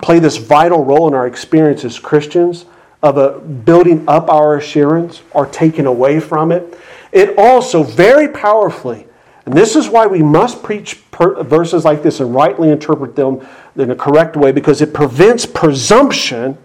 play 0.00 0.18
this 0.18 0.36
vital 0.36 0.84
role 0.84 1.08
in 1.08 1.14
our 1.14 1.26
experience 1.26 1.84
as 1.84 1.98
Christians 1.98 2.66
of 3.02 3.16
a 3.16 3.40
building 3.40 4.04
up 4.08 4.30
our 4.30 4.56
assurance 4.56 5.22
or 5.32 5.46
taking 5.46 5.86
away 5.86 6.20
from 6.20 6.52
it. 6.52 6.78
It 7.10 7.36
also 7.36 7.82
very 7.82 8.28
powerfully, 8.28 9.06
and 9.44 9.54
this 9.54 9.74
is 9.74 9.88
why 9.88 10.06
we 10.06 10.22
must 10.22 10.62
preach 10.62 11.10
per- 11.10 11.42
verses 11.42 11.84
like 11.84 12.02
this 12.02 12.20
and 12.20 12.34
rightly 12.34 12.70
interpret 12.70 13.16
them 13.16 13.46
in 13.76 13.90
a 13.90 13.96
correct 13.96 14.36
way 14.36 14.52
because 14.52 14.80
it 14.80 14.94
prevents 14.94 15.44
presumption 15.44 16.56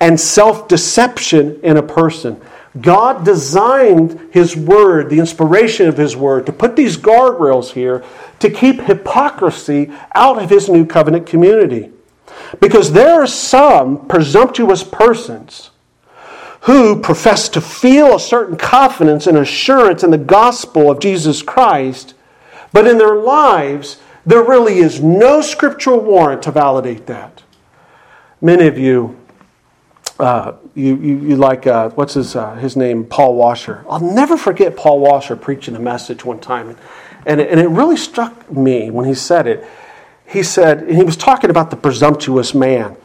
and 0.00 0.18
self 0.18 0.68
deception 0.68 1.60
in 1.62 1.76
a 1.76 1.82
person. 1.82 2.40
God 2.80 3.24
designed 3.24 4.28
His 4.32 4.56
Word, 4.56 5.08
the 5.08 5.20
inspiration 5.20 5.88
of 5.88 5.96
His 5.96 6.16
Word, 6.16 6.46
to 6.46 6.52
put 6.52 6.76
these 6.76 6.96
guardrails 6.96 7.72
here 7.72 8.04
to 8.40 8.50
keep 8.50 8.80
hypocrisy 8.80 9.92
out 10.14 10.42
of 10.42 10.50
His 10.50 10.68
new 10.68 10.84
covenant 10.84 11.26
community. 11.26 11.90
Because 12.60 12.92
there 12.92 13.22
are 13.22 13.26
some 13.26 14.06
presumptuous 14.06 14.82
persons 14.82 15.70
who 16.62 16.98
profess 16.98 17.48
to 17.50 17.60
feel 17.60 18.16
a 18.16 18.20
certain 18.20 18.56
confidence 18.56 19.26
and 19.26 19.36
assurance 19.36 20.02
in 20.02 20.10
the 20.10 20.18
gospel 20.18 20.90
of 20.90 20.98
Jesus 20.98 21.42
Christ, 21.42 22.14
but 22.72 22.86
in 22.86 22.96
their 22.96 23.16
lives, 23.16 23.98
there 24.24 24.42
really 24.42 24.78
is 24.78 25.02
no 25.02 25.42
scriptural 25.42 26.00
warrant 26.00 26.42
to 26.44 26.50
validate 26.50 27.06
that. 27.06 27.42
Many 28.40 28.66
of 28.66 28.78
you, 28.78 29.18
uh, 30.18 30.52
you, 30.74 30.96
you, 30.96 31.18
you, 31.18 31.36
like, 31.36 31.66
uh, 31.66 31.90
what's 31.90 32.14
his, 32.14 32.34
uh, 32.34 32.54
his 32.54 32.76
name? 32.76 33.04
Paul 33.04 33.34
Washer. 33.34 33.84
I'll 33.88 34.00
never 34.00 34.36
forget 34.36 34.76
Paul 34.76 35.00
Washer 35.00 35.36
preaching 35.36 35.76
a 35.76 35.80
message 35.80 36.24
one 36.24 36.40
time. 36.40 36.76
And 37.26 37.40
it, 37.40 37.50
and 37.50 37.60
it 37.60 37.68
really 37.68 37.96
struck 37.96 38.50
me 38.50 38.90
when 38.90 39.06
he 39.06 39.14
said 39.14 39.46
it. 39.46 39.66
He 40.26 40.42
said, 40.42 40.88
he 40.90 41.02
was 41.02 41.16
talking 41.16 41.50
about 41.50 41.70
the 41.70 41.76
presumptuous 41.76 42.54
man. 42.54 42.96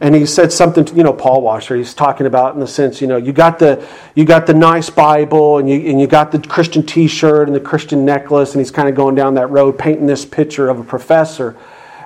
And 0.00 0.14
he 0.14 0.26
said 0.26 0.52
something 0.52 0.84
to, 0.84 0.94
you 0.94 1.02
know 1.02 1.14
paul 1.14 1.40
washer 1.40 1.74
he's 1.74 1.94
talking 1.94 2.26
about 2.26 2.52
in 2.52 2.60
the 2.60 2.66
sense 2.66 3.00
you 3.00 3.06
know 3.06 3.16
you 3.16 3.32
got 3.32 3.58
the 3.58 3.86
you 4.14 4.26
got 4.26 4.46
the 4.46 4.52
nice 4.52 4.90
bible 4.90 5.56
and 5.56 5.70
you, 5.70 5.88
and 5.90 5.98
you 5.98 6.06
got 6.06 6.32
the 6.32 6.38
christian 6.38 6.84
t-shirt 6.84 7.48
and 7.48 7.56
the 7.56 7.60
christian 7.60 8.04
necklace 8.04 8.52
and 8.52 8.60
he's 8.60 8.70
kind 8.70 8.90
of 8.90 8.94
going 8.94 9.14
down 9.14 9.34
that 9.34 9.46
road 9.46 9.78
painting 9.78 10.06
this 10.06 10.26
picture 10.26 10.68
of 10.68 10.78
a 10.78 10.84
professor. 10.84 11.56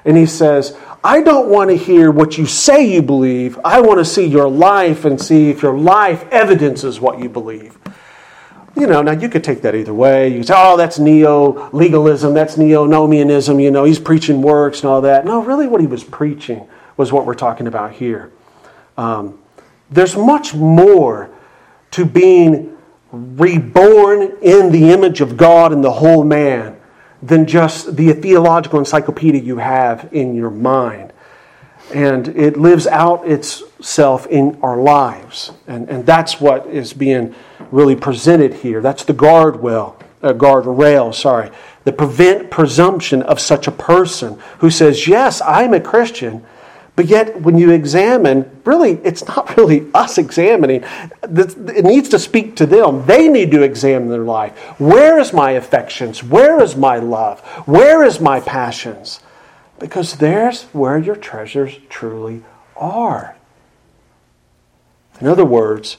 And 0.04 0.16
he 0.16 0.26
says 0.26 0.76
i 1.02 1.20
don't 1.20 1.48
want 1.48 1.70
to 1.70 1.76
hear 1.76 2.12
what 2.12 2.38
you 2.38 2.46
say 2.46 2.86
you 2.86 3.02
believe. 3.02 3.58
I 3.64 3.80
want 3.80 3.98
to 3.98 4.04
see 4.04 4.26
your 4.26 4.48
life 4.48 5.04
and 5.04 5.20
see 5.20 5.50
if 5.50 5.60
your 5.60 5.76
life 5.76 6.24
evidences 6.30 7.00
what 7.00 7.18
you 7.18 7.28
believe 7.28 7.76
you 8.76 8.86
know, 8.86 9.02
now 9.02 9.12
you 9.12 9.28
could 9.28 9.44
take 9.44 9.62
that 9.62 9.74
either 9.74 9.94
way. 9.94 10.28
You 10.28 10.42
say, 10.42 10.54
oh, 10.56 10.76
that's 10.76 10.98
neo 10.98 11.70
legalism, 11.72 12.34
that's 12.34 12.56
neo 12.56 12.86
nomianism, 12.86 13.62
you 13.62 13.70
know, 13.70 13.84
he's 13.84 13.98
preaching 13.98 14.42
works 14.42 14.80
and 14.80 14.90
all 14.90 15.00
that. 15.02 15.24
No, 15.24 15.42
really, 15.42 15.66
what 15.66 15.80
he 15.80 15.86
was 15.86 16.04
preaching 16.04 16.68
was 16.96 17.12
what 17.12 17.26
we're 17.26 17.34
talking 17.34 17.66
about 17.66 17.92
here. 17.92 18.30
Um, 18.96 19.38
there's 19.90 20.16
much 20.16 20.54
more 20.54 21.30
to 21.92 22.04
being 22.04 22.76
reborn 23.10 24.36
in 24.40 24.70
the 24.70 24.90
image 24.90 25.20
of 25.20 25.36
God 25.36 25.72
and 25.72 25.82
the 25.82 25.90
whole 25.90 26.22
man 26.22 26.78
than 27.22 27.46
just 27.46 27.96
the 27.96 28.12
theological 28.12 28.78
encyclopedia 28.78 29.42
you 29.42 29.56
have 29.58 30.08
in 30.12 30.34
your 30.34 30.50
mind. 30.50 31.12
And 31.92 32.28
it 32.28 32.56
lives 32.56 32.86
out 32.86 33.26
itself 33.28 34.26
in 34.28 34.58
our 34.62 34.80
lives. 34.80 35.52
And, 35.66 35.88
and 35.90 36.06
that's 36.06 36.40
what 36.40 36.66
is 36.68 36.92
being 36.92 37.34
really 37.70 37.96
presented 37.96 38.54
here. 38.54 38.80
That's 38.80 39.04
the 39.04 39.14
guardrail, 39.14 40.00
uh, 40.22 40.32
guardrail, 40.32 41.14
sorry, 41.14 41.50
the 41.84 41.92
prevent 41.92 42.50
presumption 42.50 43.22
of 43.22 43.40
such 43.40 43.66
a 43.66 43.72
person 43.72 44.38
who 44.58 44.70
says, 44.70 45.06
Yes, 45.06 45.40
I'm 45.42 45.74
a 45.74 45.80
Christian 45.80 46.44
but 47.00 47.06
yet, 47.06 47.40
when 47.40 47.56
you 47.56 47.70
examine, 47.70 48.60
really, 48.66 49.00
it's 49.02 49.26
not 49.26 49.56
really 49.56 49.88
us 49.94 50.18
examining. 50.18 50.84
It 51.22 51.82
needs 51.82 52.10
to 52.10 52.18
speak 52.18 52.56
to 52.56 52.66
them. 52.66 53.06
They 53.06 53.26
need 53.26 53.50
to 53.52 53.62
examine 53.62 54.10
their 54.10 54.24
life. 54.24 54.54
Where 54.78 55.18
is 55.18 55.32
my 55.32 55.52
affections? 55.52 56.22
Where 56.22 56.62
is 56.62 56.76
my 56.76 56.98
love? 56.98 57.40
Where 57.66 58.04
is 58.04 58.20
my 58.20 58.40
passions? 58.40 59.20
Because 59.78 60.16
there's 60.16 60.64
where 60.74 60.98
your 60.98 61.16
treasures 61.16 61.78
truly 61.88 62.42
are. 62.76 63.34
In 65.22 65.26
other 65.26 65.46
words, 65.46 65.96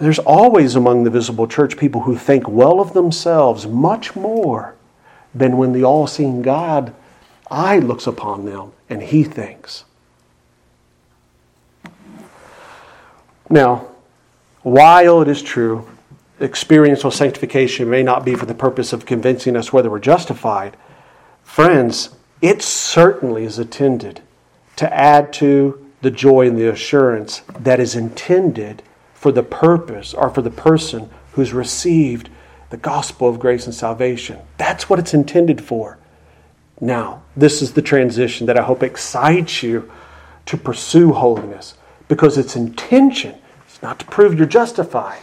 there's 0.00 0.18
always 0.18 0.76
among 0.76 1.04
the 1.04 1.10
visible 1.10 1.46
church 1.46 1.76
people 1.76 2.02
who 2.02 2.16
think 2.16 2.48
well 2.48 2.80
of 2.80 2.94
themselves 2.94 3.66
much 3.66 4.16
more 4.16 4.74
than 5.34 5.58
when 5.58 5.72
the 5.72 5.84
all 5.84 6.06
seeing 6.06 6.42
God 6.42 6.94
eye 7.50 7.78
looks 7.78 8.06
upon 8.06 8.46
them 8.46 8.72
and 8.88 9.02
he 9.02 9.22
thinks. 9.22 9.84
Now, 13.50 13.88
while 14.62 15.20
it 15.20 15.28
is 15.28 15.42
true, 15.42 15.86
experiential 16.40 17.10
sanctification 17.10 17.90
may 17.90 18.02
not 18.02 18.24
be 18.24 18.34
for 18.34 18.46
the 18.46 18.54
purpose 18.54 18.92
of 18.92 19.04
convincing 19.04 19.56
us 19.56 19.72
whether 19.72 19.90
we're 19.90 19.98
justified, 19.98 20.76
friends, 21.42 22.10
it 22.40 22.62
certainly 22.62 23.44
is 23.44 23.58
intended 23.58 24.22
to 24.76 24.92
add 24.94 25.32
to 25.34 25.86
the 26.00 26.10
joy 26.10 26.46
and 26.46 26.56
the 26.56 26.70
assurance 26.70 27.42
that 27.58 27.78
is 27.78 27.94
intended 27.94 28.82
for 29.20 29.30
the 29.30 29.42
purpose 29.42 30.14
or 30.14 30.30
for 30.30 30.40
the 30.40 30.50
person 30.50 31.10
who's 31.32 31.52
received 31.52 32.30
the 32.70 32.76
gospel 32.78 33.28
of 33.28 33.38
grace 33.38 33.66
and 33.66 33.74
salvation. 33.74 34.38
That's 34.56 34.88
what 34.88 34.98
it's 34.98 35.12
intended 35.12 35.62
for. 35.62 35.98
Now, 36.80 37.22
this 37.36 37.60
is 37.60 37.74
the 37.74 37.82
transition 37.82 38.46
that 38.46 38.56
I 38.56 38.62
hope 38.62 38.82
excites 38.82 39.62
you 39.62 39.92
to 40.46 40.56
pursue 40.56 41.12
holiness 41.12 41.74
because 42.08 42.38
its 42.38 42.56
intention 42.56 43.34
is 43.68 43.82
not 43.82 43.98
to 43.98 44.06
prove 44.06 44.38
you're 44.38 44.46
justified. 44.46 45.20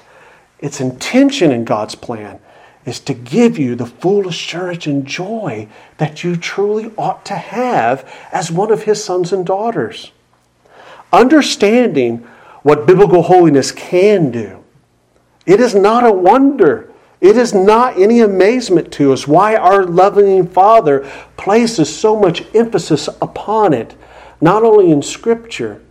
Its 0.59 0.79
intention 0.79 1.51
in 1.51 1.65
God's 1.65 1.95
plan 1.95 2.39
is 2.85 2.99
to 2.99 3.15
give 3.15 3.57
you 3.57 3.73
the 3.73 3.87
full 3.87 4.27
assurance 4.27 4.85
and 4.85 5.07
joy 5.07 5.67
that 5.97 6.23
you 6.23 6.35
truly 6.35 6.91
ought 6.99 7.25
to 7.25 7.33
have 7.33 8.07
as 8.31 8.51
one 8.51 8.71
of 8.71 8.83
His 8.83 9.03
sons 9.03 9.33
and 9.33 9.43
daughters. 9.43 10.11
Understanding 11.11 12.27
what 12.67 12.85
biblical 12.85 13.21
holiness 13.21 13.71
can 13.71 14.29
do, 14.29 14.61
it 15.45 15.61
is 15.61 15.73
not 15.73 16.05
a 16.05 16.11
wonder. 16.11 16.91
It 17.21 17.37
is 17.37 17.53
not 17.53 17.97
any 17.97 18.19
amazement 18.19 18.91
to 18.91 19.13
us 19.13 19.25
why 19.25 19.55
our 19.55 19.85
loving 19.85 20.45
Father 20.45 21.09
places 21.37 21.97
so 21.97 22.19
much 22.19 22.43
emphasis 22.53 23.07
upon 23.21 23.71
it, 23.73 23.95
not 24.41 24.63
only 24.63 24.91
in 24.91 25.01
Scripture, 25.01 25.81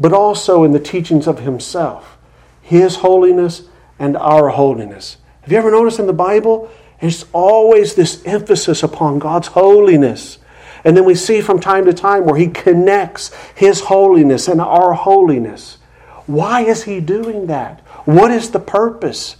but 0.00 0.12
also 0.12 0.64
in 0.64 0.72
the 0.72 0.80
teachings 0.80 1.28
of 1.28 1.38
Himself, 1.38 2.18
His 2.60 2.96
holiness 2.96 3.68
and 3.96 4.16
our 4.16 4.48
holiness. 4.48 5.18
Have 5.42 5.52
you 5.52 5.58
ever 5.58 5.70
noticed 5.70 6.00
in 6.00 6.08
the 6.08 6.12
Bible? 6.12 6.68
There's 7.00 7.24
always 7.32 7.94
this 7.94 8.26
emphasis 8.26 8.82
upon 8.82 9.20
God's 9.20 9.46
holiness. 9.46 10.38
And 10.82 10.96
then 10.96 11.04
we 11.04 11.14
see 11.14 11.40
from 11.40 11.60
time 11.60 11.84
to 11.84 11.94
time 11.94 12.24
where 12.24 12.36
He 12.36 12.48
connects 12.48 13.32
His 13.54 13.82
holiness 13.82 14.48
and 14.48 14.60
our 14.60 14.92
holiness. 14.94 15.78
Why 16.26 16.62
is 16.62 16.84
He 16.84 17.00
doing 17.00 17.46
that? 17.46 17.80
What 18.04 18.30
is 18.30 18.50
the 18.50 18.60
purpose? 18.60 19.36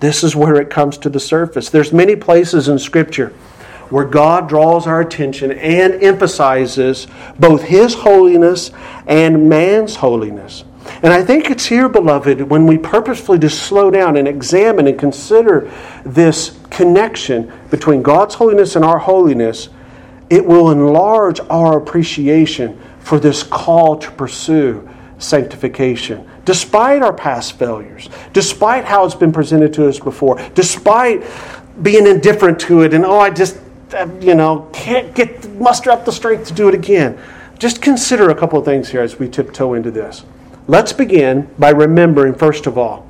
This 0.00 0.22
is 0.22 0.36
where 0.36 0.56
it 0.56 0.70
comes 0.70 0.98
to 0.98 1.08
the 1.08 1.20
surface. 1.20 1.70
There's 1.70 1.92
many 1.92 2.16
places 2.16 2.68
in 2.68 2.78
Scripture 2.78 3.30
where 3.88 4.04
God 4.04 4.48
draws 4.48 4.86
our 4.86 5.00
attention 5.00 5.52
and 5.52 5.94
emphasizes 6.02 7.06
both 7.38 7.62
His 7.62 7.94
holiness 7.94 8.70
and 9.06 9.48
man's 9.48 9.96
holiness. 9.96 10.64
And 11.02 11.12
I 11.12 11.24
think 11.24 11.50
it's 11.50 11.66
here, 11.66 11.88
beloved, 11.88 12.42
when 12.42 12.66
we 12.66 12.78
purposefully 12.78 13.38
just 13.38 13.62
slow 13.62 13.90
down 13.90 14.16
and 14.16 14.28
examine 14.28 14.86
and 14.86 14.98
consider 14.98 15.70
this 16.04 16.58
connection 16.70 17.52
between 17.70 18.02
God's 18.02 18.34
holiness 18.34 18.76
and 18.76 18.84
our 18.84 18.98
holiness, 18.98 19.68
it 20.30 20.44
will 20.44 20.70
enlarge 20.70 21.40
our 21.50 21.78
appreciation 21.78 22.80
for 23.00 23.18
this 23.18 23.42
call 23.42 23.96
to 23.98 24.10
pursue 24.12 24.88
sanctification. 25.18 26.28
Despite 26.44 27.02
our 27.02 27.12
past 27.12 27.58
failures, 27.58 28.08
despite 28.32 28.84
how 28.84 29.04
it's 29.04 29.14
been 29.14 29.32
presented 29.32 29.72
to 29.74 29.88
us 29.88 29.98
before, 29.98 30.38
despite 30.54 31.24
being 31.82 32.06
indifferent 32.06 32.60
to 32.60 32.82
it 32.82 32.94
and, 32.94 33.04
oh, 33.04 33.18
I 33.18 33.30
just 33.30 33.58
uh, 33.94 34.08
you 34.20 34.34
know, 34.34 34.68
can't 34.72 35.14
get 35.14 35.48
muster 35.52 35.90
up 35.90 36.04
the 36.04 36.12
strength 36.12 36.48
to 36.48 36.54
do 36.54 36.68
it 36.68 36.74
again. 36.74 37.18
Just 37.58 37.80
consider 37.80 38.30
a 38.30 38.34
couple 38.34 38.58
of 38.58 38.64
things 38.64 38.88
here 38.90 39.00
as 39.00 39.18
we 39.18 39.28
tiptoe 39.28 39.74
into 39.74 39.90
this. 39.90 40.24
Let's 40.66 40.92
begin 40.92 41.48
by 41.58 41.70
remembering 41.70 42.34
first 42.34 42.66
of 42.66 42.76
all 42.76 43.06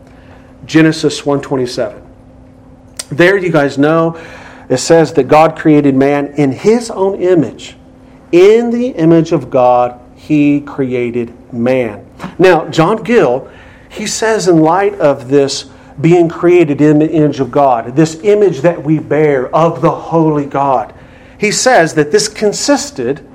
Genesis 0.66 1.24
1:27. 1.24 2.02
There 3.10 3.36
you 3.36 3.50
guys 3.50 3.78
know 3.78 4.16
it 4.68 4.78
says 4.78 5.12
that 5.14 5.24
God 5.24 5.56
created 5.56 5.94
man 5.94 6.26
in 6.36 6.52
his 6.52 6.90
own 6.90 7.20
image. 7.22 7.76
In 8.30 8.70
the 8.70 8.88
image 8.88 9.32
of 9.32 9.48
God 9.48 9.98
he 10.14 10.60
created 10.60 11.32
man. 11.62 12.08
Now, 12.38 12.68
John 12.68 13.02
Gill, 13.02 13.50
he 13.88 14.06
says 14.06 14.48
in 14.48 14.60
light 14.60 14.94
of 14.94 15.28
this 15.28 15.70
being 16.00 16.28
created 16.28 16.80
in 16.80 16.98
the 16.98 17.10
image 17.10 17.40
of 17.40 17.50
God, 17.50 17.96
this 17.96 18.20
image 18.22 18.60
that 18.60 18.82
we 18.82 18.98
bear 18.98 19.54
of 19.54 19.80
the 19.80 19.90
holy 19.90 20.46
God. 20.46 20.94
He 21.38 21.50
says 21.50 21.94
that 21.94 22.12
this 22.12 22.28
consisted 22.28 23.26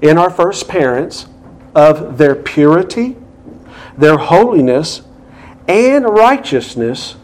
in 0.00 0.18
our 0.18 0.30
first 0.30 0.68
parents 0.68 1.26
of 1.74 2.18
their 2.18 2.34
purity, 2.34 3.16
their 3.96 4.16
holiness, 4.16 5.02
and 5.68 6.04
righteousness. 6.04 7.16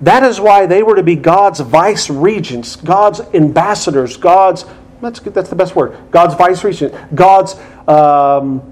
That 0.00 0.24
is 0.24 0.40
why 0.40 0.66
they 0.66 0.82
were 0.82 0.96
to 0.96 1.02
be 1.02 1.14
God's 1.14 1.60
vice 1.60 2.10
regents, 2.10 2.74
God's 2.74 3.20
ambassadors, 3.34 4.16
God's 4.16 4.64
That's. 5.00 5.20
That's 5.20 5.50
the 5.50 5.56
best 5.56 5.76
word. 5.76 5.96
God's 6.10 6.34
vice 6.34 6.64
regents, 6.64 6.96
God's 7.14 7.54
um, 7.88 8.71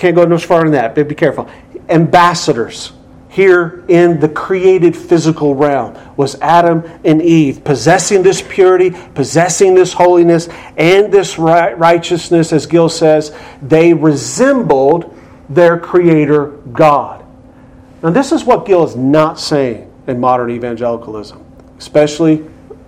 can't 0.00 0.16
go 0.16 0.24
no 0.24 0.38
farther 0.38 0.64
than 0.64 0.72
that. 0.72 0.94
But 0.94 1.08
be 1.08 1.14
careful. 1.14 1.48
Ambassadors 1.88 2.92
here 3.28 3.84
in 3.86 4.18
the 4.18 4.28
created 4.28 4.96
physical 4.96 5.54
realm 5.54 5.96
was 6.16 6.34
Adam 6.40 6.82
and 7.04 7.22
Eve, 7.22 7.62
possessing 7.62 8.22
this 8.22 8.42
purity, 8.42 8.90
possessing 9.14 9.74
this 9.74 9.92
holiness, 9.92 10.48
and 10.76 11.12
this 11.12 11.38
righteousness, 11.38 12.52
as 12.52 12.66
Gill 12.66 12.88
says, 12.88 13.36
they 13.62 13.92
resembled 13.92 15.16
their 15.48 15.78
Creator 15.78 16.46
God. 16.72 17.24
Now, 18.02 18.10
this 18.10 18.32
is 18.32 18.44
what 18.44 18.66
Gill 18.66 18.84
is 18.84 18.96
not 18.96 19.38
saying 19.38 19.92
in 20.06 20.18
modern 20.18 20.50
evangelicalism, 20.50 21.44
especially 21.78 22.46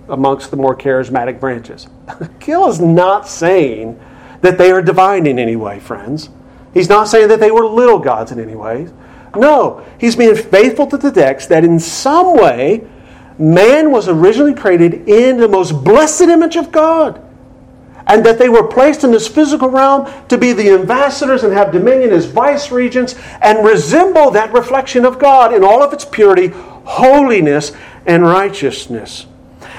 amongst 0.08 0.50
the 0.50 0.56
more 0.56 0.74
charismatic 0.74 1.38
branches. 1.38 1.88
Gill 2.40 2.68
is 2.68 2.80
not 2.80 3.28
saying 3.28 4.00
that 4.40 4.58
they 4.58 4.72
are 4.72 4.82
divine 4.82 5.26
in 5.26 5.38
any 5.38 5.56
way, 5.56 5.78
friends. 5.78 6.30
He's 6.74 6.88
not 6.88 7.08
saying 7.08 7.28
that 7.28 7.40
they 7.40 7.50
were 7.50 7.66
little 7.66 7.98
gods 7.98 8.32
in 8.32 8.40
any 8.40 8.54
way. 8.54 8.88
No, 9.36 9.84
he's 9.98 10.16
being 10.16 10.34
faithful 10.34 10.86
to 10.88 10.96
the 10.96 11.10
text 11.10 11.48
that 11.48 11.64
in 11.64 11.78
some 11.78 12.36
way 12.36 12.86
man 13.38 13.90
was 13.90 14.08
originally 14.08 14.54
created 14.54 15.08
in 15.08 15.38
the 15.38 15.48
most 15.48 15.72
blessed 15.84 16.22
image 16.22 16.56
of 16.56 16.70
God. 16.70 17.20
And 18.06 18.26
that 18.26 18.38
they 18.38 18.48
were 18.48 18.66
placed 18.66 19.04
in 19.04 19.12
this 19.12 19.28
physical 19.28 19.68
realm 19.68 20.12
to 20.28 20.36
be 20.36 20.52
the 20.52 20.70
ambassadors 20.70 21.44
and 21.44 21.52
have 21.52 21.70
dominion 21.70 22.10
as 22.10 22.26
vice 22.26 22.72
regents 22.72 23.14
and 23.40 23.64
resemble 23.64 24.30
that 24.32 24.52
reflection 24.52 25.04
of 25.04 25.20
God 25.20 25.54
in 25.54 25.62
all 25.62 25.82
of 25.82 25.92
its 25.92 26.04
purity, 26.04 26.48
holiness, 26.48 27.72
and 28.04 28.24
righteousness. 28.24 29.26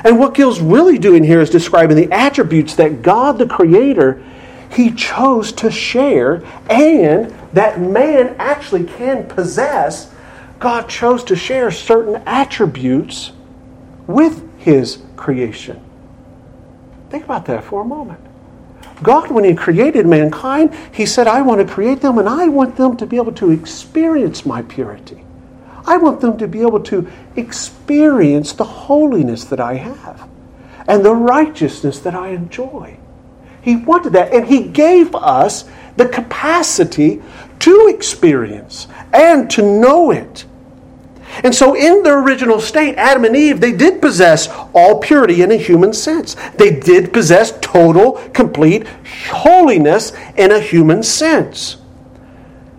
And 0.06 0.20
what 0.20 0.34
Gill's 0.34 0.62
really 0.62 0.98
doing 0.98 1.24
here 1.24 1.42
is 1.42 1.50
describing 1.50 1.98
the 1.98 2.12
attributes 2.12 2.76
that 2.76 3.02
God 3.02 3.38
the 3.38 3.46
Creator 3.46 4.24
he 4.74 4.92
chose 4.92 5.52
to 5.54 5.72
share 5.72 6.44
and 6.70 7.34
that 7.54 7.80
man 7.80 8.36
actually 8.40 8.84
can 8.84 9.28
possess. 9.28 10.12
God 10.60 10.90
chose 10.90 11.24
to 11.26 11.36
share 11.36 11.72
certain 11.72 12.16
attributes 12.26 13.32
with 14.08 14.44
his 14.60 15.02
creation. 15.16 15.80
Think 17.10 17.26
about 17.26 17.46
that 17.46 17.64
for 17.64 17.82
a 17.82 17.86
moment. 17.86 18.20
God, 19.04 19.32
when 19.32 19.44
He 19.44 19.54
created 19.54 20.06
mankind, 20.06 20.74
He 20.92 21.06
said, 21.06 21.28
I 21.28 21.42
want 21.42 21.66
to 21.66 21.72
create 21.72 22.02
them 22.02 22.18
and 22.18 22.28
I 22.28 22.48
want 22.48 22.76
them 22.76 22.98
to 22.98 23.06
be 23.06 23.18
able 23.18 23.34
to 23.34 23.52
experience 23.52 24.46
my 24.46 24.62
purity. 24.62 25.24
I 25.86 25.98
want 25.98 26.22
them 26.22 26.38
to 26.38 26.48
be 26.48 26.62
able 26.62 26.80
to 26.82 27.08
experience 27.36 28.54
the 28.54 28.64
holiness 28.64 29.44
that 29.46 29.60
I 29.60 29.76
have 29.76 30.30
and 30.88 31.04
the 31.04 31.14
righteousness 31.14 32.00
that 32.00 32.16
I 32.16 32.30
enjoy. 32.30 32.98
He 33.64 33.78
wanted 33.78 34.14
that. 34.14 34.34
And 34.34 34.46
He 34.46 34.68
gave 34.68 35.16
us 35.16 35.66
the 35.96 36.08
capacity 36.08 37.22
to 37.60 37.88
experience 37.88 38.88
and 39.14 39.50
to 39.52 39.62
know 39.62 40.12
it. 40.12 40.46
And 41.44 41.56
so, 41.56 41.76
in 41.76 42.04
their 42.04 42.20
original 42.22 42.60
state, 42.60 42.96
Adam 42.96 43.26
and 43.26 43.36
Eve, 43.36 43.60
they 43.60 43.72
did 43.72 44.02
possess 44.02 44.48
all 44.76 45.00
purity 45.00 45.42
in 45.42 45.52
a 45.52 45.56
human 45.56 45.94
sense. 45.94 46.36
They 46.58 46.80
did 46.80 47.12
possess 47.12 47.58
total, 47.60 48.14
complete 48.34 48.86
holiness 49.32 50.12
in 50.36 50.52
a 50.52 50.60
human 50.60 51.02
sense. 51.02 51.78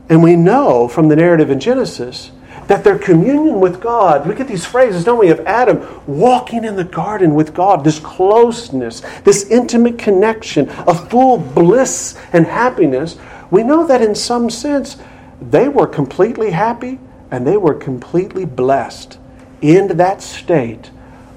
And 0.09 0.23
we 0.23 0.37
know 0.37 0.87
from 0.87 1.09
the 1.09 1.17
narrative 1.17 1.51
in 1.51 1.59
Genesis 1.59 2.31
that 2.67 2.85
their 2.85 2.99
communion 2.99 3.61
with 3.61 3.81
God, 3.81 4.27
we 4.27 4.35
get 4.35 4.49
these 4.49 4.65
phrases, 4.65 5.05
don't 5.05 5.19
we, 5.19 5.31
of 5.31 5.41
Adam 5.41 5.87
walking 6.07 6.65
in 6.65 6.77
the 6.77 6.85
garden 6.85 7.35
with 7.35 7.55
God, 7.55 7.85
this 7.85 7.99
closeness, 7.99 9.01
this 9.25 9.51
intimate 9.51 9.99
connection, 9.99 10.69
a 10.71 10.95
full 10.95 11.39
bliss 11.39 12.19
and 12.33 12.47
happiness. 12.47 13.17
We 13.51 13.63
know 13.63 13.87
that 13.87 14.03
in 14.03 14.15
some 14.15 14.51
sense 14.51 14.97
they 15.41 15.69
were 15.69 15.87
completely 15.87 16.51
happy 16.51 16.99
and 17.31 17.47
they 17.47 17.57
were 17.57 17.75
completely 17.75 18.45
blessed 18.45 19.19
in 19.61 19.97
that 19.97 20.23
state 20.23 20.91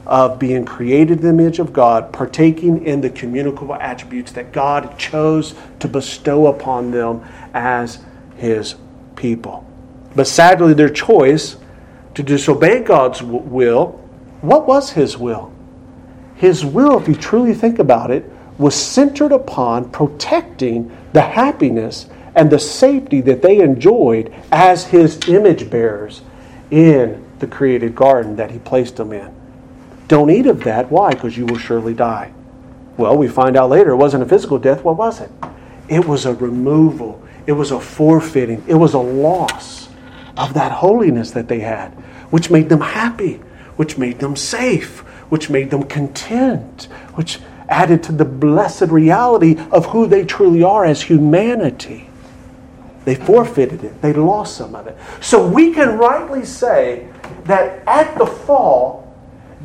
of 0.06 0.40
being 0.40 0.64
created 0.64 1.20
in 1.20 1.24
the 1.24 1.44
image 1.44 1.60
of 1.60 1.74
God, 1.74 2.14
partaking 2.14 2.86
in 2.86 3.02
the 3.02 3.10
communicable 3.10 3.76
attributes 3.76 4.32
that 4.32 4.54
God 4.54 4.98
chose 4.98 5.54
to 5.80 5.88
bestow 5.88 6.48
upon 6.48 6.92
them 6.92 7.26
as 7.54 8.00
His 8.38 8.76
people. 9.18 9.67
But 10.18 10.26
sadly, 10.26 10.74
their 10.74 10.90
choice 10.90 11.58
to 12.16 12.24
disobey 12.24 12.82
God's 12.82 13.22
will, 13.22 13.92
what 14.42 14.66
was 14.66 14.90
His 14.90 15.16
will? 15.16 15.54
His 16.34 16.66
will, 16.66 17.00
if 17.00 17.08
you 17.08 17.14
truly 17.14 17.54
think 17.54 17.78
about 17.78 18.10
it, 18.10 18.26
was 18.58 18.74
centered 18.74 19.32
upon 19.32 19.92
protecting 19.92 20.92
the 21.14 21.22
happiness 21.22 22.08
and 22.34 22.50
the 22.50 22.58
safety 22.58 23.22
that 23.22 23.44
they 23.44 23.60
enjoyed 23.60 24.34
as 24.52 24.86
His 24.86 25.20
image 25.28 25.70
bearers 25.70 26.24
in 26.72 27.24
the 27.38 27.46
created 27.46 27.94
garden 27.94 28.38
that 28.38 28.50
He 28.50 28.58
placed 28.58 28.96
them 28.96 29.14
in. 29.14 29.32
Don't 30.08 30.32
eat 30.32 30.48
of 30.48 30.64
that. 30.64 30.92
Why? 30.92 31.12
Because 31.12 31.38
you 31.38 31.46
will 31.46 31.60
surely 31.60 31.94
die. 31.94 32.34
Well, 32.98 33.16
we 33.16 33.28
find 33.28 33.56
out 33.56 33.70
later 33.70 33.92
it 33.92 33.98
wasn't 33.98 34.24
a 34.24 34.28
physical 34.28 34.58
death. 34.58 34.84
What 34.84 34.98
was 34.98 35.22
it? 35.22 35.30
It 35.88 36.06
was 36.08 36.26
a 36.26 36.34
removal, 36.34 37.24
it 37.46 37.52
was 37.52 37.70
a 37.70 37.80
forfeiting, 37.80 38.64
it 38.68 38.74
was 38.74 38.96
a 38.96 39.00
loss 39.00 39.87
of 40.38 40.54
that 40.54 40.72
holiness 40.72 41.32
that 41.32 41.48
they 41.48 41.60
had, 41.60 41.90
which 42.30 42.50
made 42.50 42.70
them 42.70 42.82
happy, 42.82 43.36
which 43.76 43.98
made 43.98 44.20
them 44.20 44.36
safe, 44.36 45.00
which 45.30 45.50
made 45.50 45.72
them 45.72 45.84
content, 45.84 46.88
which 47.16 47.40
added 47.70 48.04
to 48.04 48.12
the 48.12 48.26
blessed 48.26 48.90
reality 48.90 49.58
of 49.72 49.88
who 49.88 50.08
they 50.08 50.24
truly 50.26 50.64
are 50.64 50.86
as 50.86 51.02
humanity. 51.02 52.10
They 53.06 53.16
forfeited 53.16 53.84
it, 53.84 54.02
they 54.02 54.14
lost 54.14 54.58
some 54.58 54.76
of 54.76 54.88
it. 54.88 54.98
So 55.22 55.48
we 55.48 55.74
can 55.74 55.98
rightly 55.98 56.46
say 56.46 57.08
that 57.46 57.82
at 57.88 58.18
the 58.18 58.26
fall, 58.26 59.16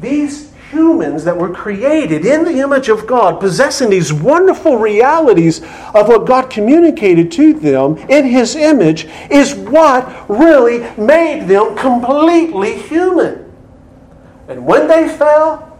these 0.00 0.51
humans 0.72 1.24
that 1.24 1.36
were 1.36 1.50
created 1.50 2.24
in 2.24 2.44
the 2.44 2.58
image 2.58 2.88
of 2.88 3.06
God, 3.06 3.38
possessing 3.38 3.90
these 3.90 4.12
wonderful 4.12 4.78
realities 4.78 5.62
of 5.94 6.08
what 6.08 6.26
God 6.26 6.50
communicated 6.50 7.30
to 7.32 7.52
them 7.52 7.98
in 8.08 8.24
His 8.24 8.56
image, 8.56 9.06
is 9.30 9.54
what 9.54 10.28
really 10.28 10.78
made 10.96 11.46
them 11.46 11.76
completely 11.76 12.78
human. 12.78 13.52
And 14.48 14.66
when 14.66 14.88
they 14.88 15.08
fell, 15.08 15.78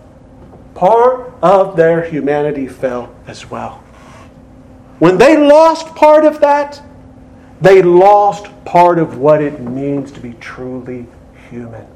part 0.75 1.33
of 1.43 1.77
their 1.77 2.05
humanity 2.05 2.69
fell 2.69 3.15
as 3.27 3.51
well. 3.51 3.83
When 4.99 5.19
they 5.19 5.37
lost 5.37 5.95
part 5.97 6.25
of 6.25 6.41
that, 6.41 6.81
they 7.61 7.83
lost 7.83 8.47
part 8.65 8.99
of 8.99 9.19
what 9.19 9.41
it 9.41 9.61
means 9.61 10.13
to 10.13 10.21
be 10.21 10.35
truly 10.35 11.07
human. 11.51 11.87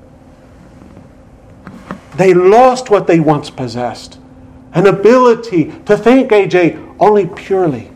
They 2.17 2.35
lost 2.35 2.91
what 2.91 3.07
they 3.07 3.21
once 3.21 3.51
possessed 3.51 4.19
an 4.77 4.87
ability 4.87 5.73
to 5.87 5.97
think, 5.97 6.31
AJ, 6.31 6.97
only 7.01 7.27
purely. 7.27 7.91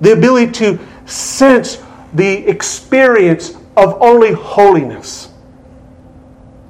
The 0.00 0.12
ability 0.12 0.52
to 0.52 0.78
sense 1.04 1.82
the 2.14 2.46
experience 2.48 3.56
of 3.76 4.00
only 4.00 4.30
holiness 4.30 5.30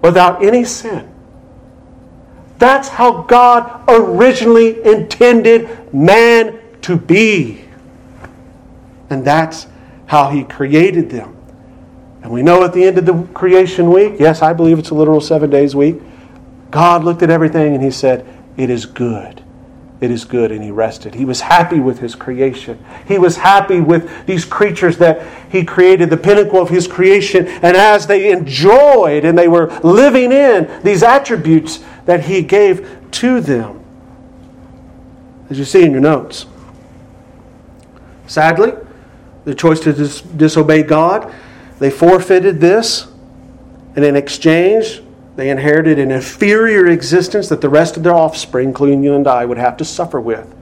without 0.00 0.42
any 0.42 0.64
sin. 0.64 1.06
That's 2.56 2.88
how 2.88 3.22
God 3.22 3.84
originally 3.88 4.82
intended 4.84 5.92
man 5.92 6.58
to 6.82 6.96
be. 6.96 7.64
And 9.10 9.22
that's 9.22 9.66
how 10.06 10.30
he 10.30 10.44
created 10.44 11.10
them. 11.10 11.36
And 12.22 12.32
we 12.32 12.42
know 12.42 12.64
at 12.64 12.72
the 12.72 12.84
end 12.84 12.96
of 12.96 13.04
the 13.04 13.22
creation 13.34 13.92
week, 13.92 14.14
yes, 14.18 14.40
I 14.40 14.54
believe 14.54 14.78
it's 14.78 14.90
a 14.90 14.94
literal 14.94 15.20
seven 15.20 15.50
days 15.50 15.76
week, 15.76 16.00
God 16.70 17.04
looked 17.04 17.22
at 17.22 17.30
everything 17.30 17.74
and 17.74 17.82
he 17.82 17.90
said, 17.90 18.26
It 18.56 18.70
is 18.70 18.86
good. 18.86 19.42
It 20.00 20.10
is 20.10 20.24
good. 20.24 20.52
And 20.52 20.62
he 20.62 20.70
rested. 20.70 21.14
He 21.14 21.24
was 21.24 21.40
happy 21.40 21.80
with 21.80 21.98
his 21.98 22.14
creation. 22.14 22.84
He 23.06 23.18
was 23.18 23.36
happy 23.36 23.80
with 23.80 24.26
these 24.26 24.44
creatures 24.44 24.98
that 24.98 25.26
he 25.50 25.64
created, 25.64 26.10
the 26.10 26.16
pinnacle 26.16 26.60
of 26.60 26.68
his 26.68 26.86
creation. 26.86 27.46
And 27.48 27.76
as 27.76 28.06
they 28.06 28.30
enjoyed 28.30 29.24
and 29.24 29.36
they 29.36 29.48
were 29.48 29.68
living 29.82 30.30
in 30.30 30.82
these 30.82 31.02
attributes 31.02 31.80
that 32.04 32.24
he 32.24 32.42
gave 32.42 33.10
to 33.12 33.40
them. 33.40 33.84
As 35.50 35.58
you 35.58 35.64
see 35.64 35.82
in 35.82 35.92
your 35.92 36.00
notes. 36.00 36.46
Sadly, 38.26 38.72
the 39.44 39.54
choice 39.54 39.80
to 39.80 39.94
dis- 39.94 40.20
disobey 40.20 40.82
God, 40.82 41.32
they 41.78 41.90
forfeited 41.90 42.60
this. 42.60 43.08
And 43.96 44.04
in 44.04 44.14
exchange, 44.14 45.02
they 45.38 45.50
inherited 45.50 46.00
an 46.00 46.10
inferior 46.10 46.88
existence 46.88 47.48
that 47.48 47.60
the 47.60 47.68
rest 47.68 47.96
of 47.96 48.02
their 48.02 48.12
offspring, 48.12 48.70
including 48.70 49.04
you 49.04 49.14
and 49.14 49.28
I, 49.28 49.44
would 49.44 49.56
have 49.56 49.76
to 49.76 49.84
suffer 49.84 50.20
with. 50.20 50.52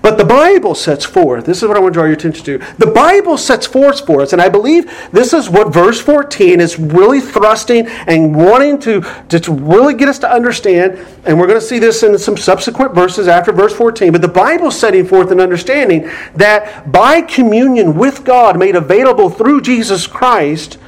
But 0.00 0.16
the 0.16 0.24
Bible 0.24 0.74
sets 0.74 1.04
forth, 1.04 1.44
this 1.44 1.62
is 1.62 1.68
what 1.68 1.76
I 1.76 1.80
want 1.80 1.92
to 1.92 1.98
draw 1.98 2.04
your 2.04 2.14
attention 2.14 2.42
to. 2.46 2.58
The 2.78 2.86
Bible 2.86 3.36
sets 3.36 3.66
forth 3.66 4.06
for 4.06 4.22
us, 4.22 4.32
and 4.32 4.40
I 4.40 4.48
believe 4.48 4.90
this 5.12 5.34
is 5.34 5.50
what 5.50 5.70
verse 5.70 6.00
14 6.00 6.60
is 6.60 6.78
really 6.78 7.20
thrusting 7.20 7.88
and 7.88 8.34
wanting 8.34 8.78
to, 8.80 9.02
to 9.28 9.52
really 9.52 9.92
get 9.92 10.08
us 10.08 10.18
to 10.20 10.32
understand. 10.32 10.98
And 11.26 11.38
we're 11.38 11.46
going 11.46 11.60
to 11.60 11.66
see 11.66 11.78
this 11.78 12.02
in 12.02 12.18
some 12.18 12.38
subsequent 12.38 12.94
verses 12.94 13.28
after 13.28 13.52
verse 13.52 13.76
14. 13.76 14.12
But 14.12 14.22
the 14.22 14.28
Bible 14.28 14.70
setting 14.70 15.04
forth 15.04 15.30
an 15.30 15.40
understanding 15.40 16.10
that 16.36 16.90
by 16.90 17.20
communion 17.20 17.98
with 17.98 18.24
God 18.24 18.58
made 18.58 18.76
available 18.76 19.28
through 19.28 19.60
Jesus 19.60 20.06
Christ, 20.06 20.78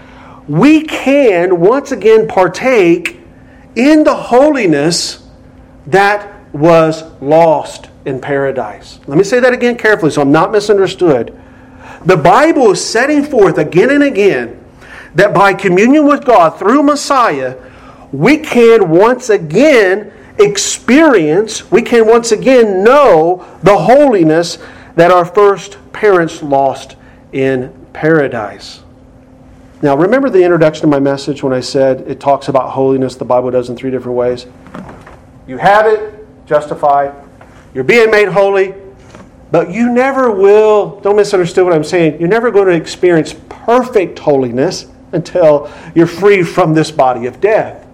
we 0.49 0.83
can 0.83 1.61
once 1.61 1.93
again 1.93 2.27
partake 2.27 3.18
in 3.77 4.05
the 4.05 4.15
holiness 4.15 5.27
that 5.87 6.35
was 6.53 7.03
lost 7.21 7.89
in 8.05 8.21
paradise. 8.21 9.01
Let 9.07 9.19
me 9.19 9.25
say 9.25 9.41
that 9.41 9.53
again 9.53 9.77
carefully 9.77 10.11
so 10.11 10.23
I'm 10.23 10.33
not 10.33 10.53
misunderstood. 10.53 11.39
The 12.05 12.17
Bible 12.17 12.73
is 12.73 12.85
setting 12.85 13.25
forth 13.25 13.59
again 13.59 13.91
and 13.91 14.03
again 14.03 14.65
that 15.15 15.35
by 15.35 15.55
communion 15.55 16.07
with 16.07 16.25
God 16.25 16.59
through 16.59 16.83
Messiah, 16.83 17.57
we 18.13 18.39
can 18.39 18.89
once 18.89 19.31
again 19.31 20.13
experience, 20.39 21.71
we 21.71 21.83
can 21.83 22.07
once 22.07 22.33
again 22.33 22.85
know 22.85 23.45
the 23.63 23.77
holiness 23.77 24.59
that 24.95 25.11
our 25.11 25.25
first 25.25 25.79
parents 25.93 26.43
lost 26.43 26.97
in 27.33 27.73
paradise. 27.93 28.83
Now, 29.81 29.97
remember 29.97 30.29
the 30.29 30.43
introduction 30.43 30.85
of 30.85 30.91
my 30.91 30.99
message 30.99 31.45
when 31.45 31.53
I 31.53 31.61
said 31.61 32.01
it 32.09 32.19
talks 32.19 32.49
about 32.49 32.71
holiness, 32.71 33.15
the 33.15 33.25
Bible 33.25 33.53
does 33.53 33.71
in 33.71 33.77
three 33.77 33.93
different 33.93 34.19
ways? 34.19 34.47
You 35.47 35.57
have 35.57 35.87
it, 35.87 36.27
justified. 36.47 37.15
You're 37.75 37.85
being 37.85 38.11
made 38.11 38.27
holy, 38.27 38.75
but 39.53 39.71
you 39.71 39.93
never 39.93 40.33
will, 40.33 40.99
don't 41.01 41.15
misunderstand 41.15 41.65
what 41.65 41.77
I'm 41.77 41.85
saying, 41.85 42.19
you're 42.19 42.29
never 42.29 42.51
going 42.51 42.67
to 42.67 42.75
experience 42.75 43.37
perfect 43.49 44.19
holiness 44.19 44.87
until 45.13 45.73
you're 45.95 46.09
free 46.09 46.43
from 46.43 46.75
this 46.75 46.91
body 46.91 47.27
of 47.27 47.41
death. 47.41 47.87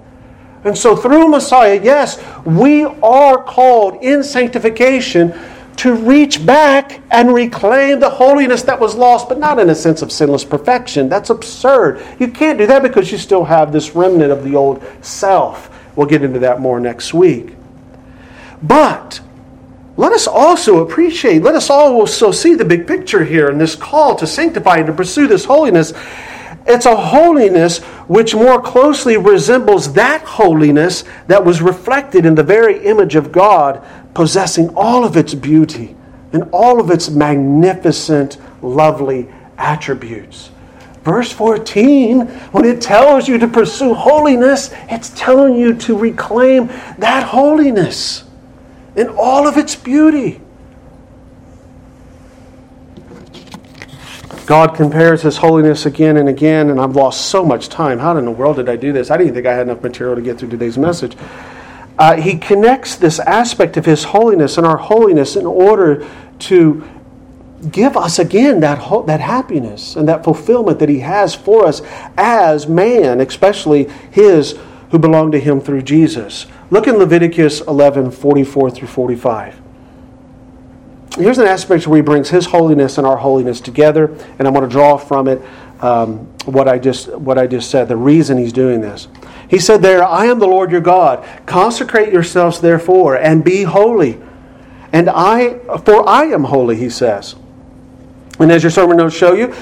And 0.65 0.77
so, 0.77 0.97
through 0.97 1.29
Messiah, 1.29 1.79
yes, 1.83 2.19
we 2.47 2.85
are 2.85 3.45
called 3.45 4.03
in 4.03 4.25
sanctification 4.25 5.39
to 5.77 5.95
reach 5.95 6.45
back 6.45 7.01
and 7.11 7.33
reclaim 7.33 8.01
the 8.01 8.11
holiness 8.11 8.63
that 8.63 8.79
was 8.79 8.95
lost, 8.95 9.29
but 9.29 9.39
not 9.39 9.59
in 9.59 9.71
a 9.71 9.75
sense 9.75 10.03
of 10.03 10.13
sinless 10.13 10.45
perfection. 10.45 11.09
That's 11.09 11.31
absurd. 11.31 12.05
You 12.19 12.29
can't 12.29 12.59
do 12.59 12.67
that 12.67 12.83
because 12.83 13.11
you 13.11 13.19
still 13.19 13.45
have 13.45 13.73
this 13.73 13.95
remnant 13.95 14.33
of 14.33 14.45
the 14.45 14.55
old 14.55 14.85
self. 15.03 15.71
We'll 15.97 16.07
get 16.07 16.23
into 16.23 16.39
that 16.41 16.61
more 16.61 16.81
next 16.81 17.15
week. 17.15 17.55
But 18.63 19.21
let 19.97 20.13
us 20.13 20.27
also 20.27 20.79
appreciate, 20.79 21.43
let 21.43 21.55
us 21.55 21.71
also 21.71 22.33
see 22.33 22.55
the 22.55 22.65
big 22.65 22.87
picture 22.87 23.25
here 23.25 23.49
in 23.49 23.59
this 23.59 23.77
call 23.77 24.17
to 24.17 24.27
sanctify 24.27 24.79
and 24.79 24.87
to 24.89 24.93
pursue 24.93 25.27
this 25.27 25.45
holiness. 25.45 25.93
It's 26.67 26.87
a 26.87 26.97
holiness 26.97 27.79
which 28.09 28.35
more 28.35 28.61
closely 28.61 29.17
resembles 29.17 29.93
that 29.93 30.23
holiness 30.23 31.05
that 31.27 31.45
was 31.45 31.61
reflected 31.61 32.25
in 32.25 32.35
the 32.35 32.43
very 32.43 32.85
image 32.87 33.17
of 33.17 33.31
God, 33.31 33.87
possessing 34.15 34.71
all 34.77 35.05
of 35.05 35.17
its 35.17 35.35
beauty 35.35 35.97
and 36.33 36.49
all 36.53 36.81
of 36.81 36.91
its 36.91 37.11
magnificent, 37.11 38.39
lovely 38.63 39.29
attributes. 39.59 40.51
Verse 41.03 41.31
14, 41.31 42.27
when 42.53 42.65
it 42.65 42.81
tells 42.81 43.29
you 43.29 43.37
to 43.39 43.47
pursue 43.47 43.93
holiness, 43.93 44.71
it's 44.89 45.11
telling 45.11 45.55
you 45.55 45.75
to 45.75 45.97
reclaim 45.97 46.69
that 46.99 47.25
holiness 47.25 48.25
in 48.97 49.09
all 49.09 49.47
of 49.47 49.59
its 49.59 49.77
beauty. 49.77 50.41
God 54.47 54.75
compares 54.75 55.23
His 55.23 55.37
holiness 55.39 55.87
again 55.87 56.17
and 56.17 56.29
again, 56.29 56.71
and 56.71 56.81
I've 56.81 56.97
lost 56.97 57.29
so 57.29 57.45
much 57.45 57.69
time. 57.69 57.99
How 57.99 58.17
in 58.17 58.25
the 58.25 58.31
world 58.31 58.57
did 58.57 58.69
I 58.69 58.77
do 58.77 58.93
this? 58.93 59.11
I 59.11 59.17
didn't 59.17 59.35
think 59.35 59.47
I 59.47 59.53
had 59.53 59.69
enough 59.69 59.83
material 59.83 60.17
to 60.17 60.23
get 60.23 60.39
through 60.39 60.51
today's 60.51 60.77
message. 60.77 61.17
Uh, 61.99 62.17
he 62.17 62.37
connects 62.37 62.97
this 62.97 63.21
aspect 63.21 63.77
of 63.77 63.85
His 63.85 64.05
holiness 64.05 64.59
and 64.59 64.67
our 64.67 64.77
holiness 64.77 65.37
in 65.37 65.47
order 65.47 66.09
to 66.41 66.89
give 67.71 67.97
us 67.97 68.19
again 68.19 68.61
that, 68.61 69.07
that 69.07 69.21
happiness 69.21 69.97
and 69.97 70.09
that 70.09 70.25
fulfillment 70.25 70.79
that 70.81 70.89
He 70.89 71.01
has 71.01 71.35
for 71.35 71.67
us 71.67 71.83
as 72.17 72.67
man, 72.67 73.21
especially 73.21 73.85
His 74.11 74.59
who 74.91 74.99
belong 74.99 75.33
to 75.33 75.41
Him 75.41 75.61
through 75.61 75.83
Jesus. 75.83 76.47
Look 76.71 76.87
in 76.87 76.97
Leviticus 76.97 77.61
11 77.61 78.11
44 78.11 78.71
through 78.71 78.89
45. 78.89 79.61
Here's 81.17 81.39
an 81.39 81.47
aspect 81.47 81.87
where 81.87 81.99
he 81.99 82.03
brings 82.03 82.29
his 82.29 82.47
holiness 82.47 82.99
and 82.99 83.07
our 83.07 83.17
holiness 83.17 83.61
together, 83.61 84.07
and 84.39 84.49
I'm 84.49 84.53
going 84.53 84.69
to 84.69 84.71
draw 84.71 84.97
from 84.97 85.29
it 85.29 85.41
um, 85.81 86.27
what, 86.45 86.67
I 86.67 86.79
just, 86.79 87.15
what 87.15 87.39
I 87.39 87.47
just 87.47 87.71
said, 87.71 87.87
the 87.87 87.97
reason 87.97 88.37
he's 88.37 88.53
doing 88.53 88.81
this. 88.81 89.07
He 89.49 89.59
said 89.59 89.83
there, 89.83 90.03
I 90.03 90.27
am 90.27 90.39
the 90.39 90.47
Lord 90.47 90.71
your 90.71 90.81
God. 90.81 91.27
Consecrate 91.47 92.13
yourselves 92.13 92.61
therefore, 92.61 93.17
and 93.17 93.45
be 93.45 93.63
holy. 93.65 94.21
And 94.93 95.11
I, 95.11 95.59
for 95.79 96.09
I 96.09 96.25
am 96.27 96.45
holy, 96.45 96.77
he 96.77 96.89
says. 96.89 97.35
And 98.39 98.51
as 98.51 98.63
your 98.63 98.71
sermon 98.71 98.97
notes 98.97 99.15
show 99.15 99.35
you, 99.35 99.55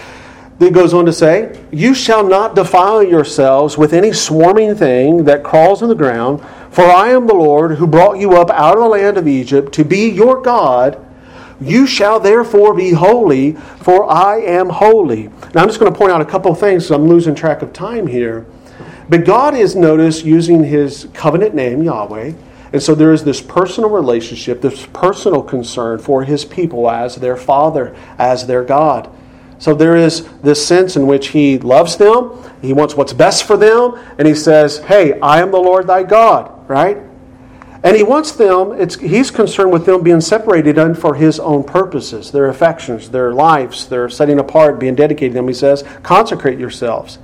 it 0.61 0.72
goes 0.72 0.95
on 0.95 1.07
to 1.07 1.12
say, 1.12 1.59
You 1.72 1.95
shall 1.95 2.26
not 2.26 2.55
defile 2.55 3.03
yourselves 3.03 3.76
with 3.76 3.93
any 3.93 4.12
swarming 4.12 4.74
thing 4.74 5.24
that 5.24 5.43
crawls 5.43 5.83
on 5.83 5.89
the 5.89 5.95
ground, 5.95 6.41
for 6.70 6.85
I 6.85 7.09
am 7.09 7.26
the 7.26 7.35
Lord 7.35 7.76
who 7.76 7.87
brought 7.87 8.18
you 8.18 8.37
up 8.37 8.51
out 8.51 8.76
of 8.76 8.83
the 8.83 8.89
land 8.89 9.18
of 9.18 9.26
Egypt 9.26 9.72
to 9.74 9.85
be 9.85 10.09
your 10.09 10.41
God. 10.41 11.05
You 11.61 11.87
shall 11.87 12.18
therefore 12.18 12.74
be 12.74 12.93
holy, 12.93 13.53
for 13.53 14.09
I 14.11 14.39
am 14.41 14.68
holy. 14.68 15.28
Now 15.55 15.62
I'm 15.62 15.68
just 15.68 15.80
going 15.80 15.93
to 15.93 15.99
point 15.99 16.12
out 16.12 16.20
a 16.20 16.24
couple 16.26 16.53
of 16.53 16.59
things, 16.59 16.91
I'm 16.91 17.09
losing 17.09 17.35
track 17.35 17.62
of 17.62 17.72
time 17.72 18.07
here. 18.07 18.47
But 19.12 19.26
God 19.26 19.54
is, 19.54 19.76
notice, 19.76 20.24
using 20.24 20.64
his 20.64 21.06
covenant 21.12 21.54
name, 21.54 21.82
Yahweh. 21.82 22.32
And 22.72 22.82
so 22.82 22.94
there 22.94 23.12
is 23.12 23.22
this 23.22 23.42
personal 23.42 23.90
relationship, 23.90 24.62
this 24.62 24.86
personal 24.86 25.42
concern 25.42 25.98
for 25.98 26.24
his 26.24 26.46
people 26.46 26.88
as 26.88 27.16
their 27.16 27.36
father, 27.36 27.94
as 28.16 28.46
their 28.46 28.64
God. 28.64 29.14
So 29.58 29.74
there 29.74 29.96
is 29.96 30.26
this 30.38 30.66
sense 30.66 30.96
in 30.96 31.06
which 31.06 31.28
he 31.28 31.58
loves 31.58 31.98
them, 31.98 32.42
he 32.62 32.72
wants 32.72 32.94
what's 32.94 33.12
best 33.12 33.44
for 33.44 33.58
them, 33.58 34.02
and 34.16 34.26
he 34.26 34.34
says, 34.34 34.78
Hey, 34.78 35.20
I 35.20 35.42
am 35.42 35.50
the 35.50 35.58
Lord 35.58 35.86
thy 35.86 36.04
God, 36.04 36.66
right? 36.66 36.96
And 37.84 37.94
he 37.94 38.02
wants 38.02 38.32
them, 38.32 38.72
it's, 38.72 38.94
he's 38.94 39.30
concerned 39.30 39.72
with 39.72 39.84
them 39.84 40.02
being 40.02 40.22
separated 40.22 40.78
and 40.78 40.98
for 40.98 41.16
his 41.16 41.38
own 41.38 41.64
purposes, 41.64 42.30
their 42.30 42.48
affections, 42.48 43.10
their 43.10 43.34
lives, 43.34 43.88
their 43.88 44.08
setting 44.08 44.38
apart, 44.38 44.80
being 44.80 44.94
dedicated 44.94 45.32
to 45.32 45.34
them. 45.34 45.48
He 45.48 45.52
says, 45.54 45.84
consecrate 46.02 46.58
yourselves. 46.58 47.18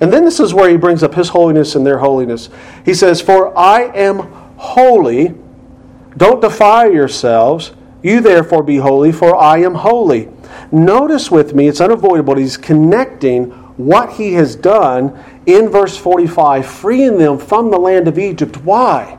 And 0.00 0.12
then 0.12 0.24
this 0.24 0.38
is 0.38 0.54
where 0.54 0.70
he 0.70 0.76
brings 0.76 1.02
up 1.02 1.14
his 1.14 1.30
holiness 1.30 1.74
and 1.74 1.86
their 1.86 1.98
holiness. 1.98 2.48
He 2.84 2.94
says, 2.94 3.20
For 3.20 3.56
I 3.58 3.82
am 3.94 4.18
holy. 4.56 5.34
Don't 6.16 6.40
defile 6.40 6.92
yourselves. 6.92 7.72
You 8.02 8.20
therefore 8.20 8.62
be 8.62 8.76
holy, 8.76 9.10
for 9.10 9.34
I 9.34 9.58
am 9.58 9.74
holy. 9.74 10.28
Notice 10.70 11.30
with 11.30 11.54
me, 11.54 11.66
it's 11.68 11.80
unavoidable, 11.80 12.36
he's 12.36 12.56
connecting 12.56 13.50
what 13.76 14.12
he 14.12 14.34
has 14.34 14.54
done 14.54 15.18
in 15.46 15.68
verse 15.68 15.96
45, 15.96 16.66
freeing 16.66 17.18
them 17.18 17.38
from 17.38 17.70
the 17.70 17.78
land 17.78 18.08
of 18.08 18.18
Egypt. 18.18 18.58
Why? 18.58 19.18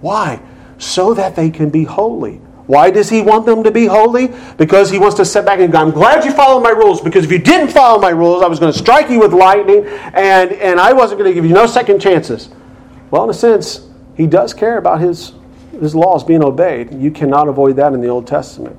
Why? 0.00 0.40
So 0.78 1.14
that 1.14 1.34
they 1.34 1.50
can 1.50 1.70
be 1.70 1.84
holy. 1.84 2.40
Why 2.66 2.90
does 2.90 3.08
he 3.08 3.22
want 3.22 3.46
them 3.46 3.62
to 3.62 3.70
be 3.70 3.86
holy? 3.86 4.32
Because 4.56 4.90
he 4.90 4.98
wants 4.98 5.16
to 5.16 5.24
sit 5.24 5.44
back 5.44 5.60
and 5.60 5.72
go, 5.72 5.78
I'm 5.78 5.92
glad 5.92 6.24
you 6.24 6.32
followed 6.32 6.62
my 6.62 6.70
rules, 6.70 7.00
because 7.00 7.24
if 7.24 7.30
you 7.30 7.38
didn't 7.38 7.68
follow 7.68 8.00
my 8.00 8.10
rules, 8.10 8.42
I 8.42 8.48
was 8.48 8.58
going 8.58 8.72
to 8.72 8.78
strike 8.78 9.08
you 9.08 9.20
with 9.20 9.32
lightning, 9.32 9.86
and, 9.86 10.52
and 10.52 10.80
I 10.80 10.92
wasn't 10.92 11.20
going 11.20 11.30
to 11.30 11.34
give 11.34 11.44
you 11.44 11.54
no 11.54 11.66
second 11.66 12.00
chances. 12.00 12.48
Well, 13.10 13.24
in 13.24 13.30
a 13.30 13.34
sense, 13.34 13.88
he 14.16 14.26
does 14.26 14.52
care 14.52 14.78
about 14.78 15.00
his, 15.00 15.32
his 15.72 15.94
laws 15.94 16.24
being 16.24 16.42
obeyed. 16.42 16.92
You 16.92 17.12
cannot 17.12 17.48
avoid 17.48 17.76
that 17.76 17.92
in 17.92 18.00
the 18.00 18.08
Old 18.08 18.26
Testament. 18.26 18.76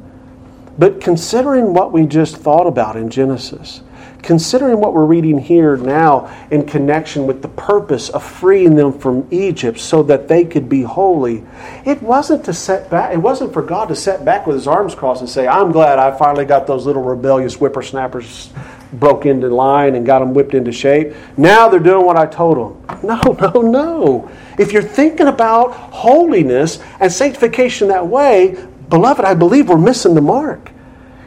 But 0.78 1.00
considering 1.00 1.74
what 1.74 1.92
we 1.92 2.06
just 2.06 2.38
thought 2.38 2.68
about 2.68 2.98
in 2.98 3.10
Genesis, 3.10 3.82
considering 4.22 4.80
what 4.80 4.94
we're 4.94 5.06
reading 5.06 5.38
here 5.38 5.78
now 5.78 6.34
in 6.52 6.66
connection 6.66 7.28
with 7.28 7.42
the 7.42 7.48
purpose 7.48 8.10
of 8.10 8.24
freeing 8.24 8.76
them 8.76 8.98
from 8.98 9.28
Egypt 9.32 9.80
so 9.80 10.04
that 10.04 10.28
they 10.28 10.44
could 10.44 10.68
be 10.68 10.84
holy, 10.84 11.44
it 11.86 12.02
wasn't 12.02 12.44
to 12.46 12.54
set 12.54 12.90
back, 12.90 13.14
it 13.14 13.18
wasn't 13.18 13.52
for 13.54 13.62
God 13.62 13.88
to 13.90 13.96
set 13.96 14.26
back 14.26 14.48
with 14.48 14.56
his 14.56 14.68
arms 14.68 14.96
crossed 14.96 15.22
and 15.22 15.30
say, 15.30 15.48
I'm 15.48 15.72
glad 15.72 16.00
I 16.00 16.18
finally 16.18 16.46
got 16.46 16.68
those 16.68 16.86
little 16.86 17.04
rebellious 17.04 17.56
whippersnappers 17.56 18.52
broke 18.94 19.26
into 19.26 19.50
line 19.50 19.96
and 19.96 20.06
got 20.06 20.20
them 20.20 20.34
whipped 20.34 20.54
into 20.54 20.72
shape. 20.72 21.14
Now 21.36 21.68
they're 21.68 21.80
doing 21.80 22.06
what 22.06 22.18
I 22.18 22.26
told 22.26 22.58
them. 22.58 23.00
No, 23.04 23.22
no, 23.54 23.62
no. 23.62 24.32
If 24.58 24.72
you're 24.72 24.82
thinking 24.82 25.28
about 25.28 25.74
holiness 25.74 26.80
and 27.00 27.12
sanctification 27.12 27.90
that 27.90 28.08
way, 28.08 28.56
Beloved, 28.90 29.26
I 29.26 29.34
believe 29.34 29.70
we're 29.70 29.78
missing 29.78 30.16
the 30.16 30.22
mark. 30.22 30.72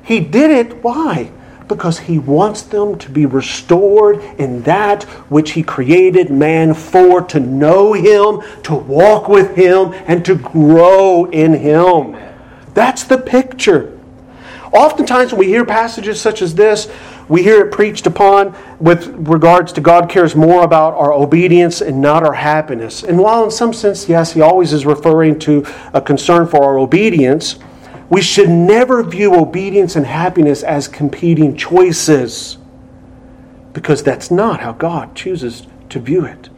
He 0.03 0.21
did 0.21 0.51
it. 0.51 0.83
Why? 0.83 1.31
Because 1.71 2.01
he 2.01 2.19
wants 2.19 2.63
them 2.63 2.99
to 2.99 3.09
be 3.09 3.27
restored 3.27 4.21
in 4.39 4.63
that 4.63 5.05
which 5.31 5.53
he 5.53 5.63
created 5.63 6.29
man 6.29 6.75
for 6.75 7.23
to 7.23 7.39
know 7.39 7.93
him, 7.93 8.43
to 8.65 8.75
walk 8.75 9.29
with 9.29 9.55
him, 9.55 9.93
and 10.07 10.25
to 10.25 10.35
grow 10.35 11.27
in 11.27 11.55
him. 11.55 12.17
That's 12.75 13.05
the 13.05 13.19
picture. 13.19 13.97
Oftentimes, 14.73 15.31
when 15.31 15.39
we 15.39 15.47
hear 15.47 15.65
passages 15.65 16.21
such 16.21 16.43
as 16.43 16.57
this, 16.57 16.91
we 17.29 17.45
hear 17.45 17.65
it 17.65 17.71
preached 17.71 18.09
upon 18.09 18.57
with 18.81 19.07
regards 19.29 19.73
to 19.75 19.81
God 19.81 20.11
cares 20.11 20.35
more 20.35 20.65
about 20.65 20.95
our 20.95 21.13
obedience 21.13 21.81
and 21.81 22.01
not 22.01 22.25
our 22.25 22.33
happiness. 22.33 23.05
And 23.05 23.17
while, 23.21 23.45
in 23.45 23.53
some 23.53 23.73
sense, 23.73 24.09
yes, 24.09 24.33
He 24.33 24.41
always 24.41 24.73
is 24.73 24.85
referring 24.85 25.39
to 25.41 25.65
a 25.93 26.01
concern 26.01 26.49
for 26.49 26.65
our 26.65 26.79
obedience, 26.79 27.61
we 28.11 28.21
should 28.21 28.51
never 28.51 29.03
view 29.05 29.35
obedience 29.35 29.97
and 29.97 30.05
happiness 30.05 30.63
as 30.63 30.89
competing 30.89 31.57
choices 31.57 32.59
because 33.73 34.03
that's 34.03 34.31
not 34.31 34.61
how 34.61 34.73
God 34.73 35.15
chooses 35.15 35.67
to 35.91 36.01
view 36.01 36.25
it. 36.25 36.50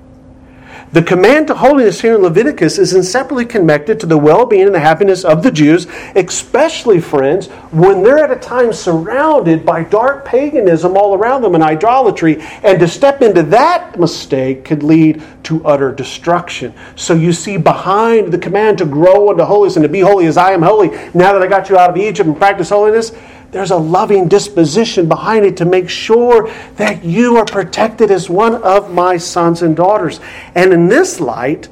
The 0.93 1.03
command 1.03 1.47
to 1.47 1.55
holiness 1.55 2.03
here 2.03 2.17
in 2.17 2.21
Leviticus 2.21 2.77
is 2.77 2.93
inseparably 2.93 3.47
connected 3.47 3.99
to 4.01 4.07
the 4.07 4.19
well 4.19 4.45
being 4.45 4.67
and 4.67 4.75
the 4.75 4.81
happiness 4.81 5.25
of 5.25 5.43
the 5.43 5.51
Jews, 5.51 5.87
especially, 6.15 7.01
friends, 7.01 7.47
when 7.71 8.03
they're 8.03 8.23
at 8.23 8.31
a 8.31 8.37
time 8.37 8.75
surrounded 8.75 9.65
by 9.65 9.85
dark 9.85 10.27
paganism 10.27 10.95
all 10.95 11.15
around 11.15 11.41
them 11.41 11.55
and 11.55 11.65
idolatry. 11.65 12.43
And 12.63 12.79
to 12.79 12.87
step 12.87 13.23
into 13.23 13.43
that 13.45 13.99
mistake 13.99 14.67
could 14.67 14.83
lead 14.83 15.23
to 15.45 15.65
utter 15.65 15.93
destruction. 15.93 16.75
So 16.95 17.15
you 17.15 17.33
see, 17.33 17.57
behind 17.57 18.31
the 18.31 18.39
command 18.39 18.77
to 18.79 18.85
grow 18.85 19.31
into 19.31 19.47
holiness 19.47 19.77
and 19.77 19.85
to 19.85 19.89
be 19.89 20.01
holy 20.01 20.27
as 20.27 20.37
I 20.37 20.53
am 20.53 20.61
holy, 20.61 20.91
now 21.15 21.33
that 21.33 21.41
I 21.41 21.47
got 21.47 21.71
you 21.71 21.79
out 21.79 21.89
of 21.89 21.97
Egypt 21.97 22.29
and 22.29 22.37
practice 22.37 22.69
holiness, 22.69 23.13
there's 23.53 23.71
a 23.71 23.77
loving 23.77 24.29
disposition 24.29 25.09
behind 25.09 25.45
it 25.45 25.59
to 25.59 25.67
make 25.67 25.91
sure 25.91 26.51
that 26.77 27.05
you 27.05 27.37
are 27.37 27.45
protected 27.45 28.11
as 28.11 28.31
one 28.31 28.55
of 28.63 28.91
my 28.91 29.19
sons 29.19 29.61
and 29.61 29.77
daughters. 29.77 30.21
And 30.55 30.73
in 30.73 30.89
this 30.89 31.21
light, 31.21 31.69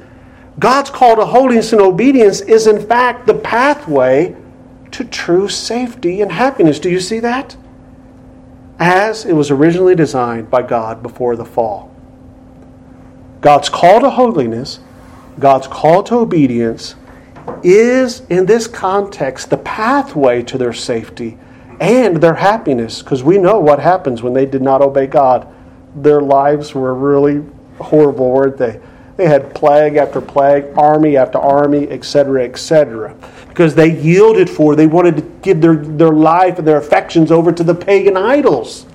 God's 0.59 0.91
call 0.91 1.15
to 1.15 1.25
holiness 1.25 1.73
and 1.73 1.81
obedience 1.81 2.39
is, 2.41 2.67
in 2.67 2.85
fact, 2.85 3.25
the 3.25 3.33
pathway 3.33 4.35
to 4.91 5.03
true 5.03 5.49
safety 5.49 6.21
and 6.21 6.31
happiness. 6.31 6.79
Do 6.79 6.89
you 6.91 6.99
see 6.99 7.19
that? 7.19 7.57
As 8.77 9.25
it 9.25 9.33
was 9.33 9.49
originally 9.49 9.95
designed 9.95 10.51
by 10.51 10.61
God 10.61 11.01
before 11.01 11.35
the 11.35 11.45
fall. 11.45 11.91
God's 13.41 13.69
call 13.69 14.01
to 14.01 14.11
holiness, 14.11 14.81
God's 15.39 15.65
call 15.65 16.03
to 16.03 16.15
obedience, 16.17 16.93
is 17.63 18.19
in 18.29 18.45
this 18.45 18.67
context 18.67 19.49
the 19.49 19.57
pathway 19.57 20.43
to 20.43 20.59
their 20.59 20.73
safety 20.73 21.39
and 21.81 22.17
their 22.17 22.35
happiness, 22.35 23.01
because 23.01 23.23
we 23.23 23.39
know 23.39 23.59
what 23.59 23.79
happens 23.79 24.21
when 24.21 24.33
they 24.33 24.45
did 24.45 24.61
not 24.61 24.81
obey 24.81 25.07
God. 25.07 25.51
Their 25.95 26.21
lives 26.21 26.75
were 26.75 26.93
really 26.93 27.43
horrible, 27.79 28.31
weren't 28.31 28.57
they? 28.57 28.79
They 29.17 29.25
had 29.25 29.53
plague 29.55 29.95
after 29.97 30.21
plague, 30.21 30.65
army 30.77 31.17
after 31.17 31.39
army, 31.39 31.89
etc., 31.89 32.43
etc. 32.45 33.15
Because 33.49 33.73
they 33.73 33.99
yielded 33.99 34.47
for, 34.47 34.75
they 34.75 34.85
wanted 34.85 35.17
to 35.17 35.21
give 35.41 35.59
their, 35.59 35.75
their 35.75 36.11
life 36.13 36.59
and 36.59 36.67
their 36.67 36.77
affections 36.77 37.31
over 37.31 37.51
to 37.51 37.63
the 37.63 37.75
pagan 37.75 38.15
idols. 38.15 38.85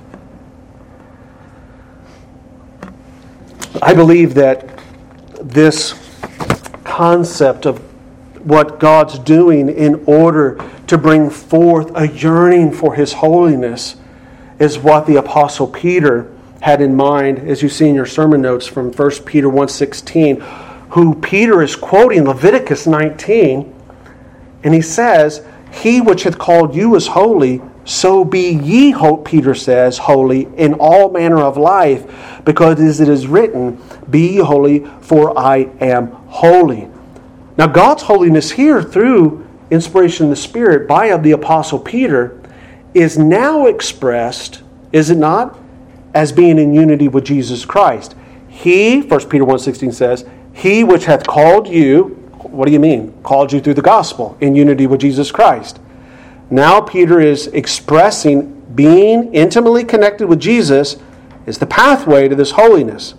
I 3.82 3.95
believe 3.95 4.34
that 4.34 4.80
this 5.43 5.95
concept 6.84 7.66
of 7.66 7.86
what 8.47 8.78
God's 8.78 9.18
doing 9.18 9.68
in 9.68 10.05
order 10.07 10.64
to 10.86 10.97
bring 10.97 11.30
forth 11.30 11.90
a 11.97 12.07
yearning 12.07 12.72
for 12.72 12.94
His 12.94 13.14
holiness 13.14 13.97
is 14.61 14.78
what 14.78 15.07
the 15.07 15.16
Apostle 15.16 15.66
Peter 15.66 16.32
had 16.62 16.80
in 16.80 16.94
mind, 16.94 17.40
as 17.40 17.61
you 17.61 17.68
see 17.68 17.88
in 17.88 17.94
your 17.94 18.07
sermon 18.07 18.40
notes 18.40 18.66
from 18.66 18.92
1 18.92 19.11
Peter 19.24 19.49
1.16, 19.49 20.40
who 20.90 21.14
Peter 21.16 21.61
is 21.61 21.76
quoting 21.76 22.24
Leviticus 22.24 22.86
19, 22.86 23.74
and 24.62 24.74
he 24.74 24.80
says, 24.80 25.44
He 25.72 26.01
which 26.01 26.22
hath 26.22 26.38
called 26.38 26.74
you 26.74 26.94
is 26.94 27.09
holy, 27.09 27.61
so 27.84 28.24
be 28.24 28.51
ye, 28.51 28.94
Peter 29.24 29.55
says, 29.55 29.99
holy 29.99 30.49
in 30.57 30.74
all 30.74 31.11
manner 31.11 31.38
of 31.38 31.57
life, 31.57 32.40
because 32.44 32.80
as 32.80 33.01
it 33.01 33.09
is 33.09 33.26
written, 33.26 33.80
Be 34.09 34.34
ye 34.34 34.36
holy, 34.38 34.86
for 35.01 35.38
I 35.38 35.68
am 35.80 36.12
holy. 36.28 36.88
Now, 37.59 37.66
God's 37.66 38.02
holiness 38.02 38.52
here 38.52 38.82
through 38.82 39.46
inspiration 39.70 40.26
of 40.26 40.30
the 40.30 40.36
Spirit 40.36 40.86
by 40.86 41.16
the 41.16 41.32
Apostle 41.32 41.78
Peter 41.78 42.40
is 42.94 43.18
now 43.18 43.66
expressed, 43.66 44.62
is 44.92 45.11
it 45.11 45.16
not, 45.16 45.59
as 46.14 46.32
being 46.32 46.59
in 46.59 46.72
unity 46.72 47.09
with 47.09 47.24
Jesus 47.24 47.64
Christ. 47.64 48.14
He, 48.48 49.00
1 49.00 49.28
Peter 49.28 49.44
1.16 49.44 49.92
says, 49.92 50.24
He 50.52 50.82
which 50.82 51.04
hath 51.04 51.26
called 51.26 51.68
you, 51.68 52.04
what 52.38 52.66
do 52.66 52.72
you 52.72 52.80
mean? 52.80 53.12
Called 53.22 53.52
you 53.52 53.61
through 53.61 53.74
the 53.74 53.82
gospel, 53.82 54.36
in 54.40 54.54
unity 54.54 54.86
with 54.86 55.00
Jesus 55.00 55.30
Christ. 55.30 55.78
Now 56.50 56.80
Peter 56.80 57.20
is 57.20 57.48
expressing 57.48 58.52
being 58.74 59.34
intimately 59.34 59.84
connected 59.84 60.26
with 60.28 60.40
Jesus 60.40 60.96
is 61.44 61.59
the 61.59 61.66
pathway 61.66 62.28
to 62.28 62.34
this 62.34 62.52
holiness. 62.52 63.14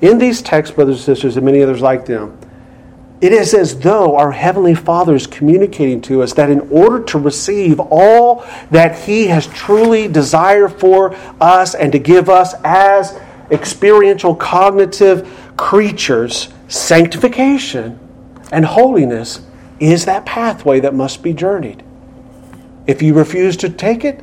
In 0.00 0.18
these 0.18 0.40
texts, 0.42 0.74
brothers 0.74 0.96
and 0.96 1.04
sisters, 1.04 1.36
and 1.36 1.44
many 1.44 1.62
others 1.62 1.80
like 1.80 2.06
them, 2.06 2.38
it 3.20 3.32
is 3.34 3.52
as 3.52 3.78
though 3.78 4.16
our 4.16 4.32
Heavenly 4.32 4.74
Father 4.74 5.14
is 5.14 5.26
communicating 5.26 6.00
to 6.02 6.22
us 6.22 6.32
that 6.34 6.48
in 6.48 6.60
order 6.70 7.04
to 7.04 7.18
receive 7.18 7.78
all 7.78 8.46
that 8.70 8.98
He 8.98 9.26
has 9.26 9.46
truly 9.48 10.08
desired 10.08 10.80
for 10.80 11.14
us 11.38 11.74
and 11.74 11.92
to 11.92 11.98
give 11.98 12.30
us 12.30 12.54
as 12.64 13.20
experiential 13.50 14.34
cognitive 14.34 15.52
creatures, 15.58 16.48
sanctification 16.68 17.98
and 18.52 18.64
holiness 18.64 19.42
is 19.80 20.06
that 20.06 20.24
pathway 20.24 20.80
that 20.80 20.94
must 20.94 21.22
be 21.22 21.34
journeyed. 21.34 21.82
If 22.86 23.02
you 23.02 23.12
refuse 23.12 23.56
to 23.58 23.68
take 23.68 24.04
it, 24.04 24.22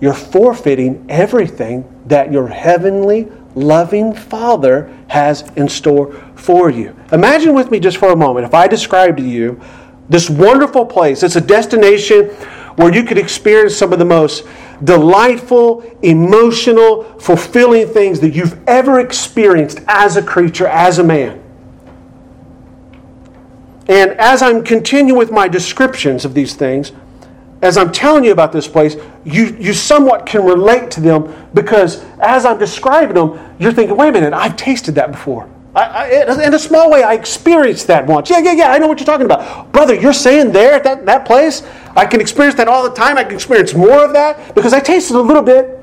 you're 0.00 0.14
forfeiting 0.14 1.06
everything 1.08 1.84
that 2.06 2.32
your 2.32 2.48
heavenly 2.48 3.30
loving 3.54 4.12
Father 4.14 4.92
has 5.08 5.42
in 5.56 5.68
store 5.68 6.12
for 6.34 6.70
you. 6.70 6.96
Imagine 7.12 7.54
with 7.54 7.70
me 7.70 7.78
just 7.78 7.98
for 7.98 8.10
a 8.10 8.16
moment 8.16 8.46
if 8.46 8.54
I 8.54 8.66
describe 8.66 9.16
to 9.16 9.22
you 9.22 9.60
this 10.08 10.28
wonderful 10.28 10.84
place. 10.84 11.22
It's 11.22 11.36
a 11.36 11.40
destination 11.40 12.30
where 12.76 12.92
you 12.92 13.04
could 13.04 13.18
experience 13.18 13.76
some 13.76 13.92
of 13.92 13.98
the 13.98 14.04
most 14.04 14.44
delightful, 14.82 15.82
emotional, 16.02 17.04
fulfilling 17.20 17.86
things 17.88 18.20
that 18.20 18.34
you've 18.34 18.58
ever 18.68 19.00
experienced 19.00 19.80
as 19.86 20.16
a 20.16 20.22
creature, 20.22 20.66
as 20.66 20.98
a 20.98 21.04
man. 21.04 21.40
And 23.86 24.12
as 24.12 24.42
I'm 24.42 24.64
continuing 24.64 25.18
with 25.18 25.30
my 25.30 25.46
descriptions 25.46 26.24
of 26.24 26.34
these 26.34 26.54
things, 26.54 26.92
as 27.64 27.78
I'm 27.78 27.92
telling 27.92 28.24
you 28.24 28.32
about 28.32 28.52
this 28.52 28.68
place, 28.68 28.96
you, 29.24 29.56
you 29.58 29.72
somewhat 29.72 30.26
can 30.26 30.44
relate 30.44 30.90
to 30.92 31.00
them 31.00 31.48
because 31.54 32.04
as 32.20 32.44
I'm 32.44 32.58
describing 32.58 33.14
them, 33.14 33.56
you're 33.58 33.72
thinking, 33.72 33.96
wait 33.96 34.08
a 34.08 34.12
minute, 34.12 34.32
I've 34.32 34.56
tasted 34.56 34.94
that 34.96 35.10
before. 35.12 35.48
I, 35.74 35.82
I, 35.82 36.46
in 36.46 36.54
a 36.54 36.58
small 36.58 36.90
way, 36.90 37.02
I 37.02 37.14
experienced 37.14 37.88
that 37.88 38.06
once. 38.06 38.30
Yeah, 38.30 38.38
yeah, 38.38 38.52
yeah, 38.52 38.72
I 38.72 38.78
know 38.78 38.86
what 38.86 38.98
you're 38.98 39.06
talking 39.06 39.26
about. 39.26 39.72
Brother, 39.72 39.94
you're 39.94 40.12
saying 40.12 40.52
there 40.52 40.74
at 40.74 40.84
that, 40.84 41.04
that 41.06 41.26
place, 41.26 41.62
I 41.96 42.06
can 42.06 42.20
experience 42.20 42.54
that 42.56 42.68
all 42.68 42.84
the 42.84 42.94
time. 42.94 43.18
I 43.18 43.24
can 43.24 43.34
experience 43.34 43.74
more 43.74 44.04
of 44.04 44.12
that 44.12 44.54
because 44.54 44.72
I 44.72 44.78
tasted 44.78 45.16
a 45.16 45.20
little 45.20 45.42
bit. 45.42 45.80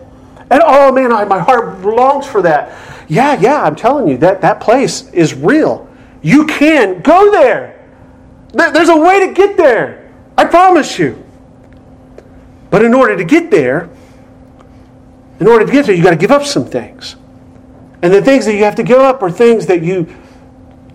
And 0.50 0.62
oh 0.66 0.92
man, 0.92 1.12
I, 1.12 1.26
my 1.26 1.40
heart 1.40 1.82
longs 1.82 2.26
for 2.26 2.42
that. 2.42 2.78
Yeah, 3.10 3.38
yeah, 3.40 3.64
I'm 3.64 3.76
telling 3.76 4.08
you, 4.08 4.18
that, 4.18 4.42
that 4.42 4.62
place 4.62 5.10
is 5.12 5.34
real. 5.34 5.90
You 6.22 6.46
can 6.46 7.02
go 7.02 7.32
there. 7.32 7.90
there 8.54 8.72
there's 8.72 8.90
a 8.90 8.96
way 8.96 9.28
to 9.28 9.34
get 9.34 9.58
there. 9.58 10.14
I 10.38 10.46
promise 10.46 10.98
you. 10.98 11.21
But 12.72 12.84
in 12.84 12.96
order 12.96 13.16
to 13.16 13.24
get 13.24 13.52
there, 13.52 13.90
in 15.40 15.48
order 15.48 15.66
to 15.66 15.72
get 15.72 15.86
there, 15.86 15.94
you've 15.94 16.06
got 16.06 16.12
to 16.12 16.16
give 16.16 16.32
up 16.32 16.46
some 16.46 16.66
things. 16.66 17.16
And 18.02 18.12
the 18.12 18.22
things 18.22 18.46
that 18.46 18.56
you 18.56 18.64
have 18.64 18.76
to 18.76 18.84
give 18.84 18.98
up 18.98 19.22
are 19.22 19.30
things 19.30 19.68
that 19.68 19.84
you 19.84 20.08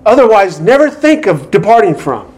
otherwise 0.04 0.58
never 0.58 0.90
think 0.90 1.26
of 1.26 1.50
departing 1.50 1.94
from. 1.94 2.32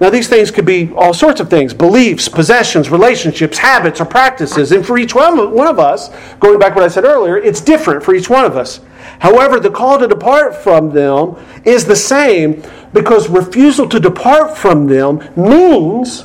Now, 0.00 0.08
these 0.08 0.28
things 0.28 0.50
could 0.50 0.64
be 0.64 0.90
all 0.94 1.12
sorts 1.12 1.40
of 1.40 1.50
things 1.50 1.74
beliefs, 1.74 2.26
possessions, 2.26 2.88
relationships, 2.88 3.58
habits, 3.58 4.00
or 4.00 4.06
practices. 4.06 4.72
And 4.72 4.84
for 4.84 4.98
each 4.98 5.14
one 5.14 5.38
of 5.38 5.78
us, 5.78 6.08
going 6.40 6.58
back 6.58 6.72
to 6.72 6.76
what 6.76 6.84
I 6.84 6.88
said 6.88 7.04
earlier, 7.04 7.36
it's 7.36 7.60
different 7.60 8.02
for 8.02 8.14
each 8.14 8.30
one 8.30 8.46
of 8.46 8.56
us. 8.56 8.80
However, 9.18 9.60
the 9.60 9.70
call 9.70 9.98
to 9.98 10.08
depart 10.08 10.56
from 10.56 10.90
them 10.90 11.36
is 11.64 11.84
the 11.84 11.96
same 11.96 12.62
because 12.94 13.28
refusal 13.28 13.86
to 13.90 14.00
depart 14.00 14.56
from 14.56 14.86
them 14.86 15.22
means 15.36 16.24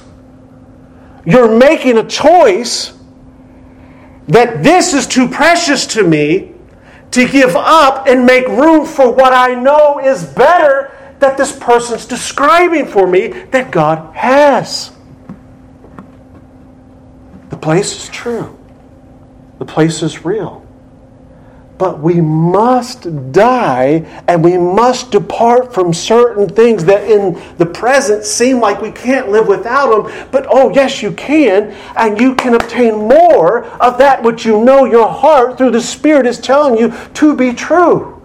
you're 1.26 1.58
making 1.58 1.98
a 1.98 2.08
choice 2.08 2.94
that 4.28 4.64
this 4.64 4.94
is 4.94 5.08
too 5.08 5.28
precious 5.28 5.86
to 5.88 6.04
me 6.04 6.52
to 7.12 7.28
give 7.28 7.56
up 7.56 8.08
and 8.08 8.26
make 8.26 8.48
room 8.48 8.86
for 8.86 9.12
what 9.12 9.34
I 9.34 9.54
know 9.56 10.00
is 10.00 10.24
better 10.24 10.92
that 11.20 11.38
this 11.38 11.58
person's 11.58 12.06
describing 12.06 12.86
for 12.86 13.08
me 13.08 13.28
that 13.28 13.72
God 13.72 14.16
has. 14.16 14.92
The 17.50 17.58
place 17.58 18.04
is 18.04 18.10
true, 18.10 18.58
the 19.60 19.66
place 19.66 20.04
is 20.04 20.26
real. 20.26 20.65
But 21.78 22.00
we 22.00 22.22
must 22.22 23.32
die 23.34 24.24
and 24.28 24.44
we 24.44 24.58
must 24.58 25.12
depart 25.12 25.74
from 25.74 25.94
certain 25.94 26.48
things 26.48 26.86
that 26.86 27.10
in 27.10 27.42
the 27.58 27.66
present 27.66 28.24
seem 28.24 28.60
like 28.60 28.82
we 28.82 28.92
can't 28.92 29.30
live 29.30 29.48
without 29.48 30.06
them. 30.06 30.30
But 30.32 30.48
oh, 30.50 30.74
yes, 30.74 31.02
you 31.02 31.12
can, 31.12 31.76
and 31.98 32.20
you 32.20 32.36
can 32.36 32.54
obtain 32.54 32.96
more 32.96 33.66
of 33.66 33.98
that 33.98 34.24
which 34.24 34.46
you 34.46 34.64
know 34.64 34.86
your 34.86 35.10
heart 35.10 35.58
through 35.58 35.72
the 35.72 35.82
Spirit 35.82 36.26
is 36.26 36.40
telling 36.40 36.78
you 36.78 36.94
to 37.16 37.36
be 37.36 37.54
true. 37.54 38.22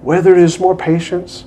Whether 0.00 0.32
it 0.32 0.42
is 0.42 0.58
more 0.58 0.76
patience, 0.76 1.44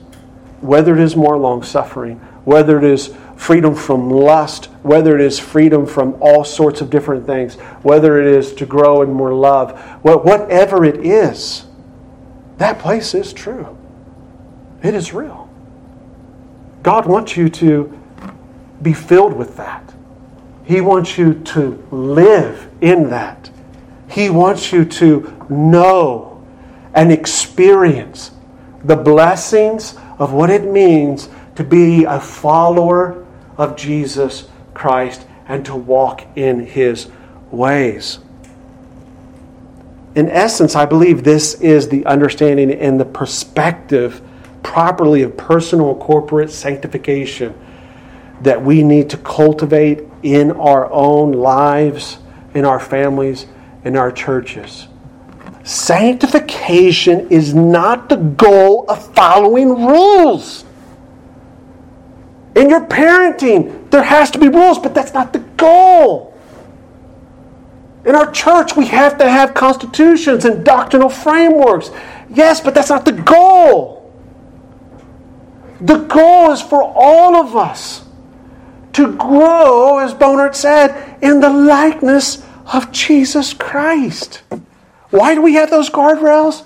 whether 0.62 0.94
it 0.94 1.02
is 1.02 1.16
more 1.16 1.38
long 1.38 1.64
suffering, 1.64 2.18
whether 2.46 2.78
it 2.78 2.84
is 2.84 3.14
freedom 3.36 3.76
from 3.76 4.10
lust, 4.10 4.66
whether 4.84 5.16
it 5.16 5.22
is 5.22 5.38
freedom 5.40 5.86
from 5.86 6.16
all 6.22 6.44
sorts 6.44 6.82
of 6.82 6.90
different 6.90 7.26
things, 7.26 7.56
whether 7.84 8.20
it 8.20 8.28
is 8.28 8.54
to 8.54 8.66
grow 8.66 9.02
in 9.02 9.12
more 9.12 9.34
love, 9.34 9.80
whatever 10.02 10.86
it 10.86 11.06
is, 11.06 11.66
that 12.58 12.80
place 12.80 13.14
is 13.14 13.34
true. 13.34 13.78
It 14.82 14.94
is 14.94 15.14
real. 15.14 15.50
God 16.84 17.06
wants 17.06 17.36
you 17.36 17.50
to 17.50 18.00
be 18.82 18.94
filled 18.94 19.34
with 19.34 19.58
that. 19.58 19.94
He 20.64 20.82
wants 20.82 21.18
you 21.18 21.34
to 21.34 21.84
live 21.92 22.70
in 22.82 23.10
that. 23.10 23.50
He 24.10 24.30
wants 24.30 24.72
you 24.72 24.86
to 24.86 25.46
know 25.50 26.44
and 26.94 27.12
experience 27.12 28.32
the 28.84 28.96
blessings 28.96 29.96
of 30.20 30.32
what 30.32 30.50
it 30.50 30.64
means 30.64 31.30
to 31.56 31.64
be 31.64 32.04
a 32.06 32.20
follower 32.20 33.25
of 33.58 33.76
Jesus 33.76 34.48
Christ 34.74 35.26
and 35.48 35.66
to 35.66 35.76
walk 35.76 36.26
in 36.36 36.66
his 36.66 37.08
ways. 37.52 38.20
In 40.16 40.30
essence, 40.30 40.76
I 40.76 40.86
believe 40.86 41.24
this 41.24 41.56
is 41.56 41.90
the 41.90 42.06
understanding 42.06 42.72
and 42.72 43.00
the 43.00 43.06
perspective 43.06 44.22
properly 44.64 45.22
of 45.22 45.38
personal 45.38 45.96
corporate 45.96 46.52
sanctification 46.52 47.54
that 48.42 48.62
we 48.62 48.84
need 48.84 49.10
to 49.10 49.18
cultivate 49.18 50.04
in 50.24 50.52
our 50.52 50.92
own 50.92 51.32
lives, 51.32 52.18
in 52.54 52.66
our 52.66 52.80
families, 52.80 53.46
in 53.84 53.96
our 53.96 54.12
churches. 54.12 54.88
Sanctification 55.64 57.30
is 57.30 57.54
not 57.54 58.10
the 58.10 58.18
goal 58.18 58.86
of 58.90 59.16
following 59.16 59.70
rules. 59.70 60.65
In 62.56 62.70
your 62.70 62.86
parenting, 62.86 63.90
there 63.92 64.04
has 64.04 64.32
to 64.32 64.40
be 64.40 64.48
rules, 64.48 64.80
but 64.80 64.96
that's 64.96 65.14
not 65.14 65.34
the 65.34 65.40
goal. 65.40 66.34
In 68.06 68.16
our 68.16 68.32
church, 68.32 68.76
we 68.76 68.86
have 68.88 69.18
to 69.18 69.30
have 69.30 69.54
constitutions 69.54 70.46
and 70.46 70.64
doctrinal 70.64 71.10
frameworks. 71.10 71.92
Yes, 72.30 72.62
but 72.62 72.74
that's 72.74 72.90
not 72.90 73.04
the 73.04 73.12
goal. 73.12 74.14
The 75.82 75.98
goal 75.98 76.52
is 76.52 76.62
for 76.62 76.82
all 76.84 77.36
of 77.36 77.56
us 77.56 78.06
to 78.94 79.14
grow, 79.18 79.98
as 79.98 80.14
Bonar 80.14 80.54
said, 80.54 81.18
in 81.22 81.42
the 81.42 81.50
likeness 81.50 82.46
of 82.74 82.92
Jesus 82.92 83.54
Christ. 83.54 84.44
Why 85.10 85.36
do 85.36 85.42
we 85.42 85.56
have 85.56 85.70
those 85.70 85.90
guardrails? 85.90 86.64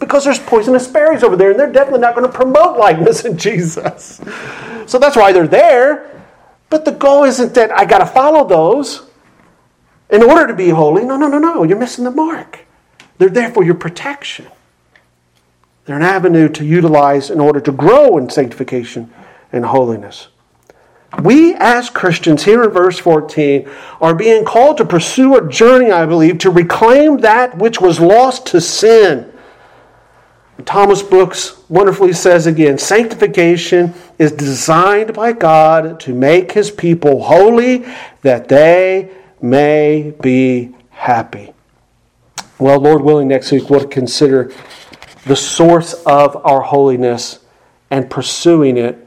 Because 0.00 0.24
there's 0.24 0.38
poisonous 0.38 0.86
berries 0.86 1.22
over 1.22 1.36
there, 1.36 1.50
and 1.50 1.58
they're 1.58 1.72
definitely 1.72 2.00
not 2.00 2.14
going 2.14 2.30
to 2.30 2.32
promote 2.32 2.78
likeness 2.78 3.24
in 3.24 3.36
Jesus. 3.46 4.20
So 4.86 4.98
that's 4.98 5.16
why 5.16 5.32
they're 5.32 5.48
there. 5.48 6.22
But 6.70 6.84
the 6.84 6.92
goal 6.92 7.24
isn't 7.24 7.54
that 7.54 7.70
I 7.72 7.84
got 7.84 7.98
to 7.98 8.06
follow 8.06 8.46
those 8.46 9.08
in 10.10 10.22
order 10.22 10.46
to 10.46 10.54
be 10.54 10.68
holy. 10.68 11.04
No, 11.04 11.16
no, 11.16 11.28
no, 11.28 11.38
no. 11.38 11.62
You're 11.62 11.78
missing 11.78 12.04
the 12.04 12.10
mark. 12.10 12.66
They're 13.18 13.28
there 13.28 13.50
for 13.50 13.64
your 13.64 13.74
protection. 13.74 14.46
They're 15.84 15.96
an 15.96 16.02
avenue 16.02 16.48
to 16.50 16.64
utilize 16.64 17.30
in 17.30 17.40
order 17.40 17.60
to 17.60 17.72
grow 17.72 18.18
in 18.18 18.28
sanctification 18.28 19.12
and 19.52 19.64
holiness. 19.64 20.28
We, 21.22 21.54
as 21.54 21.88
Christians, 21.88 22.44
here 22.44 22.62
in 22.62 22.70
verse 22.70 22.98
14, 22.98 23.68
are 24.00 24.14
being 24.14 24.44
called 24.44 24.76
to 24.76 24.84
pursue 24.84 25.36
a 25.36 25.48
journey, 25.48 25.90
I 25.90 26.04
believe, 26.04 26.38
to 26.38 26.50
reclaim 26.50 27.18
that 27.18 27.56
which 27.56 27.80
was 27.80 27.98
lost 27.98 28.46
to 28.48 28.60
sin 28.60 29.32
Thomas 30.64 31.02
Brooks 31.02 31.62
wonderfully 31.68 32.12
says 32.12 32.46
again 32.46 32.78
sanctification 32.78 33.94
is 34.18 34.32
designed 34.32 35.14
by 35.14 35.32
God 35.32 36.00
to 36.00 36.14
make 36.14 36.52
his 36.52 36.70
people 36.70 37.22
holy 37.22 37.86
that 38.22 38.48
they 38.48 39.10
may 39.40 40.14
be 40.20 40.74
happy. 40.90 41.52
Well, 42.58 42.80
Lord 42.80 43.02
willing, 43.02 43.28
next 43.28 43.52
week 43.52 43.70
we'll 43.70 43.86
consider 43.86 44.52
the 45.26 45.36
source 45.36 45.94
of 46.04 46.36
our 46.44 46.60
holiness 46.60 47.38
and 47.90 48.10
pursuing 48.10 48.76
it 48.76 49.06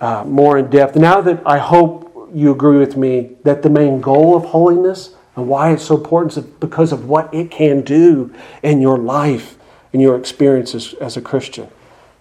uh, 0.00 0.24
more 0.24 0.56
in 0.58 0.70
depth. 0.70 0.96
Now 0.96 1.20
that 1.20 1.42
I 1.46 1.58
hope 1.58 2.30
you 2.32 2.50
agree 2.50 2.78
with 2.78 2.96
me 2.96 3.36
that 3.44 3.62
the 3.62 3.68
main 3.68 4.00
goal 4.00 4.34
of 4.34 4.46
holiness 4.46 5.14
and 5.36 5.48
why 5.48 5.72
it's 5.72 5.84
so 5.84 5.96
important 5.96 6.36
is 6.36 6.44
because 6.44 6.92
of 6.92 7.08
what 7.08 7.32
it 7.34 7.50
can 7.50 7.82
do 7.82 8.34
in 8.62 8.80
your 8.80 8.98
life 8.98 9.56
in 9.92 10.00
your 10.00 10.16
experiences 10.16 10.94
as 10.94 11.16
a 11.16 11.20
Christian 11.20 11.68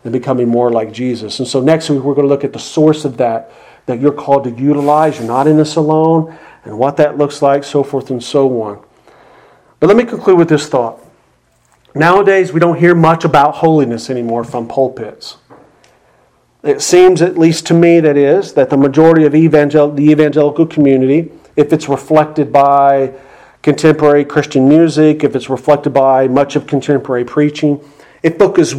and 0.03 0.11
becoming 0.11 0.47
more 0.47 0.71
like 0.71 0.91
Jesus. 0.91 1.39
And 1.39 1.47
so 1.47 1.61
next 1.61 1.89
week 1.89 2.03
we're 2.03 2.15
going 2.15 2.27
to 2.27 2.33
look 2.33 2.43
at 2.43 2.53
the 2.53 2.59
source 2.59 3.05
of 3.05 3.17
that 3.17 3.51
that 3.85 3.99
you're 3.99 4.13
called 4.13 4.43
to 4.43 4.51
utilize. 4.51 5.17
You're 5.17 5.27
not 5.27 5.47
in 5.47 5.57
this 5.57 5.75
alone, 5.75 6.37
and 6.63 6.77
what 6.77 6.97
that 6.97 7.17
looks 7.17 7.41
like, 7.41 7.63
so 7.63 7.83
forth 7.83 8.09
and 8.09 8.23
so 8.23 8.61
on. 8.61 8.83
But 9.79 9.87
let 9.87 9.97
me 9.97 10.05
conclude 10.05 10.37
with 10.37 10.49
this 10.49 10.67
thought. 10.67 10.99
Nowadays, 11.93 12.53
we 12.53 12.59
don't 12.59 12.77
hear 12.77 12.95
much 12.95 13.25
about 13.25 13.55
holiness 13.55 14.09
anymore 14.09 14.43
from 14.43 14.67
pulpits. 14.67 15.37
It 16.63 16.81
seems, 16.81 17.21
at 17.21 17.37
least 17.37 17.65
to 17.67 17.73
me, 17.73 17.99
that 17.99 18.15
is, 18.15 18.53
that 18.53 18.69
the 18.69 18.77
majority 18.77 19.25
of 19.25 19.33
evangel- 19.33 19.91
the 19.91 20.09
evangelical 20.11 20.67
community, 20.67 21.31
if 21.55 21.73
it's 21.73 21.89
reflected 21.89 22.53
by 22.53 23.13
contemporary 23.61 24.25
Christian 24.25 24.67
music, 24.67 25.23
if 25.23 25.35
it's 25.35 25.49
reflected 25.49 25.91
by 25.91 26.27
much 26.27 26.55
of 26.55 26.67
contemporary 26.67 27.25
preaching, 27.25 27.79
it 28.23 28.37
focuses, 28.37 28.73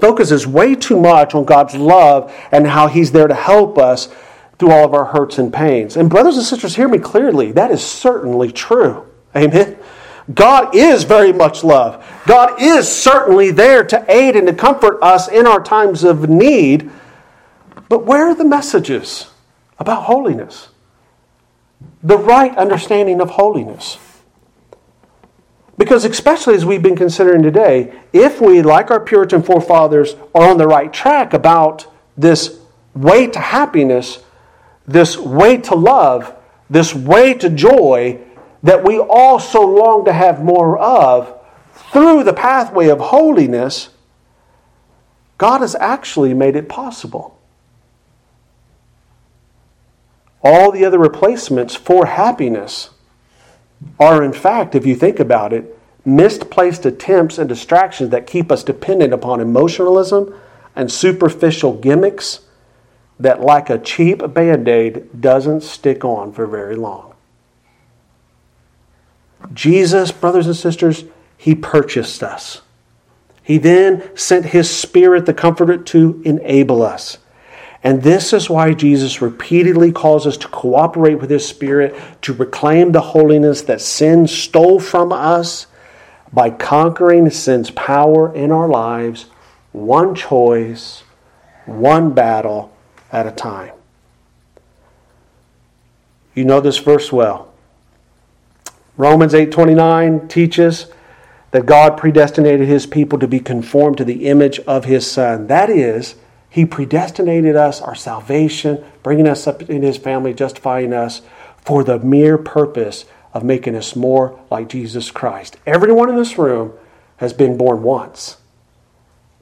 focuses 0.00 0.46
way 0.46 0.74
too 0.74 0.98
much 0.98 1.34
on 1.34 1.44
God's 1.44 1.74
love 1.74 2.34
and 2.50 2.66
how 2.66 2.88
He's 2.88 3.12
there 3.12 3.28
to 3.28 3.34
help 3.34 3.78
us 3.78 4.08
through 4.58 4.72
all 4.72 4.84
of 4.84 4.94
our 4.94 5.04
hurts 5.04 5.38
and 5.38 5.52
pains. 5.52 5.96
And, 5.96 6.10
brothers 6.10 6.36
and 6.36 6.44
sisters, 6.44 6.74
hear 6.74 6.88
me 6.88 6.98
clearly. 6.98 7.52
That 7.52 7.70
is 7.70 7.84
certainly 7.84 8.50
true. 8.50 9.06
Amen. 9.36 9.78
God 10.34 10.74
is 10.74 11.04
very 11.04 11.32
much 11.32 11.64
love. 11.64 12.04
God 12.26 12.60
is 12.60 12.88
certainly 12.88 13.50
there 13.50 13.84
to 13.84 14.04
aid 14.08 14.36
and 14.36 14.46
to 14.46 14.52
comfort 14.52 14.98
us 15.00 15.28
in 15.28 15.46
our 15.46 15.62
times 15.62 16.04
of 16.04 16.28
need. 16.28 16.90
But 17.88 18.04
where 18.04 18.26
are 18.26 18.34
the 18.34 18.44
messages 18.44 19.30
about 19.78 20.02
holiness? 20.02 20.68
The 22.02 22.18
right 22.18 22.54
understanding 22.56 23.20
of 23.20 23.30
holiness. 23.30 23.96
Because, 25.78 26.04
especially 26.04 26.56
as 26.56 26.66
we've 26.66 26.82
been 26.82 26.96
considering 26.96 27.42
today, 27.42 27.96
if 28.12 28.40
we, 28.40 28.62
like 28.62 28.90
our 28.90 28.98
Puritan 28.98 29.42
forefathers, 29.42 30.16
are 30.34 30.50
on 30.50 30.58
the 30.58 30.66
right 30.66 30.92
track 30.92 31.32
about 31.32 31.86
this 32.16 32.58
way 32.94 33.28
to 33.28 33.38
happiness, 33.38 34.18
this 34.86 35.16
way 35.16 35.56
to 35.58 35.76
love, 35.76 36.34
this 36.68 36.94
way 36.94 37.32
to 37.34 37.48
joy 37.48 38.20
that 38.64 38.84
we 38.84 38.98
all 38.98 39.38
so 39.38 39.64
long 39.64 40.04
to 40.04 40.12
have 40.12 40.42
more 40.42 40.76
of 40.76 41.32
through 41.92 42.24
the 42.24 42.32
pathway 42.32 42.88
of 42.88 42.98
holiness, 42.98 43.90
God 45.38 45.60
has 45.60 45.76
actually 45.76 46.34
made 46.34 46.56
it 46.56 46.68
possible. 46.68 47.38
All 50.42 50.72
the 50.72 50.84
other 50.84 50.98
replacements 50.98 51.76
for 51.76 52.06
happiness 52.06 52.90
are, 53.98 54.22
in 54.22 54.32
fact, 54.32 54.74
if 54.74 54.86
you 54.86 54.94
think 54.94 55.20
about 55.20 55.52
it, 55.52 55.78
misplaced 56.04 56.86
attempts 56.86 57.38
and 57.38 57.48
distractions 57.48 58.10
that 58.10 58.26
keep 58.26 58.50
us 58.50 58.64
dependent 58.64 59.12
upon 59.12 59.40
emotionalism 59.40 60.34
and 60.74 60.90
superficial 60.90 61.74
gimmicks 61.74 62.40
that, 63.20 63.40
like 63.40 63.68
a 63.68 63.78
cheap 63.78 64.32
band 64.32 64.68
aid, 64.68 65.20
doesn't 65.20 65.62
stick 65.62 66.04
on 66.04 66.32
for 66.32 66.46
very 66.46 66.76
long. 66.76 67.14
Jesus, 69.52 70.12
brothers 70.12 70.46
and 70.46 70.56
sisters, 70.56 71.04
He 71.36 71.54
purchased 71.54 72.22
us. 72.22 72.62
He 73.42 73.58
then 73.58 74.16
sent 74.16 74.46
His 74.46 74.70
Spirit, 74.70 75.26
the 75.26 75.34
Comforter, 75.34 75.76
to 75.76 76.22
enable 76.24 76.82
us. 76.82 77.18
And 77.82 78.02
this 78.02 78.32
is 78.32 78.50
why 78.50 78.74
Jesus 78.74 79.22
repeatedly 79.22 79.92
calls 79.92 80.26
us 80.26 80.36
to 80.38 80.48
cooperate 80.48 81.16
with 81.16 81.30
His 81.30 81.46
Spirit 81.46 81.94
to 82.22 82.32
reclaim 82.32 82.92
the 82.92 83.00
holiness 83.00 83.62
that 83.62 83.80
sin 83.80 84.26
stole 84.26 84.80
from 84.80 85.12
us 85.12 85.66
by 86.32 86.50
conquering 86.50 87.30
sin's 87.30 87.70
power 87.70 88.34
in 88.34 88.50
our 88.50 88.68
lives, 88.68 89.26
one 89.72 90.14
choice, 90.14 91.04
one 91.66 92.12
battle 92.12 92.72
at 93.12 93.26
a 93.26 93.30
time. 93.30 93.72
You 96.34 96.44
know 96.44 96.60
this 96.60 96.78
verse 96.78 97.12
well. 97.12 97.48
Romans 98.96 99.34
8:29 99.34 100.28
teaches 100.28 100.86
that 101.52 101.66
God 101.66 101.96
predestinated 101.96 102.68
his 102.68 102.86
people 102.86 103.18
to 103.18 103.28
be 103.28 103.40
conformed 103.40 103.96
to 103.98 104.04
the 104.04 104.26
image 104.26 104.60
of 104.60 104.84
his 104.84 105.10
Son. 105.10 105.46
That 105.46 105.70
is, 105.70 106.16
he 106.50 106.64
predestinated 106.64 107.56
us, 107.56 107.80
our 107.80 107.94
salvation, 107.94 108.84
bringing 109.02 109.28
us 109.28 109.46
up 109.46 109.62
in 109.62 109.82
his 109.82 109.96
family, 109.96 110.32
justifying 110.32 110.92
us 110.92 111.20
for 111.58 111.84
the 111.84 111.98
mere 111.98 112.38
purpose 112.38 113.04
of 113.34 113.44
making 113.44 113.74
us 113.74 113.94
more 113.94 114.40
like 114.50 114.68
Jesus 114.68 115.10
Christ. 115.10 115.58
Everyone 115.66 116.08
in 116.08 116.16
this 116.16 116.38
room 116.38 116.72
has 117.18 117.32
been 117.32 117.58
born 117.58 117.82
once. 117.82 118.38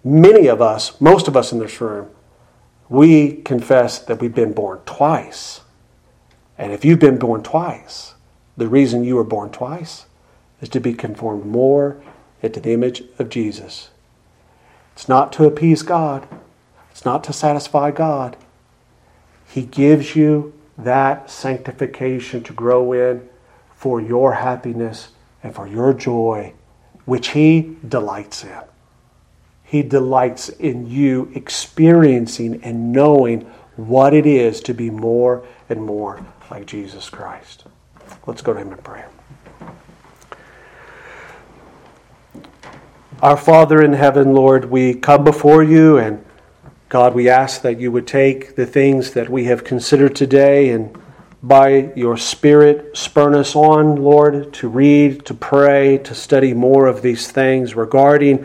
Many 0.02 0.48
of 0.48 0.60
us, 0.60 1.00
most 1.00 1.28
of 1.28 1.36
us 1.36 1.52
in 1.52 1.58
this 1.58 1.80
room, 1.80 2.08
we 2.88 3.36
confess 3.42 3.98
that 4.00 4.20
we've 4.20 4.34
been 4.34 4.52
born 4.52 4.80
twice. 4.86 5.60
And 6.58 6.72
if 6.72 6.84
you've 6.84 7.00
been 7.00 7.18
born 7.18 7.42
twice, 7.42 8.14
the 8.56 8.68
reason 8.68 9.04
you 9.04 9.16
were 9.16 9.24
born 9.24 9.50
twice 9.50 10.06
is 10.60 10.68
to 10.70 10.80
be 10.80 10.94
conformed 10.94 11.44
more 11.44 12.00
into 12.42 12.60
the 12.60 12.72
image 12.72 13.02
of 13.18 13.28
Jesus. 13.28 13.90
It's 14.94 15.08
not 15.08 15.32
to 15.34 15.44
appease 15.44 15.82
God, 15.82 16.26
not 17.06 17.24
to 17.24 17.32
satisfy 17.32 17.90
God. 17.90 18.36
He 19.48 19.62
gives 19.62 20.14
you 20.14 20.52
that 20.76 21.30
sanctification 21.30 22.42
to 22.42 22.52
grow 22.52 22.92
in 22.92 23.26
for 23.74 24.00
your 24.00 24.34
happiness 24.34 25.08
and 25.42 25.54
for 25.54 25.66
your 25.66 25.94
joy, 25.94 26.52
which 27.06 27.28
He 27.28 27.76
delights 27.88 28.44
in. 28.44 28.60
He 29.62 29.82
delights 29.82 30.48
in 30.48 30.90
you 30.90 31.30
experiencing 31.34 32.62
and 32.62 32.92
knowing 32.92 33.42
what 33.76 34.12
it 34.12 34.26
is 34.26 34.60
to 34.62 34.74
be 34.74 34.90
more 34.90 35.46
and 35.68 35.82
more 35.82 36.24
like 36.50 36.66
Jesus 36.66 37.08
Christ. 37.08 37.64
Let's 38.26 38.42
go 38.42 38.52
to 38.52 38.60
Him 38.60 38.72
in 38.72 38.78
prayer. 38.78 39.10
Our 43.22 43.36
Father 43.36 43.82
in 43.82 43.92
heaven, 43.92 44.34
Lord, 44.34 44.66
we 44.66 44.92
come 44.92 45.24
before 45.24 45.62
you 45.62 45.98
and 45.98 46.25
God, 46.88 47.14
we 47.14 47.28
ask 47.28 47.62
that 47.62 47.80
you 47.80 47.90
would 47.90 48.06
take 48.06 48.54
the 48.54 48.64
things 48.64 49.10
that 49.12 49.28
we 49.28 49.46
have 49.46 49.64
considered 49.64 50.14
today 50.14 50.70
and 50.70 50.96
by 51.42 51.92
your 51.96 52.16
Spirit 52.16 52.96
spurn 52.96 53.34
us 53.34 53.56
on, 53.56 53.96
Lord, 53.96 54.52
to 54.54 54.68
read, 54.68 55.26
to 55.26 55.34
pray, 55.34 55.98
to 55.98 56.14
study 56.14 56.54
more 56.54 56.86
of 56.86 57.02
these 57.02 57.30
things 57.30 57.74
regarding 57.74 58.44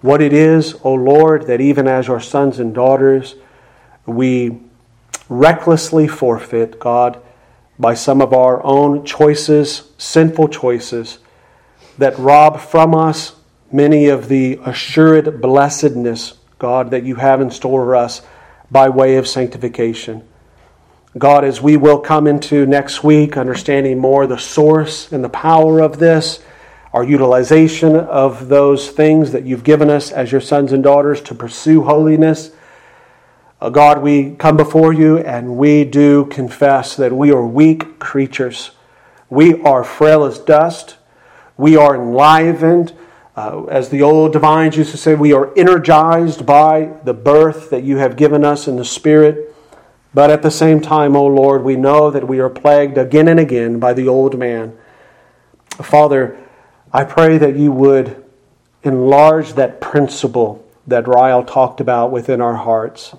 what 0.00 0.22
it 0.22 0.32
is, 0.32 0.74
O 0.84 0.94
Lord, 0.94 1.46
that 1.46 1.60
even 1.60 1.86
as 1.86 2.08
your 2.08 2.20
sons 2.20 2.58
and 2.58 2.74
daughters, 2.74 3.34
we 4.06 4.58
recklessly 5.28 6.08
forfeit, 6.08 6.80
God, 6.80 7.20
by 7.78 7.92
some 7.92 8.22
of 8.22 8.32
our 8.32 8.64
own 8.64 9.04
choices, 9.04 9.92
sinful 9.98 10.48
choices, 10.48 11.18
that 11.98 12.18
rob 12.18 12.58
from 12.58 12.94
us 12.94 13.36
many 13.70 14.08
of 14.08 14.28
the 14.28 14.58
assured 14.64 15.42
blessedness, 15.42 16.38
God, 16.62 16.92
that 16.92 17.02
you 17.02 17.16
have 17.16 17.40
in 17.40 17.50
store 17.50 17.84
for 17.84 17.96
us 17.96 18.22
by 18.70 18.88
way 18.88 19.16
of 19.16 19.26
sanctification. 19.26 20.22
God, 21.18 21.44
as 21.44 21.60
we 21.60 21.76
will 21.76 21.98
come 21.98 22.28
into 22.28 22.64
next 22.66 23.02
week, 23.02 23.36
understanding 23.36 23.98
more 23.98 24.28
the 24.28 24.38
source 24.38 25.10
and 25.10 25.24
the 25.24 25.28
power 25.28 25.80
of 25.80 25.98
this, 25.98 26.40
our 26.92 27.02
utilization 27.02 27.96
of 27.96 28.48
those 28.48 28.90
things 28.90 29.32
that 29.32 29.44
you've 29.44 29.64
given 29.64 29.90
us 29.90 30.12
as 30.12 30.30
your 30.30 30.40
sons 30.40 30.72
and 30.72 30.84
daughters 30.84 31.20
to 31.22 31.34
pursue 31.34 31.82
holiness. 31.82 32.52
Uh, 33.60 33.68
God, 33.68 34.00
we 34.00 34.36
come 34.36 34.56
before 34.56 34.92
you 34.92 35.18
and 35.18 35.56
we 35.56 35.82
do 35.84 36.26
confess 36.26 36.94
that 36.94 37.12
we 37.12 37.32
are 37.32 37.44
weak 37.44 37.98
creatures. 37.98 38.70
We 39.28 39.60
are 39.62 39.82
frail 39.82 40.22
as 40.22 40.38
dust. 40.38 40.96
We 41.56 41.76
are 41.76 41.96
enlivened. 41.96 42.92
Uh, 43.34 43.64
as 43.64 43.88
the 43.88 44.02
old 44.02 44.32
divines 44.32 44.76
used 44.76 44.90
to 44.90 44.96
say, 44.96 45.14
we 45.14 45.32
are 45.32 45.56
energized 45.56 46.44
by 46.44 46.92
the 47.04 47.14
birth 47.14 47.70
that 47.70 47.82
you 47.82 47.96
have 47.96 48.16
given 48.16 48.44
us 48.44 48.68
in 48.68 48.76
the 48.76 48.84
Spirit. 48.84 49.54
But 50.14 50.30
at 50.30 50.42
the 50.42 50.50
same 50.50 50.80
time, 50.80 51.16
O 51.16 51.26
Lord, 51.26 51.64
we 51.64 51.76
know 51.76 52.10
that 52.10 52.28
we 52.28 52.40
are 52.40 52.50
plagued 52.50 52.98
again 52.98 53.28
and 53.28 53.40
again 53.40 53.78
by 53.78 53.94
the 53.94 54.08
old 54.08 54.38
man. 54.38 54.76
Father, 55.70 56.38
I 56.92 57.04
pray 57.04 57.38
that 57.38 57.56
you 57.56 57.72
would 57.72 58.22
enlarge 58.82 59.54
that 59.54 59.80
principle 59.80 60.62
that 60.86 61.08
Ryle 61.08 61.44
talked 61.44 61.80
about 61.80 62.10
within 62.10 62.42
our 62.42 62.56
hearts. 62.56 63.14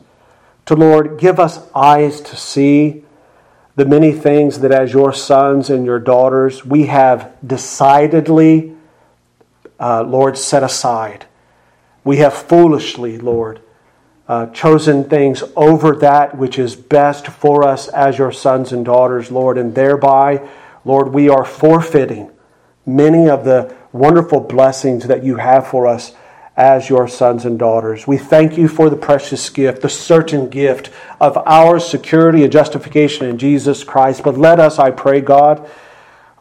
To 0.67 0.75
Lord, 0.75 1.19
give 1.19 1.39
us 1.39 1.67
eyes 1.73 2.21
to 2.21 2.35
see 2.35 3.03
the 3.75 3.85
many 3.85 4.11
things 4.11 4.59
that 4.59 4.71
as 4.71 4.93
your 4.93 5.11
sons 5.13 5.69
and 5.69 5.85
your 5.85 5.99
daughters 5.99 6.63
we 6.63 6.85
have 6.85 7.33
decidedly, 7.45 8.72
uh, 9.83 10.01
Lord, 10.01 10.37
set 10.37 10.63
aside. 10.63 11.25
We 12.05 12.17
have 12.17 12.33
foolishly, 12.33 13.17
Lord, 13.17 13.59
uh, 14.29 14.45
chosen 14.47 15.03
things 15.03 15.43
over 15.57 15.93
that 15.97 16.37
which 16.37 16.57
is 16.57 16.77
best 16.77 17.27
for 17.27 17.67
us 17.67 17.89
as 17.89 18.17
your 18.17 18.31
sons 18.31 18.71
and 18.71 18.85
daughters, 18.85 19.29
Lord, 19.29 19.57
and 19.57 19.75
thereby, 19.75 20.47
Lord, 20.85 21.09
we 21.09 21.27
are 21.27 21.43
forfeiting 21.43 22.31
many 22.85 23.27
of 23.29 23.43
the 23.43 23.75
wonderful 23.91 24.39
blessings 24.39 25.07
that 25.07 25.25
you 25.25 25.35
have 25.35 25.67
for 25.67 25.85
us 25.85 26.13
as 26.55 26.87
your 26.87 27.05
sons 27.05 27.43
and 27.43 27.59
daughters. 27.59 28.07
We 28.07 28.17
thank 28.17 28.57
you 28.57 28.69
for 28.69 28.89
the 28.89 28.95
precious 28.95 29.49
gift, 29.49 29.81
the 29.81 29.89
certain 29.89 30.49
gift 30.49 30.91
of 31.19 31.37
our 31.45 31.77
security 31.81 32.43
and 32.43 32.53
justification 32.53 33.27
in 33.27 33.37
Jesus 33.37 33.83
Christ. 33.83 34.23
But 34.23 34.37
let 34.37 34.61
us, 34.61 34.79
I 34.79 34.91
pray, 34.91 35.19
God, 35.19 35.69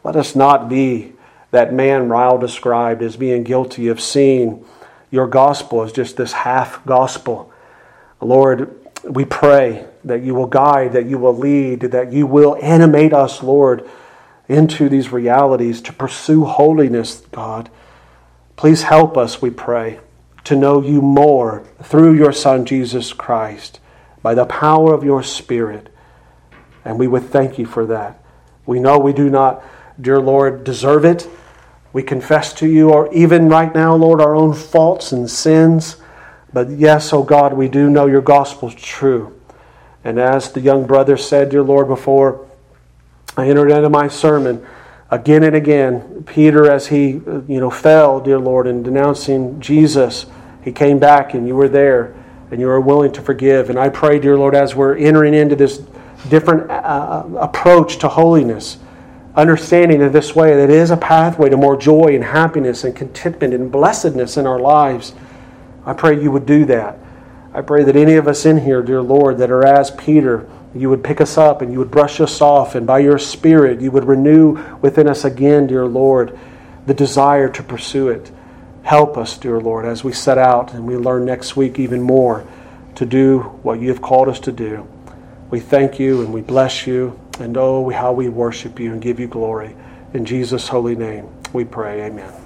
let 0.04 0.14
us 0.14 0.36
not 0.36 0.68
be 0.68 1.11
that 1.52 1.72
man 1.72 2.08
Ryle 2.08 2.38
described 2.38 3.02
as 3.02 3.16
being 3.16 3.44
guilty 3.44 3.86
of 3.88 4.00
seeing 4.00 4.64
your 5.10 5.28
gospel 5.28 5.82
as 5.82 5.92
just 5.92 6.16
this 6.16 6.32
half 6.32 6.84
gospel. 6.84 7.52
Lord, 8.20 8.76
we 9.04 9.24
pray 9.24 9.86
that 10.04 10.22
you 10.22 10.34
will 10.34 10.46
guide, 10.46 10.92
that 10.94 11.06
you 11.06 11.18
will 11.18 11.36
lead, 11.36 11.80
that 11.82 12.12
you 12.12 12.26
will 12.26 12.58
animate 12.60 13.12
us, 13.12 13.42
Lord 13.42 13.88
into 14.48 14.88
these 14.88 15.12
realities 15.12 15.80
to 15.82 15.92
pursue 15.92 16.44
holiness, 16.44 17.22
God. 17.32 17.70
Please 18.56 18.82
help 18.82 19.16
us, 19.16 19.40
we 19.40 19.50
pray, 19.50 20.00
to 20.44 20.56
know 20.56 20.82
you 20.82 21.00
more 21.00 21.64
through 21.82 22.14
your 22.14 22.32
Son, 22.32 22.64
Jesus 22.64 23.12
Christ, 23.12 23.80
by 24.22 24.34
the 24.34 24.46
power 24.46 24.92
of 24.92 25.04
your 25.04 25.22
Spirit. 25.22 25.88
And 26.84 26.98
we 26.98 27.08
would 27.08 27.24
thank 27.24 27.58
you 27.58 27.66
for 27.66 27.86
that. 27.86 28.22
We 28.66 28.78
know 28.78 28.98
we 28.98 29.12
do 29.12 29.30
not, 29.30 29.64
dear 30.00 30.20
Lord, 30.20 30.64
deserve 30.64 31.04
it. 31.04 31.28
We 31.92 32.02
confess 32.02 32.52
to 32.54 32.66
you, 32.66 32.90
or 32.90 33.12
even 33.12 33.48
right 33.48 33.74
now, 33.74 33.94
Lord, 33.94 34.20
our 34.20 34.34
own 34.34 34.54
faults 34.54 35.12
and 35.12 35.28
sins. 35.28 35.96
But 36.52 36.70
yes, 36.70 37.12
oh 37.12 37.22
God, 37.22 37.52
we 37.54 37.68
do 37.68 37.90
know 37.90 38.06
your 38.06 38.22
gospel 38.22 38.68
is 38.68 38.74
true. 38.74 39.38
And 40.04 40.18
as 40.18 40.52
the 40.52 40.60
young 40.60 40.86
brother 40.86 41.16
said, 41.16 41.50
dear 41.50 41.62
Lord, 41.62 41.88
before 41.88 42.46
I 43.36 43.48
entered 43.48 43.70
into 43.70 43.88
my 43.88 44.08
sermon 44.08 44.66
again 45.10 45.42
and 45.42 45.54
again. 45.54 46.24
Peter, 46.26 46.70
as 46.70 46.88
he 46.88 47.08
you 47.10 47.60
know 47.60 47.70
fell, 47.70 48.20
dear 48.20 48.38
Lord, 48.38 48.66
in 48.66 48.82
denouncing 48.82 49.60
Jesus, 49.60 50.26
he 50.62 50.72
came 50.72 50.98
back 50.98 51.34
and 51.34 51.46
you 51.46 51.54
were 51.54 51.68
there 51.68 52.14
and 52.50 52.60
you 52.60 52.66
were 52.66 52.80
willing 52.80 53.12
to 53.12 53.22
forgive. 53.22 53.70
And 53.70 53.78
I 53.78 53.88
pray, 53.88 54.18
dear 54.18 54.36
Lord, 54.36 54.54
as 54.54 54.74
we're 54.74 54.96
entering 54.96 55.34
into 55.34 55.56
this 55.56 55.82
different 56.28 56.70
uh 56.70 57.24
approach 57.38 57.98
to 57.98 58.08
holiness, 58.08 58.78
understanding 59.34 60.00
in 60.00 60.12
this 60.12 60.34
way 60.34 60.54
that 60.54 60.70
is 60.70 60.90
a 60.90 60.96
pathway 60.96 61.48
to 61.48 61.56
more 61.56 61.76
joy 61.76 62.14
and 62.14 62.24
happiness 62.24 62.84
and 62.84 62.94
contentment 62.94 63.54
and 63.54 63.72
blessedness 63.72 64.36
in 64.36 64.46
our 64.46 64.58
lives. 64.58 65.14
I 65.86 65.94
pray 65.94 66.20
you 66.22 66.30
would 66.30 66.46
do 66.46 66.64
that. 66.66 66.98
I 67.54 67.60
pray 67.60 67.84
that 67.84 67.96
any 67.96 68.14
of 68.14 68.28
us 68.28 68.46
in 68.46 68.58
here, 68.58 68.82
dear 68.82 69.02
Lord, 69.02 69.38
that 69.38 69.50
are 69.50 69.64
as 69.64 69.90
Peter, 69.90 70.48
you 70.74 70.88
would 70.88 71.04
pick 71.04 71.20
us 71.20 71.36
up 71.36 71.60
and 71.60 71.72
you 71.72 71.78
would 71.78 71.90
brush 71.90 72.20
us 72.20 72.40
off, 72.40 72.74
and 72.74 72.86
by 72.86 73.00
your 73.00 73.18
Spirit, 73.18 73.80
you 73.80 73.90
would 73.90 74.04
renew 74.04 74.52
within 74.80 75.06
us 75.06 75.24
again, 75.24 75.66
dear 75.66 75.84
Lord, 75.84 76.38
the 76.86 76.94
desire 76.94 77.48
to 77.50 77.62
pursue 77.62 78.08
it. 78.08 78.30
Help 78.82 79.16
us, 79.16 79.36
dear 79.36 79.60
Lord, 79.60 79.84
as 79.84 80.02
we 80.02 80.12
set 80.12 80.38
out 80.38 80.72
and 80.72 80.86
we 80.86 80.96
learn 80.96 81.24
next 81.24 81.56
week 81.56 81.78
even 81.78 82.00
more 82.00 82.46
to 82.94 83.06
do 83.06 83.40
what 83.62 83.80
you 83.80 83.88
have 83.88 84.02
called 84.02 84.28
us 84.28 84.40
to 84.40 84.52
do. 84.52 84.86
We 85.50 85.60
thank 85.60 86.00
you 86.00 86.22
and 86.22 86.32
we 86.32 86.40
bless 86.40 86.86
you, 86.86 87.18
and 87.42 87.56
oh, 87.56 87.90
how 87.90 88.12
we 88.12 88.28
worship 88.28 88.80
you 88.80 88.92
and 88.92 89.02
give 89.02 89.20
you 89.20 89.26
glory. 89.26 89.74
In 90.14 90.24
Jesus' 90.24 90.68
holy 90.68 90.96
name, 90.96 91.28
we 91.52 91.64
pray. 91.64 92.02
Amen. 92.06 92.41